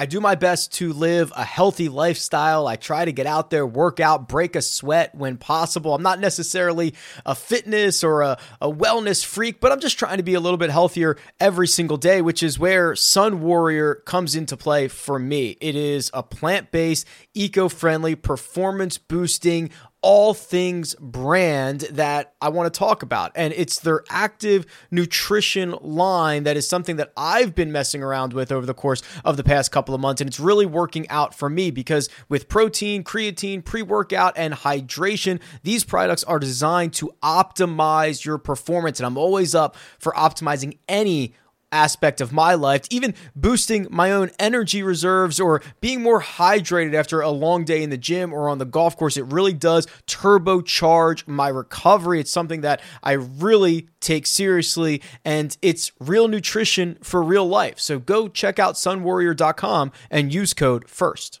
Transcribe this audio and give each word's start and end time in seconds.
I 0.00 0.06
do 0.06 0.18
my 0.18 0.34
best 0.34 0.72
to 0.76 0.94
live 0.94 1.30
a 1.36 1.44
healthy 1.44 1.90
lifestyle. 1.90 2.66
I 2.66 2.76
try 2.76 3.04
to 3.04 3.12
get 3.12 3.26
out 3.26 3.50
there, 3.50 3.66
work 3.66 4.00
out, 4.00 4.30
break 4.30 4.56
a 4.56 4.62
sweat 4.62 5.14
when 5.14 5.36
possible. 5.36 5.94
I'm 5.94 6.02
not 6.02 6.20
necessarily 6.20 6.94
a 7.26 7.34
fitness 7.34 8.02
or 8.02 8.22
a, 8.22 8.38
a 8.62 8.72
wellness 8.72 9.22
freak, 9.22 9.60
but 9.60 9.72
I'm 9.72 9.80
just 9.80 9.98
trying 9.98 10.16
to 10.16 10.22
be 10.22 10.32
a 10.32 10.40
little 10.40 10.56
bit 10.56 10.70
healthier 10.70 11.18
every 11.38 11.68
single 11.68 11.98
day, 11.98 12.22
which 12.22 12.42
is 12.42 12.58
where 12.58 12.96
Sun 12.96 13.42
Warrior 13.42 13.96
comes 14.06 14.34
into 14.34 14.56
play 14.56 14.88
for 14.88 15.18
me. 15.18 15.58
It 15.60 15.76
is 15.76 16.10
a 16.14 16.22
plant 16.22 16.72
based, 16.72 17.06
eco 17.34 17.68
friendly, 17.68 18.14
performance 18.14 18.96
boosting, 18.96 19.68
all 20.02 20.32
things 20.32 20.94
brand 20.98 21.80
that 21.90 22.32
I 22.40 22.48
want 22.48 22.72
to 22.72 22.78
talk 22.78 23.02
about. 23.02 23.32
And 23.34 23.52
it's 23.54 23.78
their 23.78 24.02
active 24.08 24.64
nutrition 24.90 25.74
line 25.82 26.44
that 26.44 26.56
is 26.56 26.66
something 26.68 26.96
that 26.96 27.12
I've 27.16 27.54
been 27.54 27.70
messing 27.70 28.02
around 28.02 28.32
with 28.32 28.50
over 28.50 28.64
the 28.64 28.74
course 28.74 29.02
of 29.24 29.36
the 29.36 29.44
past 29.44 29.72
couple 29.72 29.94
of 29.94 30.00
months. 30.00 30.20
And 30.20 30.28
it's 30.28 30.40
really 30.40 30.66
working 30.66 31.08
out 31.10 31.34
for 31.34 31.50
me 31.50 31.70
because 31.70 32.08
with 32.28 32.48
protein, 32.48 33.04
creatine, 33.04 33.64
pre 33.64 33.82
workout, 33.82 34.32
and 34.36 34.54
hydration, 34.54 35.40
these 35.62 35.84
products 35.84 36.24
are 36.24 36.38
designed 36.38 36.94
to 36.94 37.12
optimize 37.22 38.24
your 38.24 38.38
performance. 38.38 39.00
And 39.00 39.06
I'm 39.06 39.18
always 39.18 39.54
up 39.54 39.76
for 39.98 40.12
optimizing 40.12 40.78
any 40.88 41.34
aspect 41.72 42.20
of 42.20 42.32
my 42.32 42.54
life, 42.54 42.86
even 42.90 43.14
boosting 43.34 43.86
my 43.90 44.12
own 44.12 44.30
energy 44.38 44.82
reserves 44.82 45.40
or 45.40 45.62
being 45.80 46.02
more 46.02 46.22
hydrated 46.22 46.94
after 46.94 47.20
a 47.20 47.30
long 47.30 47.64
day 47.64 47.82
in 47.82 47.90
the 47.90 47.98
gym 47.98 48.32
or 48.32 48.48
on 48.48 48.58
the 48.58 48.64
golf 48.64 48.96
course. 48.96 49.16
It 49.16 49.26
really 49.26 49.52
does 49.52 49.86
turbocharge 50.06 51.26
my 51.26 51.48
recovery. 51.48 52.20
It's 52.20 52.30
something 52.30 52.62
that 52.62 52.80
I 53.02 53.12
really 53.12 53.88
take 54.00 54.26
seriously 54.26 55.02
and 55.24 55.56
it's 55.62 55.92
real 56.00 56.28
nutrition 56.28 56.98
for 57.02 57.22
real 57.22 57.46
life. 57.46 57.78
So 57.78 57.98
go 57.98 58.28
check 58.28 58.58
out 58.58 58.74
sunwarrior.com 58.74 59.92
and 60.10 60.32
use 60.32 60.54
code 60.54 60.88
FIRST. 60.88 61.40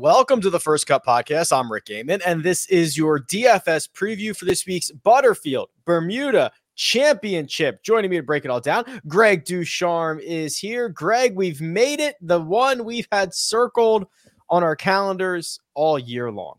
Welcome 0.00 0.40
to 0.40 0.48
the 0.48 0.58
First 0.58 0.86
Cut 0.86 1.04
Podcast. 1.04 1.54
I'm 1.54 1.70
Rick 1.70 1.84
Gehman, 1.84 2.22
and 2.24 2.42
this 2.42 2.66
is 2.70 2.96
your 2.96 3.20
DFS 3.20 3.86
preview 3.92 4.34
for 4.34 4.46
this 4.46 4.64
week's 4.64 4.90
Butterfield 4.90 5.68
Bermuda 5.84 6.52
Championship. 6.74 7.82
Joining 7.82 8.10
me 8.10 8.16
to 8.16 8.22
break 8.22 8.46
it 8.46 8.50
all 8.50 8.62
down, 8.62 8.86
Greg 9.06 9.44
DuCharme 9.44 10.18
is 10.22 10.56
here. 10.56 10.88
Greg, 10.88 11.36
we've 11.36 11.60
made 11.60 12.00
it, 12.00 12.16
the 12.22 12.40
one 12.40 12.86
we've 12.86 13.08
had 13.12 13.34
circled 13.34 14.06
on 14.48 14.64
our 14.64 14.74
calendars 14.74 15.60
all 15.74 15.98
year 15.98 16.32
long. 16.32 16.54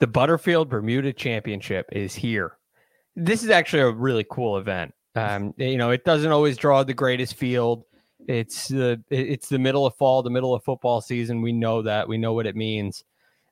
The 0.00 0.08
Butterfield 0.08 0.68
Bermuda 0.68 1.12
Championship 1.12 1.86
is 1.92 2.12
here. 2.12 2.58
This 3.14 3.44
is 3.44 3.50
actually 3.50 3.82
a 3.82 3.90
really 3.92 4.26
cool 4.28 4.58
event. 4.58 4.92
Um, 5.14 5.54
you 5.58 5.76
know, 5.76 5.90
it 5.90 6.04
doesn't 6.04 6.32
always 6.32 6.56
draw 6.56 6.82
the 6.82 6.92
greatest 6.92 7.34
field. 7.34 7.84
It's 8.26 8.68
the 8.68 9.02
it's 9.10 9.48
the 9.48 9.58
middle 9.58 9.86
of 9.86 9.94
fall, 9.96 10.22
the 10.22 10.30
middle 10.30 10.54
of 10.54 10.64
football 10.64 11.00
season. 11.00 11.42
We 11.42 11.52
know 11.52 11.82
that. 11.82 12.08
We 12.08 12.18
know 12.18 12.32
what 12.32 12.46
it 12.46 12.56
means. 12.56 13.04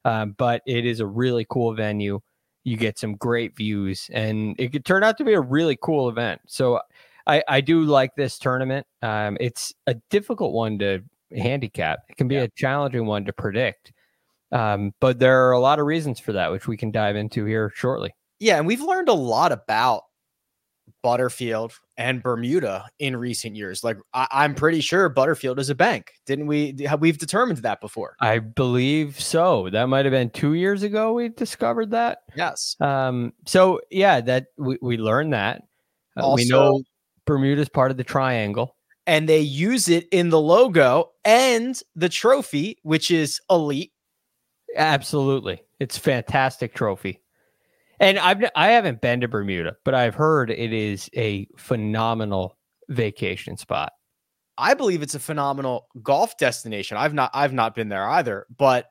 Um, 0.05 0.35
but 0.37 0.63
it 0.67 0.85
is 0.85 1.01
a 1.01 1.07
really 1.07 1.47
cool 1.49 1.75
venue. 1.75 2.21
You 2.65 2.77
get 2.77 2.99
some 2.99 3.17
great 3.17 3.57
views, 3.57 4.09
and 4.13 4.55
it 4.59 4.73
could 4.73 4.85
turn 4.85 5.05
out 5.05 5.19
to 5.19 5.25
be 5.25 5.35
a 5.35 5.41
really 5.41 5.77
cool 5.81 6.09
event. 6.09 6.41
So 6.47 6.81
I, 7.27 7.43
I 7.49 7.61
do 7.61 7.83
like 7.83 8.15
this 8.17 8.39
tournament. 8.39 8.87
Um, 9.03 9.37
it's 9.41 9.73
a 9.87 9.95
difficult 10.11 10.53
one 10.53 10.79
to 10.79 11.03
handicap. 11.37 12.01
It 12.09 12.17
can 12.17 12.29
be 12.29 12.37
yeah. 12.37 12.43
a 12.43 12.49
challenging 12.49 13.07
one 13.07 13.25
to 13.25 13.33
predict. 13.33 13.93
Um, 14.51 14.93
but 15.01 15.19
there 15.19 15.49
are 15.49 15.53
a 15.53 15.61
lot 15.61 15.79
of 15.79 15.87
reasons 15.87 16.21
for 16.21 16.33
that, 16.33 16.51
which 16.51 16.69
we 16.69 16.77
can 16.77 16.91
dive 16.91 17.17
into 17.17 17.45
here 17.45 17.71
shortly. 17.75 18.15
Yeah, 18.39 18.59
and 18.59 18.67
we've 18.67 18.83
learned 18.83 19.09
a 19.09 19.15
lot 19.15 19.53
about 19.53 20.03
Butterfield 21.03 21.73
and 21.97 22.23
Bermuda 22.23 22.87
in 22.99 23.17
recent 23.17 23.57
years. 23.57 23.85
Like 23.85 23.99
I, 24.15 24.45
am 24.45 24.55
pretty 24.55 24.81
sure 24.81 25.09
Butterfield 25.09 25.59
is 25.59 25.71
a 25.71 25.75
bank. 25.75 26.13
Didn't 26.27 26.47
we? 26.47 26.77
We've 26.99 27.19
determined 27.19 27.59
that 27.59 27.81
before. 27.81 28.17
I 28.21 28.39
believe 28.39 29.21
so. 29.21 29.69
That 29.71 29.89
might 29.89 30.05
have 30.05 30.13
been 30.13 30.31
two 30.31 30.55
years 30.55 30.83
ago. 30.83 31.13
We 31.13 31.29
discovered 31.29 31.91
that. 31.91 32.21
Yes. 32.37 32.77
Um. 32.81 33.33
So 33.47 33.81
yeah, 33.91 34.21
that 34.23 34.47
we, 34.57 34.79
we 34.81 34.97
learned 34.97 35.33
that. 35.33 35.63
Uh, 36.17 36.23
also, 36.23 36.43
we 36.43 36.49
know 36.49 36.83
Bermuda's 37.27 37.69
part 37.69 37.91
of 37.91 37.97
the 37.97 38.05
triangle, 38.05 38.77
and 39.07 39.29
they 39.29 39.41
use 39.41 39.89
it 39.89 40.07
in 40.13 40.31
the 40.31 40.41
logo 40.41 41.11
and 41.25 41.81
the 41.97 42.09
trophy, 42.09 42.79
which 42.83 43.11
is 43.11 43.41
elite. 43.51 43.93
Absolutely, 44.77 45.63
it's 45.81 45.99
fantastic 45.99 46.75
trophy. 46.75 47.22
And 48.03 48.19
I've 48.19 48.45
I 48.57 48.73
haven't 48.73 49.01
been 49.01 49.21
to 49.21 49.29
Bermuda, 49.29 49.77
but 49.85 49.95
I've 49.95 50.17
heard 50.17 50.51
it 50.51 50.73
is 50.73 51.09
a 51.17 51.47
phenomenal 51.57 52.59
vacation 52.89 53.57
spot. 53.57 53.93
I 54.59 54.75
believe 54.75 55.03
it's 55.03 55.15
a 55.15 55.21
phenomenal 55.21 55.87
golf 56.03 56.37
destination. 56.37 56.97
I've 56.97 57.15
not 57.15 57.31
I've 57.33 57.53
not 57.53 57.77
been 57.77 57.89
there 57.89 58.07
either, 58.11 58.47
but 58.59 58.87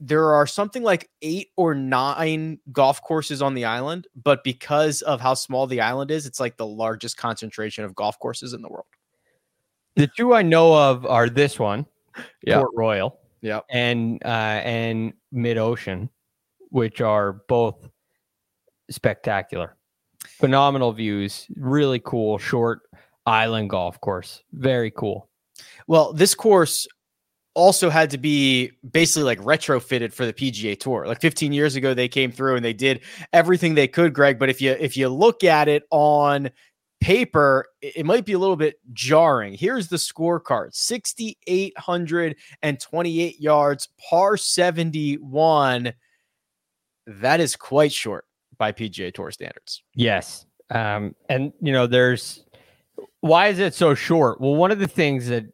there 0.00 0.32
are 0.32 0.46
something 0.46 0.82
like 0.82 1.10
8 1.20 1.48
or 1.56 1.74
9 1.74 2.58
golf 2.72 3.02
courses 3.02 3.40
on 3.40 3.54
the 3.54 3.66
island, 3.66 4.08
but 4.20 4.42
because 4.42 5.02
of 5.02 5.20
how 5.20 5.34
small 5.34 5.68
the 5.68 5.82
island 5.82 6.10
is, 6.10 6.26
it's 6.26 6.40
like 6.40 6.56
the 6.56 6.66
largest 6.66 7.18
concentration 7.18 7.84
of 7.84 7.94
golf 7.94 8.18
courses 8.18 8.52
in 8.54 8.62
the 8.62 8.68
world. 8.68 8.86
The 9.94 10.08
two 10.16 10.34
I 10.34 10.42
know 10.42 10.74
of 10.74 11.04
are 11.04 11.28
this 11.28 11.58
one, 11.58 11.86
yep. 12.46 12.60
Port 12.60 12.70
Royal, 12.74 13.20
yeah, 13.42 13.60
and 13.70 14.22
uh, 14.24 14.62
and 14.64 15.12
Mid 15.30 15.58
Ocean, 15.58 16.08
which 16.70 17.02
are 17.02 17.34
both 17.46 17.90
spectacular. 18.92 19.76
Phenomenal 20.24 20.92
views, 20.92 21.46
really 21.56 22.00
cool, 22.04 22.38
short 22.38 22.82
island 23.26 23.70
golf 23.70 24.00
course. 24.00 24.42
Very 24.52 24.90
cool. 24.90 25.28
Well, 25.86 26.12
this 26.12 26.34
course 26.34 26.88
also 27.54 27.88
had 27.90 28.10
to 28.10 28.18
be 28.18 28.72
basically 28.90 29.22
like 29.24 29.38
retrofitted 29.40 30.12
for 30.12 30.24
the 30.24 30.32
PGA 30.32 30.78
Tour. 30.78 31.06
Like 31.06 31.20
15 31.20 31.52
years 31.52 31.74
ago 31.76 31.92
they 31.94 32.08
came 32.08 32.32
through 32.32 32.56
and 32.56 32.64
they 32.64 32.72
did 32.72 33.02
everything 33.32 33.74
they 33.74 33.86
could, 33.88 34.14
Greg, 34.14 34.38
but 34.38 34.48
if 34.48 34.62
you 34.62 34.70
if 34.72 34.96
you 34.96 35.08
look 35.08 35.44
at 35.44 35.68
it 35.68 35.84
on 35.90 36.50
paper, 37.00 37.66
it 37.80 38.04
might 38.06 38.24
be 38.24 38.32
a 38.32 38.38
little 38.38 38.56
bit 38.56 38.76
jarring. 38.92 39.54
Here's 39.54 39.88
the 39.88 39.96
scorecard 39.96 40.74
6,828 40.74 43.40
yards, 43.40 43.88
par 44.08 44.36
71. 44.36 45.92
That 47.06 47.40
is 47.40 47.56
quite 47.56 47.92
short 47.92 48.24
by 48.62 48.70
PGA 48.70 49.12
Tour 49.12 49.32
standards. 49.32 49.82
Yes. 49.96 50.46
Um, 50.70 51.16
and, 51.28 51.52
you 51.60 51.72
know, 51.72 51.88
there's 51.88 52.44
why 53.22 53.48
is 53.48 53.58
it 53.58 53.74
so 53.74 53.92
short? 53.92 54.40
Well, 54.40 54.54
one 54.54 54.70
of 54.70 54.78
the 54.78 54.86
things 54.86 55.26
that 55.26 55.46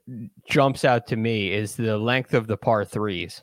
jumps 0.46 0.84
out 0.84 1.06
to 1.06 1.16
me 1.16 1.50
is 1.50 1.74
the 1.74 1.96
length 1.96 2.34
of 2.34 2.48
the 2.48 2.58
par 2.58 2.84
threes. 2.84 3.42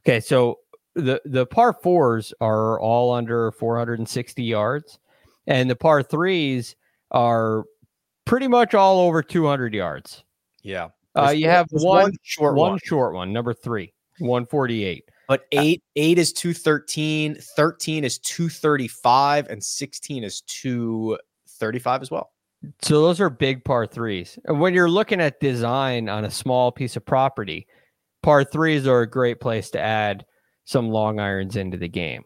Okay. 0.00 0.20
So 0.20 0.60
the, 0.94 1.20
the 1.26 1.44
par 1.44 1.74
fours 1.74 2.32
are 2.40 2.80
all 2.80 3.12
under 3.12 3.52
460 3.52 4.42
yards, 4.42 4.98
and 5.46 5.68
the 5.68 5.76
par 5.76 6.02
threes 6.02 6.74
are 7.10 7.64
pretty 8.24 8.48
much 8.48 8.72
all 8.72 9.00
over 9.00 9.22
200 9.22 9.74
yards. 9.74 10.24
Yeah. 10.62 10.88
Uh, 11.14 11.28
you 11.28 11.46
have 11.46 11.66
one, 11.72 12.04
one 12.04 12.12
short 12.22 12.54
one, 12.54 12.70
one 12.70 12.80
short 12.82 13.12
one, 13.12 13.34
number 13.34 13.52
three, 13.52 13.92
148. 14.20 15.04
But 15.32 15.46
eight, 15.52 15.82
eight 15.96 16.18
is 16.18 16.30
213, 16.34 17.36
13 17.36 18.04
is 18.04 18.18
235, 18.18 19.48
and 19.48 19.64
16 19.64 20.24
is 20.24 20.42
235 20.42 22.02
as 22.02 22.10
well. 22.10 22.32
So 22.82 23.00
those 23.00 23.18
are 23.18 23.30
big 23.30 23.64
par 23.64 23.86
threes. 23.86 24.38
And 24.44 24.60
when 24.60 24.74
you're 24.74 24.90
looking 24.90 25.22
at 25.22 25.40
design 25.40 26.10
on 26.10 26.26
a 26.26 26.30
small 26.30 26.70
piece 26.70 26.96
of 26.96 27.06
property, 27.06 27.66
par 28.22 28.44
threes 28.44 28.86
are 28.86 29.00
a 29.00 29.08
great 29.08 29.40
place 29.40 29.70
to 29.70 29.80
add 29.80 30.26
some 30.66 30.90
long 30.90 31.18
irons 31.18 31.56
into 31.56 31.78
the 31.78 31.88
game. 31.88 32.24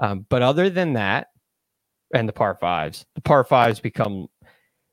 Um, 0.00 0.26
but 0.28 0.42
other 0.42 0.68
than 0.68 0.94
that, 0.94 1.28
and 2.12 2.28
the 2.28 2.32
par 2.32 2.58
fives, 2.60 3.06
the 3.14 3.20
par 3.20 3.44
fives 3.44 3.78
become 3.78 4.26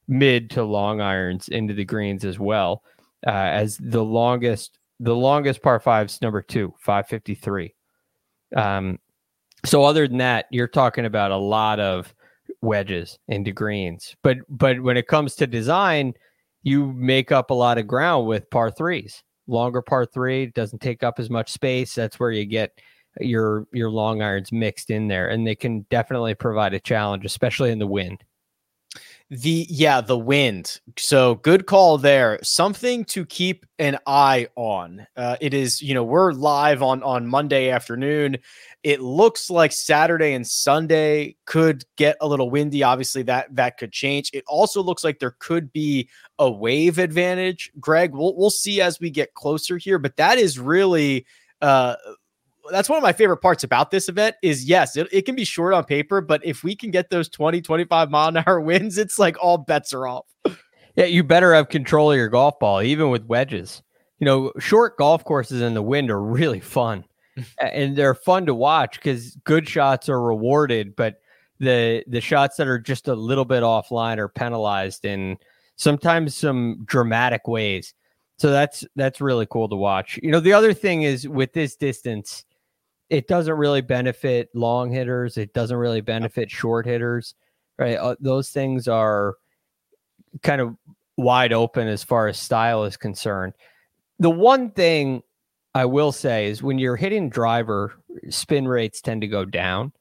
mid 0.07 0.51
to 0.51 0.63
long 0.63 1.01
irons 1.01 1.47
into 1.47 1.73
the 1.73 1.83
greens 1.83 2.25
as 2.25 2.37
well. 2.37 2.83
Uh, 3.25 3.31
as 3.31 3.79
the 3.81 4.03
longest, 4.03 4.77
the 4.99 5.15
longest 5.15 5.61
par 5.61 5.79
fives 5.79 6.21
number 6.21 6.41
two, 6.41 6.73
five 6.79 7.07
fifty 7.07 7.35
three. 7.35 7.75
Um, 8.55 8.99
so 9.65 9.83
other 9.83 10.07
than 10.07 10.17
that, 10.17 10.45
you're 10.51 10.67
talking 10.67 11.05
about 11.05 11.31
a 11.31 11.37
lot 11.37 11.79
of 11.79 12.13
wedges 12.61 13.19
into 13.27 13.51
greens. 13.51 14.15
But 14.23 14.37
but 14.49 14.81
when 14.81 14.97
it 14.97 15.07
comes 15.07 15.35
to 15.35 15.47
design, 15.47 16.13
you 16.63 16.93
make 16.93 17.31
up 17.31 17.49
a 17.49 17.55
lot 17.55 17.77
of 17.77 17.87
ground 17.87 18.27
with 18.27 18.49
par 18.49 18.71
threes. 18.71 19.23
Longer 19.47 19.81
par 19.81 20.05
three 20.05 20.47
doesn't 20.47 20.81
take 20.81 21.03
up 21.03 21.19
as 21.19 21.29
much 21.29 21.51
space. 21.51 21.93
That's 21.93 22.19
where 22.19 22.31
you 22.31 22.45
get 22.45 22.79
your 23.19 23.67
your 23.71 23.89
long 23.89 24.21
irons 24.21 24.51
mixed 24.51 24.89
in 24.89 25.07
there, 25.07 25.29
and 25.29 25.45
they 25.45 25.55
can 25.55 25.85
definitely 25.89 26.35
provide 26.35 26.73
a 26.73 26.79
challenge, 26.79 27.25
especially 27.25 27.71
in 27.71 27.79
the 27.79 27.87
wind. 27.87 28.23
The 29.31 29.65
yeah, 29.71 30.01
the 30.01 30.17
wind. 30.17 30.79
So 30.99 31.35
good 31.35 31.65
call 31.65 31.97
there. 31.97 32.37
Something 32.43 33.03
to 33.05 33.25
keep 33.25 33.65
an 33.79 33.97
eye 34.05 34.47
on. 34.55 35.07
Uh, 35.17 35.35
it 35.41 35.55
is, 35.55 35.81
you 35.81 35.95
know, 35.95 36.03
we're 36.03 36.31
live 36.31 36.83
on 36.83 37.01
on 37.01 37.25
Monday 37.25 37.71
afternoon. 37.71 38.37
It 38.83 39.01
looks 39.01 39.49
like 39.49 39.71
Saturday 39.71 40.33
and 40.33 40.45
Sunday 40.45 41.37
could 41.45 41.85
get 41.95 42.17
a 42.21 42.27
little 42.27 42.51
windy. 42.51 42.83
Obviously, 42.83 43.23
that 43.23 43.47
that 43.55 43.79
could 43.79 43.91
change. 43.91 44.29
It 44.31 44.43
also 44.47 44.83
looks 44.83 45.03
like 45.03 45.17
there 45.17 45.35
could 45.39 45.73
be 45.73 46.07
a 46.37 46.49
wave 46.49 46.99
advantage. 46.99 47.71
Greg, 47.79 48.13
we'll 48.13 48.35
we'll 48.35 48.51
see 48.51 48.79
as 48.79 48.99
we 48.99 49.09
get 49.09 49.33
closer 49.33 49.79
here, 49.79 49.97
but 49.97 50.17
that 50.17 50.37
is 50.37 50.59
really 50.59 51.25
uh 51.63 51.95
that's 52.71 52.89
one 52.89 52.97
of 52.97 53.03
my 53.03 53.13
favorite 53.13 53.37
parts 53.37 53.63
about 53.63 53.91
this 53.91 54.09
event 54.09 54.35
is 54.41 54.65
yes, 54.65 54.97
it, 54.97 55.07
it 55.11 55.25
can 55.25 55.35
be 55.35 55.43
short 55.43 55.73
on 55.73 55.83
paper, 55.83 56.21
but 56.21 56.45
if 56.45 56.63
we 56.63 56.75
can 56.75 56.91
get 56.91 57.09
those 57.09 57.29
20, 57.29 57.61
25 57.61 58.09
mile 58.09 58.29
an 58.29 58.43
hour 58.45 58.59
winds, 58.61 58.97
it's 58.97 59.19
like 59.19 59.37
all 59.41 59.57
bets 59.57 59.93
are 59.93 60.07
off. 60.07 60.25
Yeah, 60.95 61.05
you 61.05 61.23
better 61.23 61.53
have 61.53 61.69
control 61.69 62.11
of 62.11 62.17
your 62.17 62.29
golf 62.29 62.57
ball, 62.59 62.81
even 62.81 63.09
with 63.09 63.25
wedges. 63.25 63.83
You 64.19 64.25
know, 64.25 64.53
short 64.59 64.97
golf 64.97 65.25
courses 65.25 65.61
in 65.61 65.73
the 65.73 65.81
wind 65.81 66.09
are 66.09 66.21
really 66.21 66.61
fun. 66.61 67.03
and 67.59 67.95
they're 67.95 68.15
fun 68.15 68.45
to 68.45 68.53
watch 68.53 68.95
because 68.95 69.35
good 69.43 69.67
shots 69.67 70.09
are 70.09 70.21
rewarded, 70.21 70.95
but 70.95 71.19
the 71.59 72.03
the 72.07 72.21
shots 72.21 72.57
that 72.57 72.67
are 72.67 72.79
just 72.79 73.07
a 73.07 73.15
little 73.15 73.45
bit 73.45 73.63
offline 73.63 74.17
are 74.17 74.27
penalized 74.27 75.05
in 75.05 75.37
sometimes 75.75 76.35
some 76.35 76.81
dramatic 76.85 77.47
ways. 77.47 77.93
So 78.37 78.51
that's 78.51 78.85
that's 78.95 79.21
really 79.21 79.45
cool 79.45 79.69
to 79.69 79.75
watch. 79.75 80.19
You 80.21 80.31
know, 80.31 80.39
the 80.39 80.53
other 80.53 80.73
thing 80.73 81.03
is 81.03 81.27
with 81.27 81.53
this 81.53 81.75
distance, 81.75 82.45
it 83.09 83.27
doesn't 83.27 83.53
really 83.53 83.81
benefit 83.81 84.49
long 84.53 84.91
hitters. 84.91 85.37
It 85.37 85.53
doesn't 85.53 85.77
really 85.77 86.01
benefit 86.01 86.49
short 86.49 86.85
hitters, 86.85 87.35
right? 87.77 87.97
Uh, 87.97 88.15
those 88.19 88.49
things 88.49 88.87
are 88.87 89.35
kind 90.41 90.61
of 90.61 90.75
wide 91.17 91.53
open 91.53 91.87
as 91.87 92.03
far 92.03 92.27
as 92.27 92.39
style 92.39 92.83
is 92.83 92.97
concerned. 92.97 93.53
The 94.19 94.29
one 94.29 94.71
thing 94.71 95.23
I 95.73 95.85
will 95.85 96.11
say 96.11 96.47
is 96.47 96.63
when 96.63 96.79
you're 96.79 96.95
hitting 96.95 97.29
driver, 97.29 97.93
spin 98.29 98.67
rates 98.67 99.01
tend 99.01 99.21
to 99.21 99.27
go 99.27 99.45
down, 99.45 99.91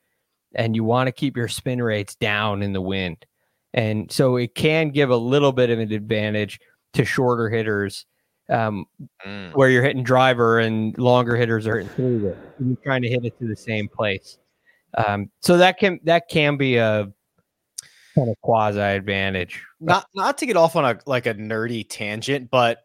and 0.54 0.76
you 0.76 0.84
want 0.84 1.08
to 1.08 1.12
keep 1.12 1.36
your 1.36 1.48
spin 1.48 1.82
rates 1.82 2.14
down 2.14 2.62
in 2.62 2.72
the 2.72 2.80
wind. 2.80 3.26
And 3.72 4.10
so 4.10 4.36
it 4.36 4.54
can 4.54 4.90
give 4.90 5.10
a 5.10 5.16
little 5.16 5.50
bit 5.50 5.70
of 5.70 5.80
an 5.80 5.92
advantage 5.92 6.60
to 6.92 7.04
shorter 7.04 7.50
hitters 7.50 8.06
um, 8.50 8.86
mm. 9.26 9.54
where 9.54 9.68
you're 9.68 9.82
hitting 9.82 10.02
driver 10.02 10.58
and 10.58 10.96
longer 10.98 11.36
hitters 11.36 11.66
are 11.66 11.78
hitting 11.78 11.92
through 11.94 12.36
You're 12.60 12.76
trying 12.82 13.02
to 13.02 13.08
hit 13.08 13.24
it 13.24 13.38
to 13.38 13.46
the 13.46 13.56
same 13.56 13.88
place. 13.88 14.38
Um, 14.96 15.30
so 15.40 15.56
that 15.56 15.78
can 15.78 15.98
that 16.04 16.28
can 16.28 16.56
be 16.56 16.76
a 16.76 17.12
kind 18.14 18.30
of 18.30 18.40
quasi 18.42 18.80
advantage. 18.80 19.62
Not 19.80 20.06
not 20.14 20.38
to 20.38 20.46
get 20.46 20.56
off 20.56 20.76
on 20.76 20.84
a 20.84 20.98
like 21.06 21.26
a 21.26 21.34
nerdy 21.34 21.86
tangent, 21.88 22.50
but 22.50 22.78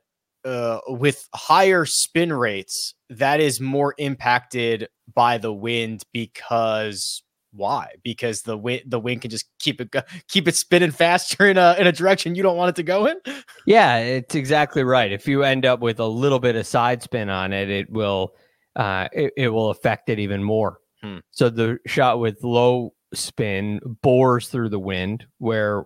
uh, 0.45 0.79
with 0.87 1.27
higher 1.35 1.85
spin 1.85 2.33
rates, 2.33 2.95
that 3.09 3.39
is 3.39 3.59
more 3.59 3.93
impacted 3.97 4.87
by 5.13 5.37
the 5.37 5.53
wind 5.53 6.03
because 6.13 7.21
why? 7.51 7.93
Because 8.03 8.43
the 8.43 8.57
wind 8.57 8.83
the 8.85 8.99
wind 8.99 9.21
can 9.21 9.31
just 9.31 9.47
keep 9.59 9.81
it 9.81 9.93
keep 10.27 10.47
it 10.47 10.55
spinning 10.55 10.91
faster 10.91 11.47
in 11.47 11.57
a 11.57 11.75
in 11.79 11.87
a 11.87 11.91
direction 11.91 12.35
you 12.35 12.43
don't 12.43 12.57
want 12.57 12.69
it 12.69 12.75
to 12.75 12.83
go 12.83 13.05
in. 13.05 13.17
Yeah, 13.65 13.97
it's 13.97 14.35
exactly 14.35 14.83
right. 14.83 15.11
If 15.11 15.27
you 15.27 15.43
end 15.43 15.65
up 15.65 15.79
with 15.79 15.99
a 15.99 16.07
little 16.07 16.39
bit 16.39 16.55
of 16.55 16.67
side 16.67 17.01
spin 17.03 17.29
on 17.29 17.53
it, 17.53 17.69
it 17.69 17.91
will 17.91 18.33
uh 18.75 19.07
it, 19.11 19.33
it 19.37 19.49
will 19.49 19.69
affect 19.69 20.09
it 20.09 20.19
even 20.19 20.43
more. 20.43 20.79
Hmm. 21.01 21.19
So 21.31 21.49
the 21.49 21.79
shot 21.87 22.19
with 22.19 22.43
low 22.43 22.93
spin 23.13 23.79
bores 24.01 24.49
through 24.49 24.69
the 24.69 24.79
wind 24.79 25.25
where 25.39 25.85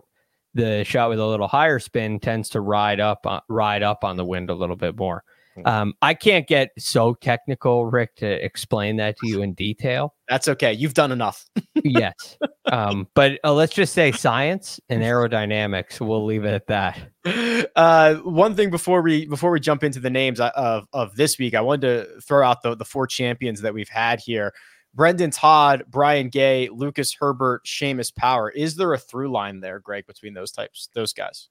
the 0.54 0.83
shot 0.83 1.09
with 1.09 1.19
a 1.19 1.25
little 1.25 1.48
higher 1.48 1.80
spin 1.80 2.19
tends 2.19 2.50
to 2.50 2.62
ride 2.62 3.00
up 3.00 3.25
uh, 3.25 3.39
ride 3.50 3.83
up 3.83 4.04
on 4.04 4.18
the 4.18 4.25
wind 4.25 4.50
a 4.50 4.56
little 4.56 4.75
bit 4.75 4.98
more. 4.98 5.24
Hmm. 5.56 5.68
Um, 5.68 5.94
I 6.02 6.14
can't 6.14 6.48
get 6.48 6.72
so 6.78 7.14
technical, 7.14 7.86
Rick, 7.86 8.16
to 8.18 8.44
explain 8.44 8.98
that 8.98 9.18
to 9.18 9.28
you 9.28 9.42
in 9.42 9.54
detail. 9.54 10.16
That's 10.30 10.48
okay. 10.48 10.74
You've 10.74 10.94
done 10.94 11.12
enough. 11.12 11.46
yes. 11.84 12.38
Um, 12.72 13.08
but 13.14 13.40
uh, 13.44 13.54
let's 13.54 13.74
just 13.74 13.94
say 13.94 14.12
science 14.12 14.80
and 14.90 15.04
aerodynamics. 15.04 16.00
We'll 16.00 16.26
leave 16.26 16.46
it 16.46 16.54
at 16.54 16.68
that. 16.68 17.70
Uh, 17.76 18.16
one 18.16 18.56
thing 18.56 18.70
before 18.70 19.02
we 19.02 19.26
before 19.26 19.52
we 19.52 19.60
jump 19.60 19.84
into 19.84 20.00
the 20.00 20.10
names 20.10 20.40
uh, 20.40 20.52
of 20.56 20.88
of 20.94 21.16
this 21.16 21.38
week, 21.38 21.54
I 21.54 21.62
wanted 21.62 21.82
to 21.82 22.22
throw 22.22 22.46
out 22.46 22.62
the 22.62 22.76
the 22.76 22.86
four 22.86 23.08
champions 23.08 23.62
that 23.62 23.74
we've 23.74 23.90
had 23.90 24.20
here. 24.20 24.54
Brendon 24.96 25.32
Todd, 25.32 25.86
Brian 25.88 26.30
Gay, 26.30 26.70
Lucas 26.70 27.16
Herbert, 27.20 27.66
Seamus 27.66 28.16
Power. 28.16 28.50
Is 28.50 28.76
there 28.76 28.94
a 28.94 28.98
through 28.98 29.32
line 29.32 29.60
there, 29.60 29.80
Greg, 29.80 30.06
between 30.06 30.34
those 30.34 30.52
types, 30.52 30.90
those 30.94 31.14
guys? 31.14 31.50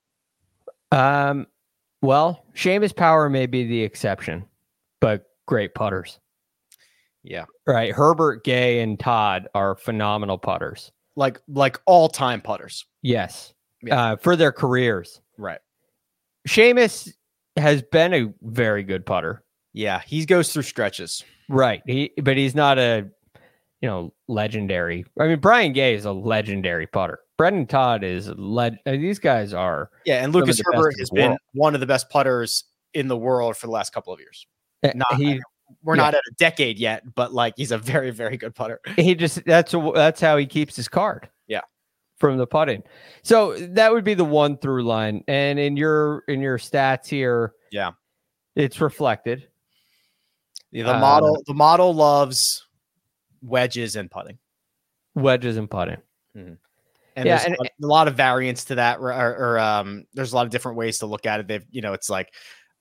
Um, 0.93 1.47
well, 2.03 2.45
Seamus 2.55 2.95
Power 2.95 3.31
may 3.31 3.47
be 3.47 3.65
the 3.65 3.83
exception, 3.83 4.45
but 5.01 5.25
great 5.47 5.75
putters. 5.75 6.19
Yeah. 7.23 7.45
Right. 7.67 7.93
Herbert, 7.93 8.45
Gay, 8.45 8.81
and 8.81 8.99
Todd 8.99 9.49
are 9.55 9.77
phenomenal 9.77 10.39
putters. 10.39 10.91
Like 11.15 11.41
like 11.49 11.81
all 11.87 12.09
time 12.09 12.41
putters. 12.41 12.85
Yes. 13.03 13.55
Yeah. 13.83 14.13
Uh, 14.13 14.17
for 14.17 14.35
their 14.37 14.53
careers. 14.53 15.21
Right. 15.39 15.61
Seamus 16.49 17.13
has 17.57 17.83
been 17.83 18.15
a 18.15 18.33
very 18.43 18.83
good 18.83 19.07
putter. 19.07 19.45
Yeah, 19.73 20.01
he 20.05 20.25
goes 20.27 20.53
through 20.53 20.63
stretches. 20.63 21.25
Right. 21.49 21.83
He 21.87 22.13
but 22.23 22.37
he's 22.37 22.55
not 22.55 22.79
a 22.79 23.09
you 23.83 23.89
know 23.89 24.15
legendary. 24.29 25.05
I 25.21 25.27
mean, 25.27 25.41
Brian 25.41 25.73
Gay 25.73 25.95
is 25.95 26.05
a 26.05 26.13
legendary 26.13 26.87
putter. 26.87 27.19
Brendon 27.37 27.67
Todd 27.67 28.05
is 28.05 28.29
led. 28.29 28.79
Uh, 28.87 28.93
these 28.93 29.19
guys 29.19 29.53
are. 29.53 29.91
Yeah, 30.07 30.25
and 30.25 30.33
Lucas 30.33 30.61
Herbert 30.65 30.95
has 30.99 31.11
been 31.11 31.31
world. 31.31 31.41
one 31.53 31.75
of 31.75 31.81
the 31.81 31.87
best 31.87 32.09
putters 32.09 32.65
in 32.95 33.09
the 33.09 33.17
world 33.17 33.57
for 33.57 33.67
the 33.67 33.73
last 33.73 33.93
couple 33.93 34.13
of 34.13 34.21
years. 34.21 34.47
Uh, 34.85 34.93
not, 34.95 35.17
he, 35.17 35.41
we're 35.83 35.97
yeah. 35.97 36.03
not 36.03 36.15
at 36.15 36.21
a 36.21 36.35
decade 36.39 36.79
yet, 36.79 37.03
but 37.15 37.35
like 37.35 37.55
he's 37.57 37.73
a 37.73 37.79
very, 37.79 38.13
very 38.13 38.37
good 38.37 38.55
putter. 38.55 38.81
He 38.97 39.15
just 39.17 39.45
that's 39.45 39.75
that's 39.95 40.21
how 40.21 40.37
he 40.37 40.47
keeps 40.47 40.77
his 40.77 40.89
card. 40.89 41.29
Yeah, 41.49 41.63
from 42.19 42.39
the 42.39 42.47
putting. 42.47 42.85
So 43.25 43.57
that 43.59 43.93
would 43.93 44.05
be 44.05 44.15
the 44.15 44.25
one 44.25 44.59
through 44.59 44.85
line. 44.85 45.25
And 45.27 45.59
in 45.59 45.77
your 45.77 46.23
in 46.29 46.41
your 46.41 46.59
stats 46.59 47.09
here, 47.09 47.55
yeah, 47.73 47.91
it's 48.55 48.81
reflected. 48.81 49.49
Yeah, 50.71 50.85
the 50.85 50.99
model 50.99 51.37
uh, 51.37 51.43
the 51.49 51.55
model 51.55 51.93
loves 51.93 52.62
wedges 53.43 53.97
and 53.97 54.11
putting. 54.11 54.39
Wedges 55.15 55.57
and 55.57 55.71
putting. 55.71 55.99
Mm-hmm. 56.37 56.55
And 57.15 57.27
yeah, 57.27 57.37
there's 57.37 57.45
and, 57.45 57.57
a 57.57 57.87
lot 57.87 58.09
of 58.09 58.15
variants 58.17 58.65
to 58.67 58.77
that, 58.77 58.99
or, 58.99 59.13
or, 59.13 59.59
um, 59.59 60.07
there's 60.15 60.33
a 60.33 60.37
lot 60.37 60.47
of 60.47 60.51
different 60.51 60.79
ways 60.79 61.01
to 61.01 61.07
look 61.07 61.27
at 61.27 61.41
it. 61.41 61.49
They've, 61.49 61.67
you 61.71 61.83
know, 61.83 61.93
it's 61.93 62.09
like 62.09 62.33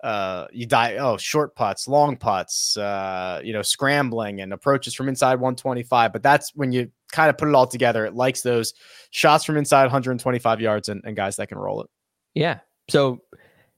uh, 0.03 0.48
you 0.51 0.65
die. 0.65 0.96
Oh, 0.96 1.18
short 1.18 1.56
putts, 1.56 1.88
long 1.88 2.18
putts, 2.18 2.75
uh, 2.77 3.41
you 3.44 3.53
know, 3.53 3.62
scrambling 3.62 4.41
and 4.41 4.53
approaches 4.53 4.96
from 4.96 5.08
inside 5.08 5.36
125. 5.36 6.13
But 6.13 6.24
that's 6.24 6.56
when 6.56 6.72
you 6.72 6.91
kind 7.12 7.30
of 7.30 7.38
put 7.38 7.50
it 7.50 7.56
all 7.56 7.68
together. 7.68 8.06
It 8.06 8.15
likes 8.15 8.41
those 8.41 8.74
shots 9.12 9.44
from 9.44 9.58
inside 9.58 9.84
125 9.84 10.62
yards 10.62 10.89
and, 10.89 11.01
and 11.06 11.15
guys 11.15 11.36
that 11.36 11.48
can 11.48 11.58
roll 11.58 11.82
it. 11.82 11.89
Yeah. 12.34 12.60
So 12.89 13.20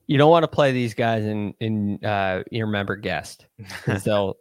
you 0.08 0.18
don't 0.18 0.30
want 0.30 0.44
to 0.44 0.48
play 0.48 0.72
these 0.72 0.94
guys 0.94 1.24
in 1.24 1.54
in 1.60 2.04
uh, 2.04 2.44
your 2.52 2.68
member 2.68 2.96
guest 2.96 3.48
because 3.58 4.04
they'll 4.06 4.36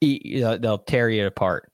eat, 0.00 0.24
you 0.24 0.40
know, 0.40 0.58
they'll 0.58 0.78
tear 0.78 1.08
you 1.08 1.26
apart. 1.26 1.71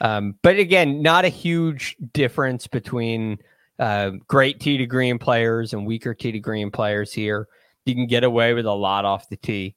Um, 0.00 0.36
but 0.42 0.58
again, 0.58 1.02
not 1.02 1.24
a 1.24 1.28
huge 1.28 1.96
difference 2.12 2.66
between 2.66 3.38
uh, 3.78 4.10
great 4.28 4.60
tee 4.60 4.78
to 4.78 4.86
green 4.86 5.18
players 5.18 5.72
and 5.72 5.86
weaker 5.86 6.14
tee 6.14 6.32
to 6.32 6.38
green 6.38 6.70
players 6.70 7.12
here. 7.12 7.48
You 7.84 7.94
can 7.94 8.06
get 8.06 8.24
away 8.24 8.54
with 8.54 8.66
a 8.66 8.72
lot 8.72 9.04
off 9.04 9.28
the 9.28 9.36
tee. 9.36 9.74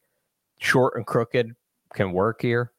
Short 0.59 0.95
and 0.95 1.05
crooked 1.05 1.55
can 1.93 2.12
work 2.12 2.41
here 2.41 2.71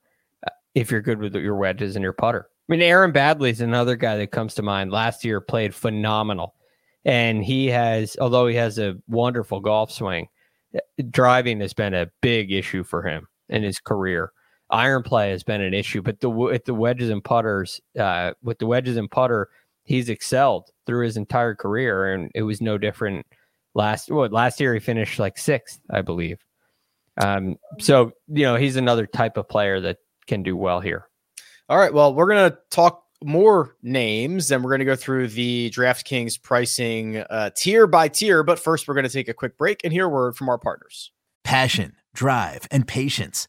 uh, 0.46 0.50
if 0.74 0.90
you're 0.90 1.00
good 1.00 1.18
with 1.18 1.34
your 1.34 1.56
wedges 1.56 1.96
and 1.96 2.02
your 2.02 2.12
putter. 2.12 2.48
I 2.68 2.72
mean, 2.72 2.82
Aaron 2.82 3.12
Baddeley 3.12 3.50
is 3.50 3.60
another 3.60 3.96
guy 3.96 4.16
that 4.16 4.30
comes 4.30 4.54
to 4.54 4.62
mind. 4.62 4.90
Last 4.90 5.24
year 5.24 5.40
played 5.40 5.74
phenomenal. 5.74 6.54
And 7.04 7.42
he 7.42 7.66
has, 7.68 8.16
although 8.20 8.46
he 8.46 8.56
has 8.56 8.78
a 8.78 8.98
wonderful 9.08 9.60
golf 9.60 9.90
swing, 9.90 10.28
uh, 10.74 10.80
driving 11.10 11.60
has 11.60 11.72
been 11.72 11.94
a 11.94 12.10
big 12.20 12.52
issue 12.52 12.84
for 12.84 13.02
him 13.02 13.26
in 13.48 13.62
his 13.62 13.78
career 13.78 14.32
iron 14.70 15.02
play 15.02 15.30
has 15.30 15.42
been 15.42 15.60
an 15.60 15.74
issue, 15.74 16.02
but 16.02 16.20
the 16.20 16.30
with 16.30 16.64
the 16.64 16.74
wedges 16.74 17.10
and 17.10 17.22
putters, 17.22 17.80
uh, 17.98 18.32
with 18.42 18.58
the 18.58 18.66
wedges 18.66 18.96
and 18.96 19.10
putter, 19.10 19.48
he's 19.84 20.08
excelled 20.08 20.70
through 20.86 21.04
his 21.04 21.16
entire 21.16 21.54
career, 21.54 22.12
and 22.12 22.30
it 22.34 22.42
was 22.42 22.60
no 22.60 22.78
different 22.78 23.26
last. 23.74 24.10
Well, 24.10 24.28
last 24.28 24.60
year 24.60 24.74
he 24.74 24.80
finished 24.80 25.18
like 25.18 25.38
sixth, 25.38 25.80
I 25.90 26.02
believe. 26.02 26.38
Um, 27.20 27.56
so 27.78 28.12
you 28.28 28.44
know 28.44 28.56
he's 28.56 28.76
another 28.76 29.06
type 29.06 29.36
of 29.36 29.48
player 29.48 29.80
that 29.80 29.98
can 30.26 30.42
do 30.42 30.56
well 30.56 30.80
here. 30.80 31.08
All 31.68 31.78
right. 31.78 31.92
Well, 31.92 32.14
we're 32.14 32.28
gonna 32.28 32.56
talk 32.70 33.04
more 33.24 33.76
names 33.82 34.50
and 34.50 34.62
we're 34.62 34.70
going 34.70 34.78
to 34.78 34.84
go 34.84 34.96
through 34.96 35.28
the 35.28 35.70
DraftKings 35.70 36.40
pricing 36.40 37.18
uh, 37.18 37.50
tier 37.54 37.86
by 37.86 38.08
tier. 38.08 38.42
But 38.42 38.58
first, 38.58 38.86
we're 38.86 38.94
going 38.94 39.06
to 39.06 39.12
take 39.12 39.28
a 39.28 39.34
quick 39.34 39.56
break 39.56 39.80
and 39.84 39.92
hear 39.92 40.06
a 40.06 40.08
word 40.08 40.36
from 40.36 40.48
our 40.48 40.58
partners. 40.58 41.10
Passion, 41.44 41.96
drive, 42.14 42.68
and 42.70 42.86
patience. 42.86 43.48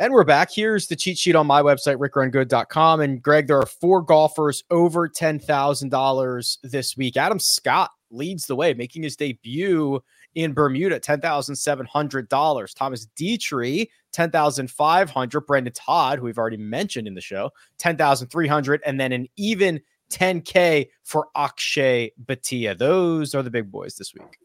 And 0.00 0.14
we're 0.14 0.24
back. 0.24 0.50
Here's 0.50 0.86
the 0.86 0.96
cheat 0.96 1.18
sheet 1.18 1.36
on 1.36 1.46
my 1.46 1.60
website, 1.60 1.98
rickrungood.com. 1.98 3.02
And 3.02 3.22
Greg, 3.22 3.46
there 3.46 3.58
are 3.58 3.66
four 3.66 4.00
golfers 4.00 4.64
over 4.70 5.06
$10,000 5.06 6.58
this 6.62 6.96
week. 6.96 7.18
Adam 7.18 7.38
Scott 7.38 7.90
leads 8.10 8.46
the 8.46 8.56
way, 8.56 8.72
making 8.72 9.02
his 9.02 9.14
debut 9.14 10.02
in 10.34 10.54
Bermuda, 10.54 11.00
$10,700. 11.00 12.74
Thomas 12.74 13.08
Detry, 13.14 13.88
$10,500. 14.14 15.46
Brendon 15.46 15.72
Todd, 15.74 16.18
who 16.18 16.24
we've 16.24 16.38
already 16.38 16.56
mentioned 16.56 17.06
in 17.06 17.12
the 17.12 17.20
show, 17.20 17.50
$10,300. 17.78 18.78
And 18.86 18.98
then 18.98 19.12
an 19.12 19.26
even 19.36 19.82
10K 20.10 20.88
for 21.04 21.28
Akshay 21.36 22.12
Bhatia. 22.24 22.78
Those 22.78 23.34
are 23.34 23.42
the 23.42 23.50
big 23.50 23.70
boys 23.70 23.96
this 23.96 24.14
week. 24.14 24.38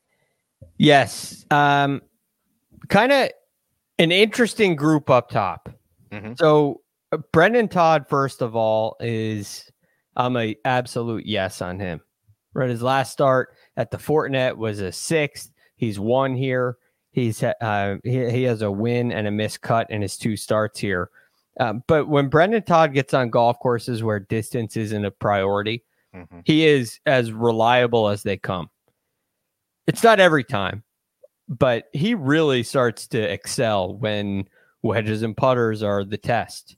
Yes. 0.78 1.46
Um, 1.50 2.02
kind 2.90 3.14
of 3.14 3.30
an 3.98 4.12
interesting 4.12 4.76
group 4.76 5.10
up 5.10 5.30
top. 5.30 5.70
Mm-hmm. 6.12 6.34
So 6.38 6.82
uh, 7.12 7.18
Brendon 7.32 7.68
Todd, 7.68 8.06
first 8.08 8.42
of 8.42 8.56
all, 8.56 8.96
is 9.00 9.72
I'm 10.16 10.38
a 10.38 10.56
absolute 10.66 11.26
yes 11.26 11.62
on 11.62 11.80
him. 11.80 12.02
Right, 12.54 12.70
his 12.70 12.82
last 12.82 13.12
start 13.12 13.50
at 13.76 13.92
the 13.92 13.98
Fortinet 13.98 14.56
was 14.56 14.80
a 14.80 14.90
sixth. 14.90 15.52
He's 15.76 16.00
won 16.00 16.36
here. 16.36 16.78
He's 17.12 17.44
uh, 17.44 17.98
he, 18.04 18.30
he 18.30 18.44
has 18.44 18.62
a 18.62 18.72
win 18.72 19.12
and 19.12 19.28
a 19.28 19.32
missed 19.32 19.62
cut 19.62 19.92
in 19.92 20.02
his 20.02 20.18
two 20.18 20.38
starts 20.38 20.80
here. 20.80 21.10
Um, 21.60 21.84
but 21.88 22.08
when 22.08 22.30
Brendon 22.30 22.64
Todd 22.64 22.94
gets 22.94 23.14
on 23.14 23.30
golf 23.30 23.60
courses 23.60 24.04
where 24.04 24.20
distance 24.22 24.78
isn't 24.78 25.04
a 25.04 25.12
priority, 25.12 25.84
mm-hmm. 26.16 26.40
he 26.46 26.66
is 26.66 27.02
as 27.06 27.34
reliable 27.34 28.08
as 28.08 28.24
they 28.24 28.38
come. 28.38 28.70
It's 29.86 30.04
not 30.04 30.22
every 30.22 30.46
time, 30.46 30.84
but 31.48 31.86
he 31.94 32.14
really 32.14 32.64
starts 32.64 33.08
to 33.08 33.22
excel 33.22 33.96
when 33.96 34.48
wedges 34.82 35.24
and 35.24 35.36
putters 35.36 35.84
are 35.84 36.04
the 36.04 36.18
test. 36.18 36.78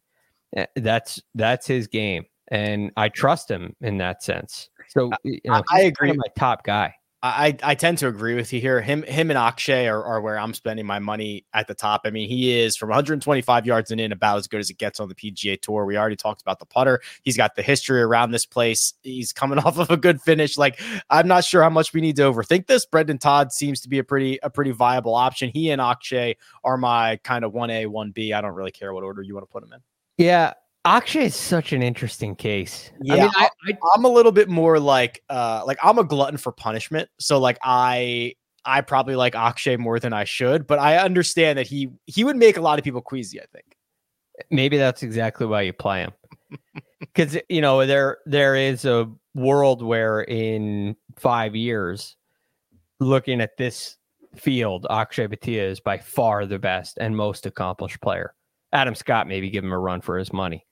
Eh, 0.56 0.66
that's 0.76 1.22
that's 1.36 1.68
his 1.68 1.88
game, 1.88 2.26
and 2.50 2.92
I 2.98 3.10
trust 3.10 3.50
him 3.50 3.76
in 3.82 3.98
that 3.98 4.24
sense. 4.24 4.70
So 4.90 5.12
you 5.24 5.40
know, 5.46 5.62
I 5.72 5.82
agree. 5.82 6.12
my 6.14 6.24
top 6.38 6.64
guy. 6.64 6.94
I, 7.24 7.58
I 7.64 7.74
tend 7.74 7.98
to 8.00 8.08
agree 8.08 8.36
with 8.36 8.54
you 8.54 8.62
here. 8.62 8.80
Him 8.80 9.02
him 9.02 9.32
and 9.32 9.40
Akshay 9.40 9.88
are, 9.88 10.04
are 10.04 10.22
where 10.22 10.38
I'm 10.38 10.54
spending 10.54 10.86
my 10.86 11.00
money 11.00 11.46
at 11.52 11.68
the 11.68 11.74
top. 11.74 12.02
I 12.06 12.12
mean, 12.12 12.30
he 12.30 12.60
is 12.60 12.78
from 12.78 12.90
125 12.90 13.66
yards 13.66 13.90
and 13.90 14.00
in 14.00 14.12
about 14.12 14.38
as 14.38 14.48
good 14.48 14.60
as 14.60 14.70
it 14.70 14.78
gets 14.78 15.00
on 15.00 15.10
the 15.10 15.16
PGA 15.16 15.60
Tour. 15.60 15.86
We 15.86 15.98
already 15.98 16.16
talked 16.16 16.42
about 16.42 16.60
the 16.60 16.68
putter. 16.68 17.02
He's 17.24 17.36
got 17.36 17.56
the 17.56 17.64
history 17.64 18.02
around 18.04 18.32
this 18.32 18.46
place. 18.46 18.94
He's 19.02 19.34
coming 19.34 19.58
off 19.66 19.80
of 19.80 19.90
a 19.90 19.98
good 19.98 20.22
finish. 20.22 20.58
Like 20.58 20.80
I'm 21.10 21.28
not 21.28 21.44
sure 21.44 21.64
how 21.64 21.72
much 21.72 21.92
we 21.92 22.02
need 22.02 22.18
to 22.18 22.22
overthink 22.22 22.68
this. 22.68 22.86
Brendon 22.86 23.18
Todd 23.18 23.52
seems 23.52 23.82
to 23.82 23.90
be 23.90 23.98
a 23.98 24.04
pretty 24.04 24.38
a 24.44 24.52
pretty 24.52 24.72
viable 24.72 25.16
option. 25.16 25.50
He 25.50 25.72
and 25.72 25.82
Akshay 25.82 26.36
are 26.64 26.78
my 26.78 27.18
kind 27.24 27.44
of 27.44 27.52
one 27.52 27.72
A 27.72 27.88
one 27.88 28.12
B. 28.12 28.32
I 28.32 28.42
don't 28.42 28.54
really 28.54 28.72
care 28.72 28.94
what 28.94 29.04
order 29.04 29.24
you 29.24 29.34
want 29.34 29.48
to 29.48 29.52
put 29.52 29.64
them 29.64 29.74
in. 29.74 29.80
Yeah, 30.24 30.54
Akshay 30.88 31.26
is 31.26 31.36
such 31.36 31.74
an 31.74 31.84
interesting 31.84 32.34
case. 32.34 32.92
Yeah, 33.02 33.16
I 33.16 33.18
mean, 33.18 33.32
I, 33.36 33.50
am 33.98 34.06
a 34.06 34.10
little 34.10 34.32
bit 34.32 34.48
more 34.48 34.80
like, 34.80 35.22
uh, 35.30 35.64
like 35.68 35.78
I'm 35.84 35.98
a 35.98 36.04
glutton 36.06 36.38
for 36.38 36.54
punishment. 36.54 37.10
So 37.20 37.40
like 37.40 37.58
I, 37.62 38.36
I 38.64 38.80
probably 38.80 39.18
like 39.18 39.36
Akshay 39.36 39.76
more 39.76 40.00
than 40.00 40.14
I 40.14 40.24
should, 40.24 40.66
but 40.66 40.80
I 40.80 40.98
understand 40.98 41.60
that 41.60 41.68
he 41.68 41.90
he 42.06 42.24
would 42.24 42.38
make 42.38 42.56
a 42.56 42.62
lot 42.62 42.80
of 42.80 42.86
people 42.86 43.02
queasy. 43.02 43.42
I 43.42 43.46
think 43.52 43.76
maybe 44.50 44.78
that's 44.78 45.04
exactly 45.04 45.46
why 45.46 45.64
you 45.64 45.74
play 45.74 46.02
him, 46.02 46.14
because 47.00 47.38
you 47.50 47.60
know 47.60 47.86
there 47.86 48.20
there 48.26 48.56
is 48.56 48.86
a 48.86 49.12
world 49.36 49.82
where 49.82 50.22
in 50.22 50.96
five 51.18 51.54
years, 51.54 52.16
looking 53.02 53.42
at 53.42 53.58
this 53.58 53.98
field, 54.36 54.88
Akshay 54.90 55.28
Bhatia 55.28 55.70
is 55.70 55.82
by 55.82 55.98
far 55.98 56.46
the 56.46 56.60
best 56.60 56.98
and 57.00 57.16
most 57.16 57.46
accomplished 57.46 58.00
player. 58.00 58.34
Adam 58.72 58.96
Scott 58.96 59.28
maybe 59.28 59.50
give 59.50 59.64
him 59.64 59.72
a 59.72 59.80
run 59.80 60.02
for 60.02 60.18
his 60.18 60.32
money. 60.32 60.66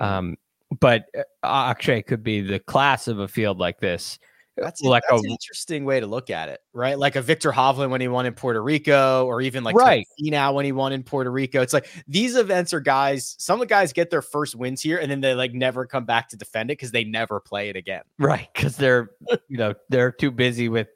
Um, 0.00 0.36
but 0.80 1.06
uh, 1.16 1.22
Akshay 1.44 2.02
could 2.02 2.22
be 2.22 2.40
the 2.40 2.58
class 2.58 3.08
of 3.08 3.18
a 3.18 3.28
field 3.28 3.58
like 3.58 3.80
this. 3.80 4.18
That's, 4.56 4.82
like 4.82 5.04
that's 5.08 5.22
a, 5.22 5.24
an 5.24 5.30
interesting 5.30 5.84
way 5.84 6.00
to 6.00 6.06
look 6.06 6.28
at 6.28 6.50
it, 6.50 6.60
right? 6.74 6.98
Like 6.98 7.16
a 7.16 7.22
Viktor 7.22 7.50
Hovland 7.50 7.90
when 7.90 8.00
he 8.00 8.08
won 8.08 8.26
in 8.26 8.34
Puerto 8.34 8.62
Rico, 8.62 9.24
or 9.24 9.40
even 9.40 9.64
like 9.64 9.74
right 9.74 10.06
now 10.18 10.52
when 10.52 10.66
he 10.66 10.72
won 10.72 10.92
in 10.92 11.02
Puerto 11.02 11.30
Rico. 11.30 11.62
It's 11.62 11.72
like 11.72 11.88
these 12.06 12.36
events 12.36 12.74
are 12.74 12.80
guys. 12.80 13.36
Some 13.38 13.54
of 13.54 13.60
the 13.60 13.72
guys 13.72 13.92
get 13.92 14.10
their 14.10 14.20
first 14.20 14.54
wins 14.54 14.82
here, 14.82 14.98
and 14.98 15.10
then 15.10 15.22
they 15.22 15.34
like 15.34 15.54
never 15.54 15.86
come 15.86 16.04
back 16.04 16.28
to 16.30 16.36
defend 16.36 16.70
it 16.70 16.76
because 16.76 16.90
they 16.90 17.04
never 17.04 17.40
play 17.40 17.70
it 17.70 17.76
again. 17.76 18.02
Right, 18.18 18.48
because 18.54 18.76
they're 18.76 19.10
you 19.48 19.56
know 19.56 19.74
they're 19.88 20.12
too 20.12 20.30
busy 20.30 20.68
with 20.68 20.88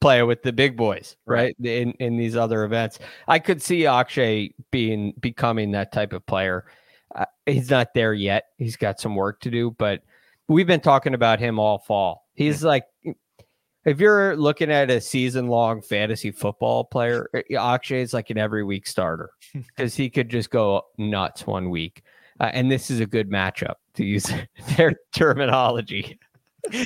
playing 0.00 0.26
with 0.26 0.42
the 0.42 0.52
big 0.52 0.76
boys, 0.76 1.16
right? 1.26 1.54
right? 1.60 1.68
In 1.68 1.92
in 1.98 2.16
these 2.16 2.36
other 2.36 2.64
events, 2.64 3.00
I 3.28 3.38
could 3.38 3.60
see 3.60 3.86
Akshay 3.86 4.54
being 4.70 5.12
becoming 5.20 5.72
that 5.72 5.92
type 5.92 6.14
of 6.14 6.24
player 6.24 6.64
uh, 7.14 7.24
he's 7.46 7.70
not 7.70 7.94
there 7.94 8.14
yet. 8.14 8.44
He's 8.58 8.76
got 8.76 9.00
some 9.00 9.14
work 9.14 9.40
to 9.40 9.50
do, 9.50 9.72
but 9.72 10.02
we've 10.48 10.66
been 10.66 10.80
talking 10.80 11.14
about 11.14 11.40
him 11.40 11.58
all 11.58 11.78
fall. 11.78 12.26
He's 12.34 12.64
like, 12.64 12.84
if 13.84 13.98
you're 13.98 14.36
looking 14.36 14.70
at 14.70 14.90
a 14.90 15.00
season 15.00 15.48
long 15.48 15.80
fantasy 15.80 16.30
football 16.30 16.84
player, 16.84 17.28
uh, 17.34 17.40
Akshay 17.58 18.02
is 18.02 18.12
like 18.12 18.30
an 18.30 18.38
every 18.38 18.64
week 18.64 18.86
starter 18.86 19.30
because 19.54 19.94
he 19.94 20.10
could 20.10 20.28
just 20.28 20.50
go 20.50 20.82
nuts 20.98 21.46
one 21.46 21.70
week. 21.70 22.02
Uh, 22.38 22.50
and 22.52 22.70
this 22.70 22.90
is 22.90 23.00
a 23.00 23.06
good 23.06 23.30
matchup 23.30 23.74
to 23.94 24.04
use 24.04 24.32
their 24.76 24.94
terminology 25.12 26.18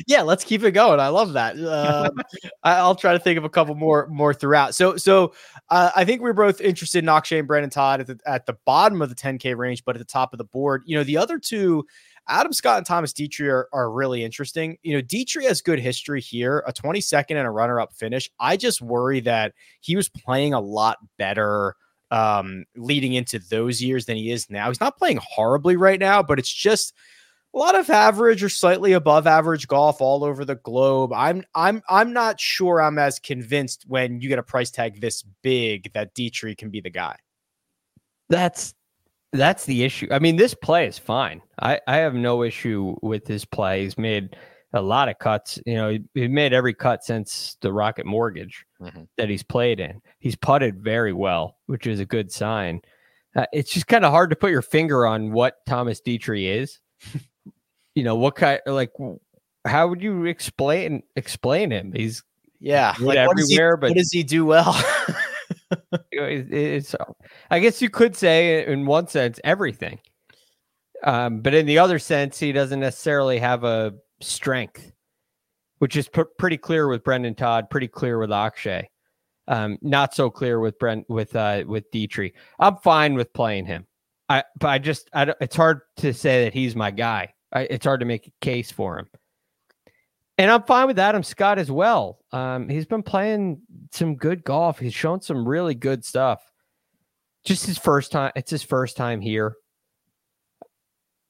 yeah, 0.07 0.23
let's 0.23 0.45
keep 0.45 0.62
it 0.62 0.73
going. 0.73 1.00
I 1.00 1.09
love 1.09 1.33
that. 1.35 1.57
Um, 1.59 2.16
I'll 2.62 2.95
try 2.95 3.12
to 3.12 3.19
think 3.19 3.38
of 3.38 3.45
a 3.45 3.49
couple 3.49 3.75
more 3.75 4.07
more 4.09 4.35
throughout. 4.35 4.75
So, 4.75 4.97
so 4.97 5.35
uh, 5.71 5.90
I 5.95 6.04
think 6.04 6.21
we're 6.21 6.33
both 6.33 6.61
interested 6.61 7.04
in 7.04 7.09
Akshay 7.09 7.38
and 7.38 7.49
Brandon 7.49 7.71
Todd 7.71 8.00
at 8.00 8.07
the 8.07 8.19
at 8.26 8.47
the 8.47 8.57
bottom 8.64 9.02
of 9.02 9.09
the 9.09 9.14
10K 9.14 9.57
range, 9.57 9.85
but 9.85 9.97
at 9.97 9.99
the 9.99 10.04
top 10.04 10.33
of 10.33 10.38
the 10.38 10.45
board. 10.45 10.83
You 10.87 10.97
know, 10.97 11.04
the 11.04 11.16
other 11.16 11.38
two, 11.38 11.87
Adam 12.28 12.52
Scott 12.52 12.78
and 12.78 12.87
Thomas 12.87 13.12
Detry 13.12 13.49
are, 13.49 13.69
are 13.73 13.90
really 13.90 14.25
interesting. 14.25 14.78
You 14.83 14.97
know, 14.97 15.02
Detry 15.02 15.45
has 15.45 15.61
good 15.61 15.78
history 15.78 16.21
here, 16.21 16.64
a 16.66 16.73
22nd 16.73 17.31
and 17.31 17.47
a 17.47 17.50
runner 17.50 17.81
up 17.81 17.93
finish. 17.93 18.31
I 18.38 18.57
just 18.57 18.81
worry 18.81 19.21
that 19.21 19.54
he 19.81 19.97
was 19.97 20.09
playing 20.09 20.54
a 20.54 20.61
lot 20.61 20.99
better 21.19 21.76
um 22.11 22.64
leading 22.76 23.14
into 23.14 23.38
those 23.38 23.83
years 23.83 24.07
than 24.07 24.16
he 24.16 24.31
is 24.31 24.50
now. 24.50 24.69
He's 24.69 24.81
not 24.81 24.99
playing 24.99 25.21
horribly 25.23 25.76
right 25.76 25.99
now, 25.99 26.23
but 26.23 26.38
it's 26.38 26.52
just 26.52 26.93
a 27.54 27.58
lot 27.58 27.75
of 27.78 27.88
average 27.88 28.42
or 28.42 28.49
slightly 28.49 28.92
above 28.92 29.26
average 29.26 29.68
golf 29.68 30.00
all 30.00 30.25
over 30.25 30.44
the 30.44 30.56
globe. 30.56 31.12
I'm 31.12 31.44
I'm 31.54 31.82
I'm 31.88 32.12
not 32.12 32.40
sure 32.40 32.82
I'm 32.82 32.99
as 32.99 33.18
convinced 33.18 33.84
when 33.87 34.20
you 34.20 34.28
get 34.28 34.38
a 34.38 34.42
price 34.42 34.70
tag 34.70 35.00
this 35.00 35.23
big 35.42 35.92
that 35.92 36.14
Detry 36.14 36.56
can 36.56 36.70
be 36.70 36.80
the 36.80 36.90
guy. 36.90 37.16
That's 38.28 38.75
that's 39.32 39.66
the 39.66 39.84
issue. 39.84 40.08
I 40.11 40.18
mean, 40.18 40.37
this 40.37 40.54
play 40.54 40.87
is 40.87 40.99
fine. 40.99 41.42
I 41.61 41.80
I 41.87 41.96
have 41.96 42.14
no 42.14 42.42
issue 42.42 42.96
with 43.02 43.25
this 43.25 43.44
play. 43.44 43.82
He's 43.84 43.99
made 43.99 44.37
a 44.73 44.82
lot 44.82 45.08
of 45.08 45.18
cuts. 45.20 45.61
You 45.66 45.75
know, 45.75 45.88
he, 45.90 46.00
he 46.14 46.26
made 46.26 46.52
every 46.52 46.75
cut 46.75 47.04
since 47.04 47.56
the 47.61 47.73
Rocket 47.73 48.06
Mortgage 48.06 48.64
Mm-hmm. 48.82 49.04
that 49.16 49.30
he's 49.30 49.42
played 49.42 49.80
in. 49.80 50.02
He's 50.18 50.37
putted 50.37 50.82
very 50.84 51.14
well, 51.14 51.56
which 51.66 51.87
is 51.87 52.00
a 52.00 52.04
good 52.04 52.30
sign. 52.30 52.82
Uh, 53.34 53.46
it's 53.50 53.73
just 53.73 53.87
kind 53.87 54.04
of 54.04 54.11
hard 54.11 54.28
to 54.28 54.37
put 54.37 54.50
your 54.50 54.61
finger 54.61 55.06
on 55.06 55.32
what 55.32 55.64
Thomas 55.64 56.02
Detry 56.02 56.54
is. 56.54 56.80
you 57.94 58.02
know, 58.04 58.14
what 58.16 58.36
kind 58.36 58.60
like 58.66 58.92
how 59.66 59.88
would 59.88 60.02
you 60.02 60.24
explain 60.26 61.02
explain 61.16 61.70
him? 61.70 61.92
He's 61.94 62.22
Yeah, 62.60 62.94
like 63.00 63.26
what 63.26 63.38
he, 63.38 63.42
everywhere, 63.54 63.76
but- 63.76 63.90
what 63.90 63.96
does 63.96 64.12
he 64.12 64.22
do 64.22 64.44
well? 64.44 64.74
it- 66.12 66.52
it's 66.52 66.94
I 67.50 67.58
guess 67.60 67.80
you 67.82 67.90
could 67.90 68.16
say 68.16 68.66
in 68.66 68.86
one 68.86 69.08
sense 69.08 69.40
everything. 69.44 69.98
Um, 71.02 71.40
but 71.40 71.52
in 71.54 71.66
the 71.66 71.78
other 71.78 71.98
sense, 71.98 72.38
he 72.38 72.52
doesn't 72.52 72.80
necessarily 72.80 73.38
have 73.38 73.62
a 73.64 73.92
strength, 74.20 74.90
which 75.78 75.96
is 75.96 76.08
pr- 76.08 76.22
pretty 76.38 76.56
clear 76.56 76.88
with 76.88 77.04
Brendon 77.04 77.34
Todd, 77.34 77.68
pretty 77.68 77.88
clear 77.88 78.18
with 78.18 78.32
Akshay. 78.32 78.88
Um, 79.46 79.76
not 79.82 80.14
so 80.14 80.30
clear 80.30 80.58
with 80.60 80.78
Brent 80.78 81.04
with 81.10 81.36
uh 81.36 81.64
with 81.66 81.90
Detry. 81.90 82.32
I'm 82.58 82.76
fine 82.78 83.14
with 83.14 83.30
playing 83.34 83.66
him. 83.66 83.86
I 84.30 84.44
but 84.58 84.68
I 84.68 84.78
just 84.78 85.10
I 85.12 85.26
don't, 85.26 85.36
it's 85.42 85.56
hard 85.56 85.80
to 85.98 86.14
say 86.14 86.44
that 86.44 86.54
he's 86.54 86.74
my 86.74 86.90
guy. 86.90 87.34
I, 87.54 87.62
it's 87.62 87.87
hard 87.87 88.00
to 88.00 88.06
make 88.06 88.26
a 88.26 88.32
case 88.40 88.70
for 88.70 88.99
him. 88.99 89.08
And 90.37 90.50
I'm 90.50 90.64
fine 90.64 90.88
with 90.88 90.99
Adam 90.99 91.23
Scott 91.23 91.58
as 91.58 91.70
well. 91.70 92.18
Um, 92.32 92.68
he's 92.68 92.87
been 92.87 93.04
playing 93.04 93.62
some 93.92 94.16
good 94.16 94.42
golf. 94.42 94.78
He's 94.80 94.94
shown 94.94 95.20
some 95.20 95.46
really 95.49 95.76
good 95.76 96.04
stuff. 96.04 96.42
Just 97.44 97.66
his 97.66 97.78
first 97.78 98.11
time. 98.11 98.32
It's 98.34 98.50
his 98.50 98.62
first 98.62 98.96
time 98.96 99.20
here. 99.20 99.54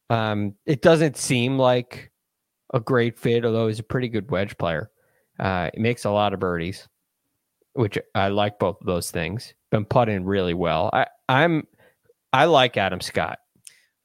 Um, 0.09 0.55
it 0.65 0.81
doesn't 0.81 1.17
seem 1.17 1.59
like 1.59 2.13
a 2.73 2.81
great 2.81 3.19
fit, 3.19 3.45
although 3.45 3.69
he's 3.69 3.79
a 3.79 3.85
pretty 3.85 4.09
good 4.09 4.31
wedge 4.31 4.57
player. 4.57 4.91
Uh, 5.39 5.71
he 5.75 5.81
makes 5.81 6.05
a 6.05 6.11
lot 6.11 6.33
of 6.33 6.41
birdies, 6.41 6.89
which 7.75 7.99
I 8.15 8.29
like 8.29 8.59
both 8.59 8.81
of 8.81 8.87
those 8.87 9.11
things. 9.11 9.53
Been 9.71 9.85
putting 9.85 10.25
really 10.25 10.55
well. 10.55 10.89
I, 10.93 11.07
I'm 11.29 11.67
I 12.33 12.47
like 12.47 12.77
Adam 12.77 13.01
Scott. 13.01 13.39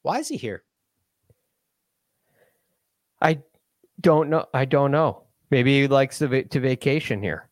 Why 0.02 0.18
is 0.18 0.28
he 0.28 0.36
here? 0.36 0.62
I 3.20 3.40
don't 4.00 4.30
know. 4.30 4.46
I 4.54 4.64
don't 4.64 4.90
know. 4.90 5.24
Maybe 5.50 5.80
he 5.80 5.88
likes 5.88 6.18
to, 6.18 6.28
va- 6.28 6.44
to 6.44 6.60
vacation 6.60 7.22
here. 7.22 7.48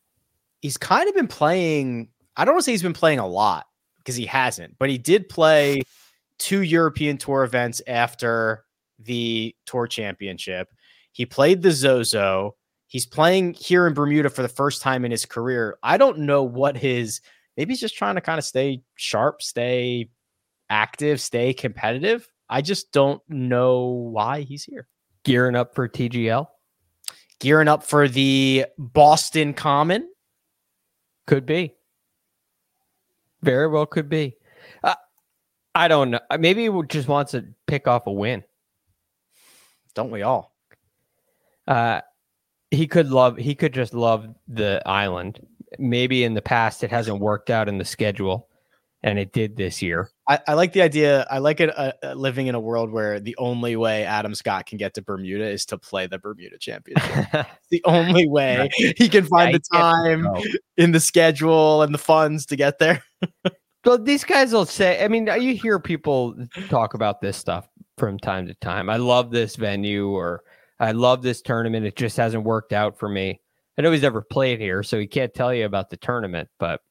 He's 0.61 0.77
kind 0.77 1.09
of 1.09 1.15
been 1.15 1.29
playing. 1.29 2.09
I 2.37 2.45
don't 2.45 2.55
want 2.55 2.63
to 2.63 2.65
say 2.65 2.73
he's 2.73 2.83
been 2.83 2.93
playing 2.93 3.19
a 3.19 3.27
lot 3.27 3.67
because 3.99 4.17
he 4.17 4.27
hasn't, 4.27 4.77
but 4.79 4.89
he 4.89 4.99
did 4.99 5.29
play 5.29 5.83
two 6.39 6.63
European 6.63 7.19
Tour 7.19 7.45
events 7.45 7.83
after 7.87 8.65
the 8.99 9.55
Tour 9.67 9.87
Championship. 9.87 10.69
He 11.13 11.27
played 11.27 11.63
the 11.63 11.73
Zozo. 11.73 12.57
He's 12.87 13.07
playing 13.07 13.55
here 13.55 13.87
in 13.87 13.95
Bermuda 13.95 14.31
for 14.31 14.43
the 14.43 14.49
first 14.49 14.83
time 14.83 15.05
in 15.05 15.11
his 15.11 15.27
career. 15.27 15.79
I 15.83 15.99
don't 15.99 16.21
know 16.21 16.43
what 16.43 16.77
his 16.77 17.21
maybe 17.57 17.73
he's 17.73 17.81
just 17.81 17.97
trying 17.97 18.15
to 18.15 18.21
kind 18.21 18.39
of 18.39 18.45
stay 18.45 18.83
sharp, 18.95 19.43
stay 19.43 20.09
active, 20.71 21.21
stay 21.21 21.53
competitive. 21.53 22.29
I 22.49 22.63
just 22.63 22.93
don't 22.93 23.21
know 23.29 23.89
why 23.89 24.43
he's 24.43 24.65
here. 24.65 24.87
Gearing 25.25 25.57
up 25.57 25.75
for 25.75 25.89
TGL 25.89 26.47
Gearing 27.41 27.69
up 27.69 27.85
for 27.85 28.09
the 28.09 28.67
Boston 28.79 29.55
Common. 29.55 30.09
could 31.27 31.47
be. 31.47 31.75
Very 33.43 33.69
well 33.69 33.87
could 33.87 34.09
be. 34.09 34.37
Uh, 34.83 34.97
I 35.75 35.87
don't 35.87 36.11
know. 36.11 36.21
Maybe 36.39 36.69
he 36.69 36.83
just 36.89 37.07
wants 37.07 37.33
to 37.33 37.47
pick 37.67 37.87
off 37.87 38.07
a 38.09 38.13
win. 38.13 38.43
Don't 39.95 40.11
we 40.11 40.23
all? 40.23 40.57
Uh, 41.69 42.01
he 42.71 42.89
could 42.89 43.11
love. 43.11 43.37
He 43.37 43.55
could 43.55 43.73
just 43.73 43.95
love 43.95 44.27
the 44.49 44.83
island. 44.85 45.47
Maybe 45.79 46.25
in 46.25 46.35
the 46.35 46.43
past 46.43 46.83
it 46.83 46.91
hasn't 46.91 47.21
worked 47.21 47.51
out 47.51 47.69
in 47.69 47.79
the 47.79 47.85
schedule, 47.85 48.48
and 49.03 49.19
it 49.19 49.33
did 49.33 49.57
this 49.57 49.81
year. 49.81 50.11
I, 50.29 50.41
I 50.49 50.55
like 50.55 50.73
the 50.73 50.83
idea. 50.83 51.27
I 51.31 51.39
like 51.39 51.61
it 51.61 51.77
uh, 51.77 51.93
uh, 52.03 52.13
living 52.15 52.49
in 52.49 52.55
a 52.55 52.61
world 52.61 52.91
where 52.91 53.21
the 53.21 53.37
only 53.37 53.77
way 53.77 54.05
Adam 54.05 54.35
Scott 54.35 54.67
can 54.67 54.79
get 54.79 54.95
to 54.95 55.03
Bermuda 55.03 55.49
is 55.49 55.65
to 55.67 55.79
play 55.79 56.07
the 56.07 56.19
Bermuda 56.19 56.59
Championship. 56.59 57.47
the 57.71 57.83
only 57.85 58.29
way 58.29 58.69
he 58.75 59.09
can 59.09 59.25
find 59.25 59.53
Yeah, 59.53 59.59
the 59.59 59.79
time 59.79 60.27
in 60.77 60.93
the 60.93 61.01
schedule 61.01 61.83
and 61.83 61.95
the 61.95 61.99
funds 61.99 62.47
to 62.47 62.57
get 62.57 62.79
there. 62.79 63.03
So 63.85 63.97
these 63.97 64.25
guys 64.25 64.53
will 64.53 64.67
say, 64.67 65.03
I 65.03 65.09
mean, 65.09 65.29
you 65.41 65.55
hear 65.55 65.79
people 65.79 66.35
talk 66.69 66.95
about 66.95 67.21
this 67.21 67.37
stuff 67.37 67.69
from 67.97 68.19
time 68.19 68.47
to 68.49 68.55
time. 68.55 68.91
I 68.91 68.97
love 68.97 69.31
this 69.31 69.57
venue 69.57 70.09
or 70.09 70.43
I 70.81 70.93
love 70.93 71.23
this 71.23 71.41
tournament. 71.41 71.87
It 71.87 71.97
just 71.97 72.17
hasn't 72.17 72.45
worked 72.45 72.73
out 72.73 72.99
for 72.99 73.09
me. 73.09 73.41
I 73.79 73.83
know 73.83 73.93
he's 73.93 74.03
never 74.03 74.21
played 74.21 74.61
here, 74.61 74.83
so 74.83 74.99
he 74.99 75.07
can't 75.07 75.33
tell 75.33 75.55
you 75.55 75.65
about 75.65 75.89
the 75.89 75.97
tournament, 75.97 76.49
but 76.59 76.83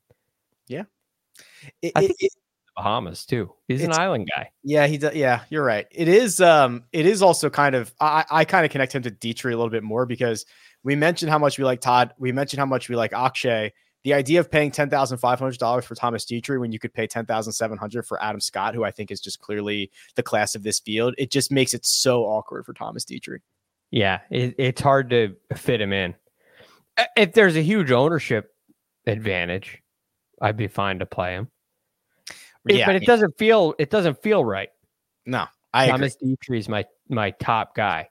It- 1.82 1.94
I 1.96 2.02
think 2.02 2.16
it- 2.20 2.32
the 2.34 2.84
Bahamas 2.84 3.26
too. 3.26 3.52
He's 3.68 3.84
an 3.84 3.94
island 3.94 4.30
guy. 4.36 4.52
yeah, 4.64 4.86
he 4.88 4.98
does. 4.98 5.16
Yeah, 5.16 5.42
you're 5.50 5.64
right. 5.64 5.88
It 5.92 6.08
is. 6.08 6.40
Um, 6.40 6.84
it 6.94 7.06
is 7.08 7.22
also 7.22 7.50
kind 7.50 7.74
of. 7.76 7.94
I, 8.00 8.24
I 8.30 8.46
kind 8.46 8.66
of 8.66 8.72
connect 8.72 8.94
him 8.94 9.02
to 9.04 9.12
Detry 9.12 9.46
a 9.54 9.56
little 9.56 9.70
bit 9.72 9.84
more 9.84 10.06
because 10.06 10.46
we 10.84 10.96
mentioned 10.96 11.32
how 11.32 11.40
much 11.40 11.58
we 11.58 11.64
like 11.66 11.82
Todd. 11.82 12.14
We 12.20 12.32
mentioned 12.32 12.60
how 12.60 12.66
much 12.68 12.88
we 12.88 12.96
like 12.96 13.14
Akshay. 13.14 13.74
The 14.04 14.14
idea 14.14 14.40
of 14.40 14.50
paying 14.52 14.70
ten 14.72 14.90
thousand 14.92 15.18
five 15.18 15.40
hundred 15.40 15.58
dollars 15.58 15.86
for 15.86 15.96
Thomas 15.96 16.24
Detry 16.24 16.60
when 16.60 16.72
you 16.72 16.78
could 16.78 16.94
pay 16.94 17.08
ten 17.08 17.26
thousand 17.26 17.54
seven 17.54 17.78
hundred 17.80 18.06
for 18.06 18.22
Adam 18.24 18.40
Scott, 18.40 18.76
who 18.76 18.84
I 18.84 18.92
think 18.92 19.10
is 19.10 19.20
just 19.20 19.40
clearly 19.40 19.90
the 20.16 20.24
class 20.24 20.54
of 20.54 20.62
this 20.64 20.80
field, 20.80 21.16
it 21.18 21.32
just 21.32 21.52
makes 21.52 21.74
it 21.74 21.84
so 21.86 22.24
awkward 22.26 22.64
for 22.66 22.74
Thomas 22.74 23.04
Detry. 23.04 23.40
Yeah, 23.90 24.20
it, 24.30 24.54
it's 24.60 24.82
hard 24.82 25.10
to 25.10 25.36
fit 25.56 25.82
him 25.82 25.94
in. 25.94 26.14
If 27.18 27.34
there's 27.34 27.56
a 27.58 27.62
huge 27.64 27.92
ownership 27.92 28.54
advantage, 29.08 29.82
I'd 30.42 30.58
be 30.58 30.68
fine 30.68 31.00
to 31.00 31.06
play 31.06 31.34
him. 31.34 31.50
Yeah, 32.66 32.86
but 32.86 32.96
it 32.96 33.06
doesn't 33.06 33.38
feel 33.38 33.76
it 33.80 33.90
doesn't 33.90 34.22
feel 34.22 34.44
right. 34.44 34.70
no, 35.26 35.46
I. 35.74 35.88
Thomas 35.88 36.18
Detry 36.18 36.60
is 36.60 36.68
my 36.68 36.86
my 37.08 37.32
top 37.32 37.76
guy. 37.76 38.10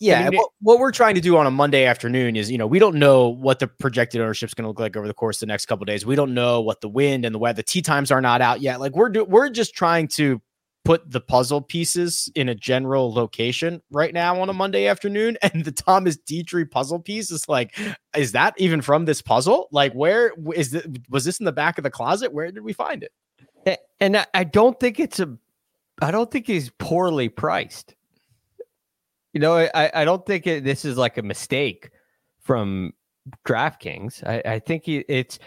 Yeah, 0.00 0.26
I 0.26 0.30
mean, 0.30 0.38
what, 0.38 0.50
what 0.60 0.78
we're 0.80 0.92
trying 0.92 1.14
to 1.14 1.20
do 1.20 1.36
on 1.36 1.46
a 1.46 1.50
Monday 1.50 1.84
afternoon 1.84 2.36
is, 2.36 2.50
you 2.50 2.58
know, 2.58 2.66
we 2.66 2.78
don't 2.78 2.96
know 2.96 3.28
what 3.28 3.60
the 3.60 3.68
projected 3.68 4.20
ownership 4.20 4.50
is 4.50 4.54
going 4.54 4.64
to 4.64 4.68
look 4.68 4.80
like 4.80 4.96
over 4.96 5.06
the 5.06 5.14
course 5.14 5.36
of 5.36 5.40
the 5.40 5.46
next 5.46 5.66
couple 5.66 5.84
of 5.84 5.86
days. 5.86 6.04
We 6.04 6.16
don't 6.16 6.34
know 6.34 6.60
what 6.60 6.80
the 6.80 6.88
wind 6.88 7.24
and 7.24 7.34
the 7.34 7.38
weather. 7.38 7.56
The 7.56 7.62
tee 7.62 7.80
times 7.80 8.10
are 8.10 8.20
not 8.20 8.42
out 8.42 8.60
yet. 8.60 8.80
Like 8.80 8.94
we're 8.94 9.08
do, 9.08 9.24
we're 9.24 9.48
just 9.48 9.74
trying 9.74 10.08
to 10.08 10.42
put 10.84 11.10
the 11.10 11.20
puzzle 11.20 11.62
pieces 11.62 12.30
in 12.34 12.48
a 12.48 12.54
general 12.54 13.12
location 13.12 13.80
right 13.90 14.12
now 14.12 14.38
on 14.40 14.48
a 14.48 14.52
Monday 14.52 14.86
afternoon. 14.86 15.36
And 15.42 15.64
the 15.64 15.72
Thomas 15.72 16.16
Detry 16.16 16.70
puzzle 16.70 16.98
piece 17.00 17.30
is 17.30 17.48
like, 17.48 17.76
is 18.16 18.32
that 18.32 18.54
even 18.58 18.80
from 18.82 19.04
this 19.04 19.22
puzzle? 19.22 19.68
Like, 19.72 19.92
where 19.92 20.32
is 20.54 20.74
it? 20.74 20.86
Was 21.10 21.24
this 21.24 21.38
in 21.38 21.44
the 21.44 21.52
back 21.52 21.78
of 21.78 21.84
the 21.84 21.90
closet? 21.90 22.32
Where 22.32 22.50
did 22.50 22.62
we 22.62 22.72
find 22.72 23.02
it? 23.02 23.12
And 24.00 24.16
I- 24.18 24.26
I 24.34 24.44
don't 24.44 24.78
think 24.78 25.00
it's 25.00 25.20
a, 25.20 25.36
I 26.02 26.10
don't 26.10 26.30
think 26.30 26.46
he's 26.46 26.70
poorly 26.78 27.28
priced. 27.28 27.94
You 29.32 29.40
know, 29.40 29.56
I, 29.56 29.90
I 29.94 30.04
don't 30.04 30.24
think 30.26 30.46
it, 30.46 30.64
this 30.64 30.84
is 30.84 30.96
like 30.96 31.18
a 31.18 31.22
mistake 31.22 31.90
from 32.40 32.92
DraftKings. 33.46 34.22
I, 34.26 34.54
I 34.54 34.58
think 34.58 34.84
he, 34.84 34.98
it's 35.08 35.38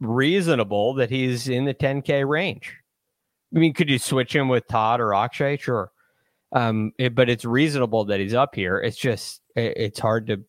reasonable 0.00 0.94
that 0.94 1.10
he's 1.10 1.48
in 1.48 1.64
the 1.64 1.74
10K 1.74 2.26
range. 2.28 2.76
I 3.54 3.58
mean, 3.58 3.72
could 3.72 3.88
you 3.88 3.98
switch 3.98 4.34
him 4.34 4.48
with 4.48 4.66
Todd 4.68 5.00
or 5.00 5.14
Akshay? 5.14 5.56
Sure. 5.58 5.90
Um, 6.52 6.92
it- 6.98 7.14
but 7.14 7.28
it's 7.28 7.44
reasonable 7.44 8.04
that 8.06 8.20
he's 8.20 8.34
up 8.34 8.54
here. 8.54 8.78
It's 8.78 8.96
just, 8.96 9.40
it- 9.56 9.74
it's 9.76 9.98
hard 10.00 10.26
to, 10.28 10.42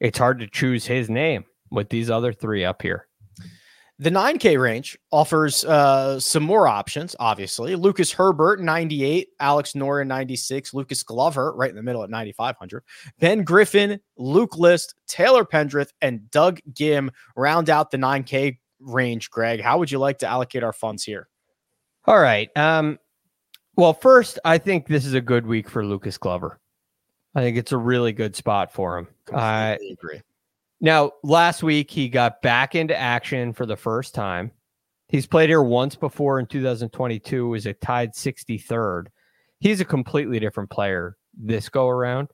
it's 0.00 0.18
hard 0.18 0.38
to 0.40 0.46
choose 0.46 0.86
his 0.86 1.10
name 1.10 1.44
with 1.70 1.88
these 1.88 2.08
other 2.10 2.32
three 2.32 2.64
up 2.64 2.82
here. 2.82 3.06
The 4.00 4.10
9K 4.10 4.60
range 4.60 4.96
offers 5.10 5.64
uh, 5.64 6.20
some 6.20 6.44
more 6.44 6.68
options, 6.68 7.16
obviously. 7.18 7.74
Lucas 7.74 8.12
Herbert, 8.12 8.60
98, 8.60 9.30
Alex 9.40 9.72
Noren, 9.72 10.06
96, 10.06 10.72
Lucas 10.72 11.02
Glover, 11.02 11.52
right 11.56 11.68
in 11.68 11.74
the 11.74 11.82
middle 11.82 12.04
at 12.04 12.10
9,500, 12.10 12.84
Ben 13.18 13.42
Griffin, 13.42 13.98
Luke 14.16 14.56
List, 14.56 14.94
Taylor 15.08 15.44
Pendrith, 15.44 15.90
and 16.00 16.30
Doug 16.30 16.60
Ghim 16.74 17.10
round 17.34 17.68
out 17.70 17.90
the 17.90 17.96
9K 17.98 18.58
range. 18.78 19.30
Greg, 19.30 19.60
how 19.60 19.78
would 19.78 19.90
you 19.90 19.98
like 19.98 20.18
to 20.18 20.28
allocate 20.28 20.62
our 20.62 20.72
funds 20.72 21.02
here? 21.02 21.26
All 22.06 22.18
right. 22.18 22.50
Um, 22.56 22.98
well, 23.76 23.92
first, 23.92 24.38
I 24.44 24.58
think 24.58 24.86
this 24.86 25.04
is 25.04 25.14
a 25.14 25.20
good 25.20 25.46
week 25.46 25.68
for 25.68 25.84
Lucas 25.84 26.18
Glover. 26.18 26.58
I 27.34 27.42
think 27.42 27.56
it's 27.56 27.72
a 27.72 27.76
really 27.78 28.12
good 28.12 28.34
spot 28.34 28.72
for 28.72 28.98
him. 28.98 29.08
Uh, 29.32 29.72
Completely 29.72 29.92
agree. 29.92 30.20
now, 30.80 31.12
last 31.22 31.62
week 31.62 31.90
he 31.90 32.08
got 32.08 32.42
back 32.42 32.74
into 32.74 32.96
action 32.98 33.52
for 33.52 33.66
the 33.66 33.76
first 33.76 34.14
time. 34.14 34.50
He's 35.08 35.26
played 35.26 35.48
here 35.48 35.62
once 35.62 35.94
before 35.94 36.40
in 36.40 36.46
2022. 36.46 37.48
Was 37.48 37.66
a 37.66 37.74
tied 37.74 38.14
63rd. 38.14 39.06
He's 39.60 39.80
a 39.80 39.84
completely 39.84 40.38
different 40.40 40.70
player 40.70 41.16
this 41.36 41.68
go 41.68 41.88
around. 41.88 42.28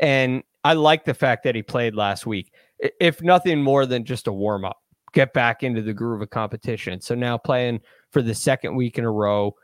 And 0.00 0.42
I 0.64 0.72
like 0.72 1.04
the 1.04 1.14
fact 1.14 1.44
that 1.44 1.54
he 1.54 1.62
played 1.62 1.94
last 1.94 2.26
week, 2.26 2.52
if 3.00 3.22
nothing 3.22 3.62
more 3.62 3.86
than 3.86 4.04
just 4.04 4.26
a 4.26 4.32
warm 4.32 4.64
up, 4.64 4.78
get 5.12 5.32
back 5.32 5.62
into 5.62 5.82
the 5.82 5.94
groove 5.94 6.20
of 6.20 6.30
competition. 6.30 7.00
So 7.00 7.14
now 7.14 7.38
playing 7.38 7.80
for 8.14 8.22
the 8.22 8.34
second 8.34 8.76
week 8.76 8.96
in 8.96 9.04
a 9.04 9.10
row, 9.10 9.54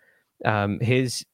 um, 0.44 0.78
his 0.80 1.24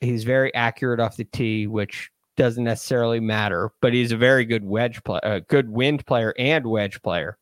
he's 0.00 0.24
very 0.24 0.54
accurate 0.54 1.00
off 1.00 1.16
the 1.16 1.24
tee, 1.24 1.66
which 1.66 2.10
doesn't 2.36 2.64
necessarily 2.64 3.20
matter, 3.20 3.70
but 3.82 3.92
he's 3.92 4.12
a 4.12 4.16
very 4.16 4.44
good 4.44 4.64
wedge 4.64 5.02
player, 5.04 5.20
a 5.22 5.40
good 5.40 5.68
wind 5.68 6.06
player 6.06 6.32
and 6.38 6.66
wedge 6.66 7.02
player. 7.02 7.36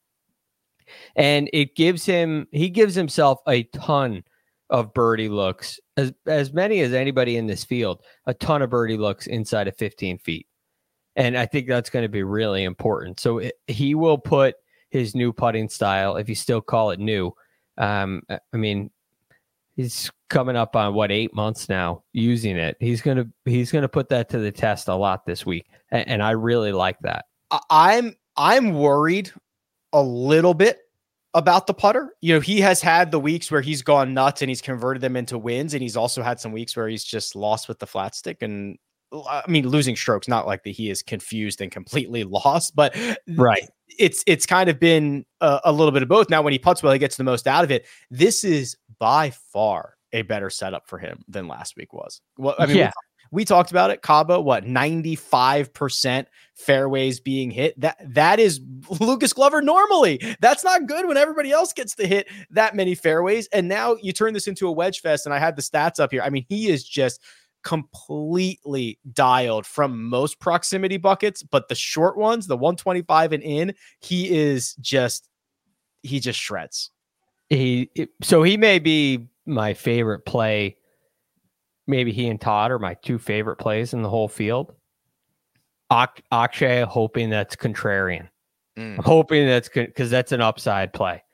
And 1.15 1.51
it 1.53 1.77
gives 1.77 2.05
him 2.07 2.49
he 2.51 2.71
gives 2.71 2.95
himself 2.95 3.41
a 3.47 3.65
ton 3.65 4.25
of 4.71 4.95
birdie 4.95 5.29
looks, 5.29 5.79
as 5.97 6.13
as 6.27 6.53
many 6.53 6.81
as 6.81 6.95
anybody 6.95 7.37
in 7.37 7.47
this 7.47 7.65
field, 7.65 8.03
a 8.27 8.35
ton 8.35 8.63
of 8.63 8.71
birdie 8.71 8.97
looks 8.97 9.27
inside 9.27 9.69
of 9.69 9.77
15 9.77 10.19
feet. 10.19 10.47
And 11.17 11.37
I 11.37 11.47
think 11.47 11.69
that's 11.69 11.91
going 11.91 12.05
to 12.05 12.09
be 12.09 12.23
really 12.23 12.65
important. 12.65 13.21
So 13.21 13.39
it, 13.39 13.55
he 13.67 13.95
will 13.95 14.19
put 14.19 14.55
his 14.91 15.15
new 15.15 15.33
putting 15.33 15.69
style, 15.69 16.17
if 16.17 16.29
you 16.29 16.35
still 16.35 16.63
call 16.63 16.93
it 16.93 17.01
new. 17.01 17.33
Um, 17.77 18.23
I 18.31 18.57
mean, 18.57 18.91
he's 19.79 20.11
coming 20.29 20.57
up 20.57 20.77
on 20.77 20.93
what 20.93 21.11
eight 21.11 21.33
months 21.35 21.69
now 21.69 22.03
using 22.13 22.57
it. 22.57 22.77
He's 22.81 23.01
gonna 23.01 23.27
he's 23.47 23.73
gonna 23.73 23.89
put 23.89 24.11
that 24.11 24.29
to 24.31 24.39
the 24.39 24.53
test 24.53 24.89
a 24.89 24.95
lot 24.95 25.25
this 25.25 25.47
week, 25.47 25.67
and, 25.91 26.07
and 26.09 26.23
I 26.23 26.33
really 26.33 26.73
like 26.73 26.99
that. 27.01 27.27
I'm 27.71 28.15
I'm 28.37 28.75
worried 28.75 29.33
a 29.95 30.03
little 30.03 30.53
bit 30.53 30.81
about 31.33 31.67
the 31.67 31.75
putter. 31.75 32.13
You 32.21 32.35
know, 32.35 32.41
he 32.41 32.61
has 32.61 32.83
had 32.83 33.11
the 33.11 33.21
weeks 33.21 33.51
where 33.51 33.61
he's 33.63 33.81
gone 33.81 34.13
nuts 34.13 34.43
and 34.43 34.51
he's 34.51 34.61
converted 34.61 35.01
them 35.01 35.17
into 35.17 35.39
wins, 35.39 35.73
and 35.73 35.83
he's 35.83 35.97
also 35.97 36.23
had 36.23 36.41
some 36.41 36.53
weeks 36.53 36.77
where 36.77 36.89
he's 36.89 37.05
just 37.05 37.35
lost 37.35 37.69
with 37.69 37.79
the 37.79 37.87
flat 37.87 38.15
stick 38.15 38.43
and 38.43 38.77
I 39.13 39.43
mean 39.49 39.67
losing 39.67 39.97
strokes. 39.97 40.29
Not 40.29 40.47
like 40.47 40.65
that 40.65 40.71
he 40.71 40.91
is 40.91 41.03
confused 41.03 41.61
and 41.61 41.71
completely 41.71 42.25
lost, 42.25 42.75
but 42.75 42.97
right. 43.37 43.67
It's 43.99 44.23
it's 44.27 44.45
kind 44.45 44.69
of 44.69 44.79
been 44.79 45.25
a, 45.41 45.61
a 45.65 45.73
little 45.73 45.93
bit 45.93 46.03
of 46.03 46.09
both. 46.09 46.29
Now, 46.29 46.43
when 46.43 46.53
he 46.53 46.59
puts 46.59 46.83
well, 46.83 46.93
he 46.93 46.99
gets 46.99 47.17
the 47.17 47.25
most 47.25 47.47
out 47.47 47.65
of 47.65 47.71
it. 47.71 47.87
This 48.11 48.45
is 48.45 48.77
by 48.99 49.31
far 49.31 49.95
a 50.13 50.23
better 50.23 50.51
setup 50.51 50.87
for 50.87 50.99
him 50.99 51.23
than 51.29 51.49
last 51.49 51.77
week 51.77 51.93
was. 51.93 52.21
Well, 52.37 52.55
I 52.59 52.67
mean, 52.67 52.77
yeah. 52.77 52.93
we, 53.31 53.41
we 53.41 53.45
talked 53.45 53.71
about 53.71 53.91
it. 53.91 54.03
Cabo, 54.03 54.41
what 54.41 54.67
ninety 54.67 55.15
five 55.15 55.73
percent 55.73 56.29
fairways 56.55 57.21
being 57.21 57.51
hit. 57.51 57.79
That 57.81 57.99
that 58.15 58.41
is 58.41 58.61
Lucas 59.01 59.33
Glover 59.33 59.61
normally. 59.61 60.21
That's 60.41 60.65
not 60.65 60.87
good 60.87 61.07
when 61.07 61.17
everybody 61.17 61.53
else 61.53 61.73
gets 61.73 61.95
to 61.97 62.07
hit 62.07 62.29
that 62.51 62.75
many 62.75 62.95
fairways. 62.95 63.49
And 63.53 63.69
now 63.69 63.97
you 64.03 64.13
turn 64.13 64.35
this 64.35 64.47
into 64.47 64.67
a 64.69 64.73
wedge 64.73 65.01
fest. 65.01 65.27
And 65.27 65.35
I 65.35 65.39
had 65.39 65.57
the 65.57 65.63
stats 65.63 66.01
up 66.01 66.11
here. 66.11 66.23
I 66.23 66.31
mean, 66.31 66.47
he 66.49 66.69
is 66.69 66.85
just 66.85 67.21
completely 67.65 68.99
dialed 69.13 69.67
from 69.67 70.09
most 70.09 70.39
proximity 70.41 70.97
buckets, 70.97 71.43
but 71.43 71.69
the 71.69 71.75
short 71.75 72.17
ones, 72.17 72.47
the 72.47 72.57
125 72.57 73.33
and 73.33 73.43
in, 73.43 73.75
he 74.01 74.31
is 74.31 74.75
just 74.77 75.29
he 76.03 76.21
just 76.21 76.39
shreds. 76.39 76.91
He 77.51 77.91
so 78.23 78.43
he 78.43 78.57
may 78.57 78.79
be 78.79 79.29
my 79.47 79.75
favorite 79.75 80.27
play. 80.27 80.77
Maybe 81.87 82.13
he 82.13 82.29
and 82.29 82.41
Todd 82.41 82.71
are 82.71 82.79
my 82.79 82.95
two 82.95 83.19
favorite 83.19 83.57
plays 83.57 83.95
in 83.95 84.03
the 84.03 84.11
whole 84.11 84.29
field. 84.29 84.75
Ak- 85.91 86.23
Akshay 86.31 86.83
hoping 86.83 87.31
that's 87.31 87.57
contrarian. 87.57 88.29
Mm. 88.79 88.99
hoping 88.99 89.47
that's 89.47 89.69
because 89.69 90.09
that's 90.09 90.31
an 90.31 90.41
upside 90.41 90.93
play. 90.93 91.25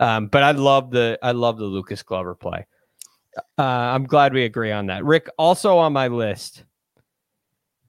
Um, 0.00 0.26
but 0.26 0.42
I 0.42 0.50
love 0.50 0.90
the 0.90 1.16
I 1.22 1.30
love 1.30 1.58
the 1.58 1.64
Lucas 1.64 2.02
Glover 2.02 2.34
play. 2.34 2.66
Uh, 3.56 3.62
I'm 3.62 4.04
glad 4.04 4.32
we 4.32 4.44
agree 4.44 4.72
on 4.72 4.86
that. 4.86 5.04
Rick, 5.04 5.28
also 5.38 5.78
on 5.78 5.92
my 5.92 6.08
list. 6.08 6.64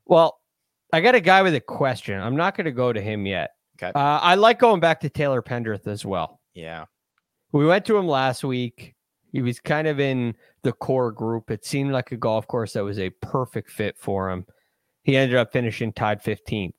Well, 0.06 0.40
I 0.94 1.02
got 1.02 1.16
a 1.16 1.20
guy 1.22 1.42
with 1.42 1.56
a 1.56 1.60
question. 1.60 2.20
I'm 2.20 2.36
not 2.36 2.56
going 2.56 2.66
to 2.66 2.72
go 2.72 2.94
to 2.94 3.02
him 3.02 3.26
yet. 3.26 3.52
Okay. 3.82 3.92
Uh, 3.96 4.20
I 4.22 4.36
like 4.36 4.60
going 4.60 4.80
back 4.80 5.00
to 5.02 5.10
Taylor 5.10 5.42
Pendrith 5.42 5.88
as 5.88 6.06
well. 6.06 6.40
Yeah. 6.54 6.86
We 7.52 7.66
went 7.66 7.86
to 7.86 7.98
him 7.98 8.08
last 8.08 8.44
week. 8.44 8.96
He 9.32 9.42
was 9.42 9.60
kind 9.60 9.88
of 9.88 10.00
in 10.00 10.36
the 10.64 10.72
core 10.72 11.12
group. 11.12 11.52
It 11.52 11.66
seemed 11.66 11.92
like 11.92 12.12
a 12.12 12.18
golf 12.18 12.48
course 12.48 12.74
that 12.74 12.84
was 12.84 13.00
a 13.00 13.10
perfect 13.10 13.70
fit 13.70 13.98
for 13.98 14.30
him. 14.30 14.46
He 15.04 15.16
ended 15.16 15.38
up 15.38 15.52
finishing 15.52 15.94
tied 15.94 16.24
15th. 16.24 16.74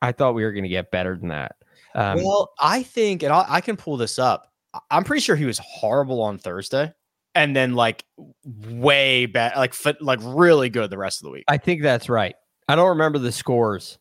I 0.00 0.12
thought 0.12 0.34
we 0.34 0.44
were 0.44 0.52
going 0.52 0.64
to 0.64 0.68
get 0.68 0.90
better 0.90 1.16
than 1.16 1.28
that. 1.28 1.56
Um, 1.94 2.22
well, 2.22 2.52
I 2.60 2.82
think, 2.82 3.22
and 3.22 3.32
I'll, 3.32 3.46
I 3.48 3.60
can 3.60 3.76
pull 3.76 3.96
this 3.96 4.18
up. 4.18 4.52
I'm 4.90 5.04
pretty 5.04 5.20
sure 5.20 5.36
he 5.36 5.46
was 5.46 5.58
horrible 5.58 6.22
on 6.22 6.38
Thursday 6.38 6.92
and 7.34 7.54
then 7.56 7.74
like 7.74 8.04
way 8.44 9.26
bad, 9.26 9.56
like 9.56 9.74
like 10.00 10.20
really 10.22 10.68
good 10.68 10.90
the 10.90 10.98
rest 10.98 11.20
of 11.20 11.24
the 11.24 11.30
week. 11.30 11.44
I 11.48 11.56
think 11.56 11.82
that's 11.82 12.08
right. 12.08 12.34
I 12.68 12.76
don't 12.76 12.90
remember 12.90 13.18
the 13.18 13.32
scores. 13.32 13.98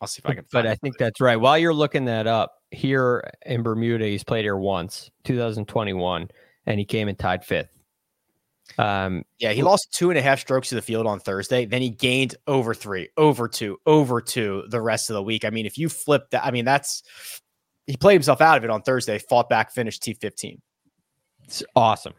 I'll 0.00 0.08
see 0.08 0.20
if 0.24 0.30
I 0.30 0.34
can. 0.34 0.44
but 0.52 0.66
I 0.66 0.74
think 0.76 0.96
that's 0.98 1.20
right. 1.20 1.36
While 1.36 1.58
you're 1.58 1.74
looking 1.74 2.06
that 2.06 2.26
up, 2.26 2.55
here 2.70 3.30
in 3.44 3.62
Bermuda, 3.62 4.04
he's 4.04 4.24
played 4.24 4.44
here 4.44 4.56
once, 4.56 5.10
2021, 5.24 6.28
and 6.66 6.78
he 6.78 6.84
came 6.84 7.08
and 7.08 7.18
tied 7.18 7.44
fifth. 7.44 7.68
Um, 8.78 9.24
yeah, 9.38 9.52
he 9.52 9.62
lost 9.62 9.92
two 9.92 10.10
and 10.10 10.18
a 10.18 10.22
half 10.22 10.40
strokes 10.40 10.70
to 10.70 10.74
the 10.74 10.82
field 10.82 11.06
on 11.06 11.20
Thursday. 11.20 11.64
Then 11.64 11.82
he 11.82 11.90
gained 11.90 12.34
over 12.46 12.74
three, 12.74 13.08
over 13.16 13.48
two, 13.48 13.78
over 13.86 14.20
two 14.20 14.64
the 14.68 14.80
rest 14.80 15.08
of 15.08 15.14
the 15.14 15.22
week. 15.22 15.44
I 15.44 15.50
mean, 15.50 15.66
if 15.66 15.78
you 15.78 15.88
flip 15.88 16.30
that, 16.30 16.44
I 16.44 16.50
mean, 16.50 16.64
that's 16.64 17.02
he 17.86 17.96
played 17.96 18.14
himself 18.14 18.40
out 18.40 18.58
of 18.58 18.64
it 18.64 18.70
on 18.70 18.82
Thursday, 18.82 19.18
fought 19.18 19.48
back, 19.48 19.70
finished 19.72 20.02
T15. 20.02 20.58
It's 21.44 21.62
awesome. 21.76 22.14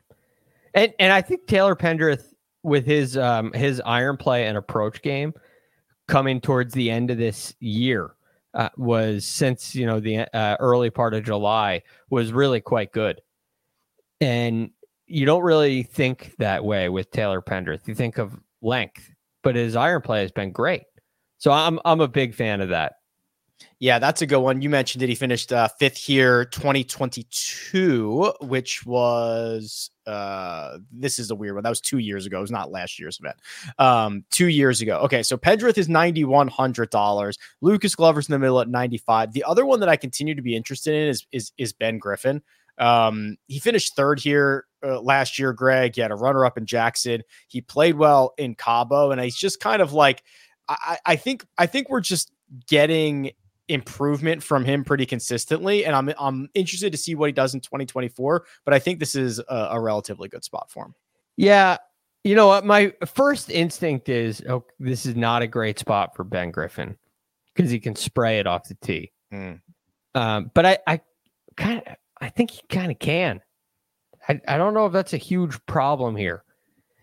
And 0.73 0.93
and 0.99 1.11
I 1.11 1.21
think 1.21 1.47
Taylor 1.47 1.75
Pendrith 1.75 2.33
with 2.63 2.85
his 2.85 3.17
um 3.17 3.51
his 3.53 3.81
iron 3.85 4.17
play 4.17 4.47
and 4.47 4.57
approach 4.57 5.01
game 5.01 5.33
coming 6.07 6.39
towards 6.39 6.73
the 6.73 6.89
end 6.89 7.11
of 7.11 7.17
this 7.17 7.53
year 7.59 8.15
uh, 8.57 8.69
was 8.75 9.23
since 9.23 9.75
you 9.75 9.85
know 9.85 9.99
the 9.99 10.19
uh, 10.35 10.57
early 10.59 10.89
part 10.89 11.13
of 11.13 11.23
July 11.23 11.83
was 12.09 12.33
really 12.33 12.59
quite 12.59 12.91
good. 12.91 13.21
And 14.19 14.71
you 15.05 15.25
don't 15.25 15.43
really 15.43 15.83
think 15.83 16.35
that 16.39 16.65
way 16.65 16.89
with 16.89 17.11
Taylor 17.11 17.41
Pendrith. 17.41 17.87
You 17.87 17.93
think 17.93 18.17
of 18.17 18.37
length, 18.61 19.09
but 19.43 19.55
his 19.55 19.75
iron 19.75 20.01
play 20.01 20.21
has 20.21 20.31
been 20.31 20.51
great. 20.51 20.83
So 21.37 21.51
I'm 21.51 21.79
I'm 21.85 22.01
a 22.01 22.07
big 22.07 22.33
fan 22.33 22.59
of 22.59 22.69
that. 22.69 22.93
Yeah, 23.79 23.99
that's 23.99 24.21
a 24.21 24.25
good 24.25 24.39
one. 24.39 24.61
You 24.61 24.69
mentioned 24.69 25.01
that 25.01 25.09
he 25.09 25.15
finished 25.15 25.53
uh, 25.53 25.67
fifth 25.79 25.97
here, 25.97 26.45
2022, 26.45 28.33
which 28.41 28.85
was 28.85 29.91
uh, 30.07 30.77
this 30.91 31.19
is 31.19 31.29
a 31.29 31.35
weird 31.35 31.55
one. 31.55 31.63
That 31.63 31.69
was 31.69 31.81
two 31.81 31.99
years 31.99 32.25
ago. 32.25 32.37
It 32.37 32.41
was 32.41 32.51
not 32.51 32.71
last 32.71 32.97
year's 32.97 33.19
event. 33.19 33.35
Um, 33.77 34.23
two 34.31 34.47
years 34.47 34.81
ago. 34.81 34.99
Okay, 34.99 35.21
so 35.21 35.37
Pendrith 35.37 35.77
is 35.77 35.89
ninety 35.89 36.23
one 36.23 36.47
hundred 36.47 36.89
dollars. 36.89 37.37
Lucas 37.61 37.93
Glover's 37.93 38.27
in 38.27 38.33
the 38.33 38.39
middle 38.39 38.59
at 38.59 38.69
ninety 38.69 38.97
five. 38.97 39.33
The 39.33 39.43
other 39.43 39.65
one 39.65 39.79
that 39.81 39.89
I 39.89 39.95
continue 39.95 40.33
to 40.33 40.41
be 40.41 40.55
interested 40.55 40.95
in 40.95 41.09
is 41.09 41.27
is 41.31 41.51
is 41.57 41.73
Ben 41.73 41.99
Griffin. 41.99 42.41
Um, 42.79 43.37
he 43.47 43.59
finished 43.59 43.95
third 43.95 44.19
here 44.19 44.65
uh, 44.83 45.01
last 45.01 45.37
year. 45.37 45.51
Greg, 45.53 45.95
he 45.95 46.01
had 46.01 46.11
a 46.11 46.15
runner 46.15 46.45
up 46.45 46.57
in 46.57 46.65
Jackson. 46.65 47.21
He 47.47 47.61
played 47.61 47.95
well 47.95 48.33
in 48.37 48.55
Cabo, 48.55 49.11
and 49.11 49.19
he's 49.21 49.35
just 49.35 49.59
kind 49.59 49.81
of 49.81 49.93
like 49.93 50.23
I, 50.69 50.97
I 51.05 51.15
think 51.15 51.45
I 51.57 51.65
think 51.65 51.89
we're 51.89 52.01
just 52.01 52.31
getting 52.67 53.31
improvement 53.69 54.41
from 54.41 54.63
him 54.65 54.83
pretty 54.83 55.05
consistently, 55.05 55.85
and 55.85 55.95
I'm 55.95 56.13
I'm 56.19 56.49
interested 56.53 56.91
to 56.91 56.97
see 56.97 57.15
what 57.15 57.27
he 57.27 57.33
does 57.33 57.53
in 57.53 57.59
2024. 57.59 58.45
But 58.65 58.73
I 58.73 58.79
think 58.79 58.99
this 58.99 59.15
is 59.15 59.39
a, 59.39 59.67
a 59.71 59.79
relatively 59.79 60.29
good 60.29 60.43
spot 60.43 60.69
for 60.71 60.85
him. 60.85 60.95
Yeah, 61.35 61.77
you 62.23 62.35
know 62.35 62.47
what? 62.47 62.65
My 62.65 62.93
first 63.05 63.49
instinct 63.49 64.09
is, 64.09 64.43
oh, 64.49 64.65
this 64.79 65.05
is 65.05 65.15
not 65.15 65.41
a 65.41 65.47
great 65.47 65.79
spot 65.79 66.15
for 66.15 66.23
Ben 66.23 66.51
Griffin 66.51 66.97
because 67.55 67.71
he 67.71 67.79
can 67.79 67.95
spray 67.95 68.39
it 68.39 68.47
off 68.47 68.67
the 68.67 68.75
tee. 68.75 69.11
Mm. 69.33 69.61
Um, 70.13 70.51
but 70.53 70.65
I, 70.65 70.77
I 70.87 71.01
kind 71.55 71.81
of, 71.85 71.95
I 72.19 72.29
think 72.29 72.51
he 72.51 72.61
kind 72.69 72.91
of 72.91 72.99
can. 72.99 73.41
I, 74.27 74.41
I 74.47 74.57
don't 74.57 74.73
know 74.73 74.85
if 74.85 74.93
that's 74.93 75.13
a 75.13 75.17
huge 75.17 75.57
problem 75.67 76.15
here. 76.15 76.43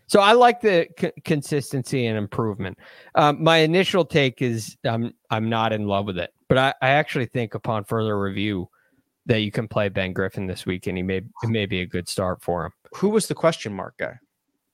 So 0.07 0.21
I 0.21 0.33
like 0.33 0.61
the 0.61 0.89
c- 0.99 1.13
consistency 1.25 2.07
and 2.07 2.19
improvement. 2.19 2.79
Um, 3.15 3.43
my 3.43 3.59
initial 3.59 4.05
take 4.05 4.43
is 4.43 4.77
I'm 4.85 5.15
I'm 5.31 5.49
not 5.49 5.73
in 5.73 5.87
love 5.87 6.07
with 6.07 6.19
it, 6.19 6.33
but 6.49 6.59
I, 6.59 6.75
I 6.83 6.91
actually 6.91 7.27
think 7.27 7.55
upon 7.55 7.85
further 7.85 8.19
review 8.19 8.69
that 9.27 9.41
you 9.41 9.51
can 9.51 9.67
play 9.69 9.89
Ben 9.89 10.13
Griffin 10.13 10.47
this 10.47 10.67
week, 10.67 10.87
and 10.87 10.97
he 10.97 11.03
may 11.03 11.19
it 11.19 11.49
may 11.49 11.67
be 11.67 11.81
a 11.81 11.87
good 11.87 12.09
start 12.09 12.43
for 12.43 12.67
him. 12.67 12.73
Who 12.97 13.09
was 13.09 13.27
the 13.27 13.35
question 13.35 13.73
mark 13.73 13.97
guy? 13.99 14.19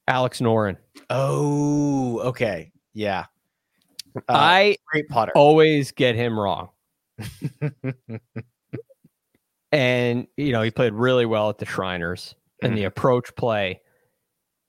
Alex 0.09 0.41
Noren. 0.41 0.77
Oh, 1.09 2.19
okay, 2.21 2.73
yeah. 2.93 3.27
Uh, 4.17 4.21
I 4.29 4.77
great 4.91 5.09
putter. 5.09 5.33
Always 5.37 5.93
get 5.93 6.17
him 6.17 6.39
wrong. 6.39 6.71
and 9.73 10.27
you 10.37 10.53
know 10.53 10.63
he 10.63 10.71
played 10.71 10.95
really 10.95 11.27
well 11.27 11.49
at 11.49 11.59
the 11.59 11.67
Shriners, 11.67 12.35
and 12.63 12.73
the 12.73 12.81
mm-hmm. 12.81 12.89
approach 12.89 13.35
play 13.37 13.81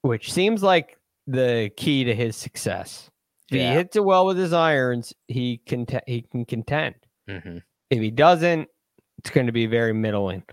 which 0.01 0.31
seems 0.31 0.63
like 0.63 0.97
the 1.27 1.71
key 1.77 2.03
to 2.03 2.15
his 2.15 2.35
success. 2.35 3.09
If 3.49 3.57
yeah. 3.57 3.71
he 3.71 3.77
hits 3.77 3.95
it 3.95 4.03
well 4.05 4.25
with 4.25 4.37
his 4.37 4.53
irons, 4.53 5.13
he 5.27 5.57
can 5.65 5.85
he 6.07 6.21
can 6.21 6.45
contend. 6.45 6.95
Mm-hmm. 7.29 7.57
If 7.89 7.99
he 7.99 8.11
doesn't, 8.11 8.69
it's 9.17 9.29
going 9.29 9.47
to 9.47 9.51
be 9.51 9.65
very 9.65 9.93
middling. 9.93 10.43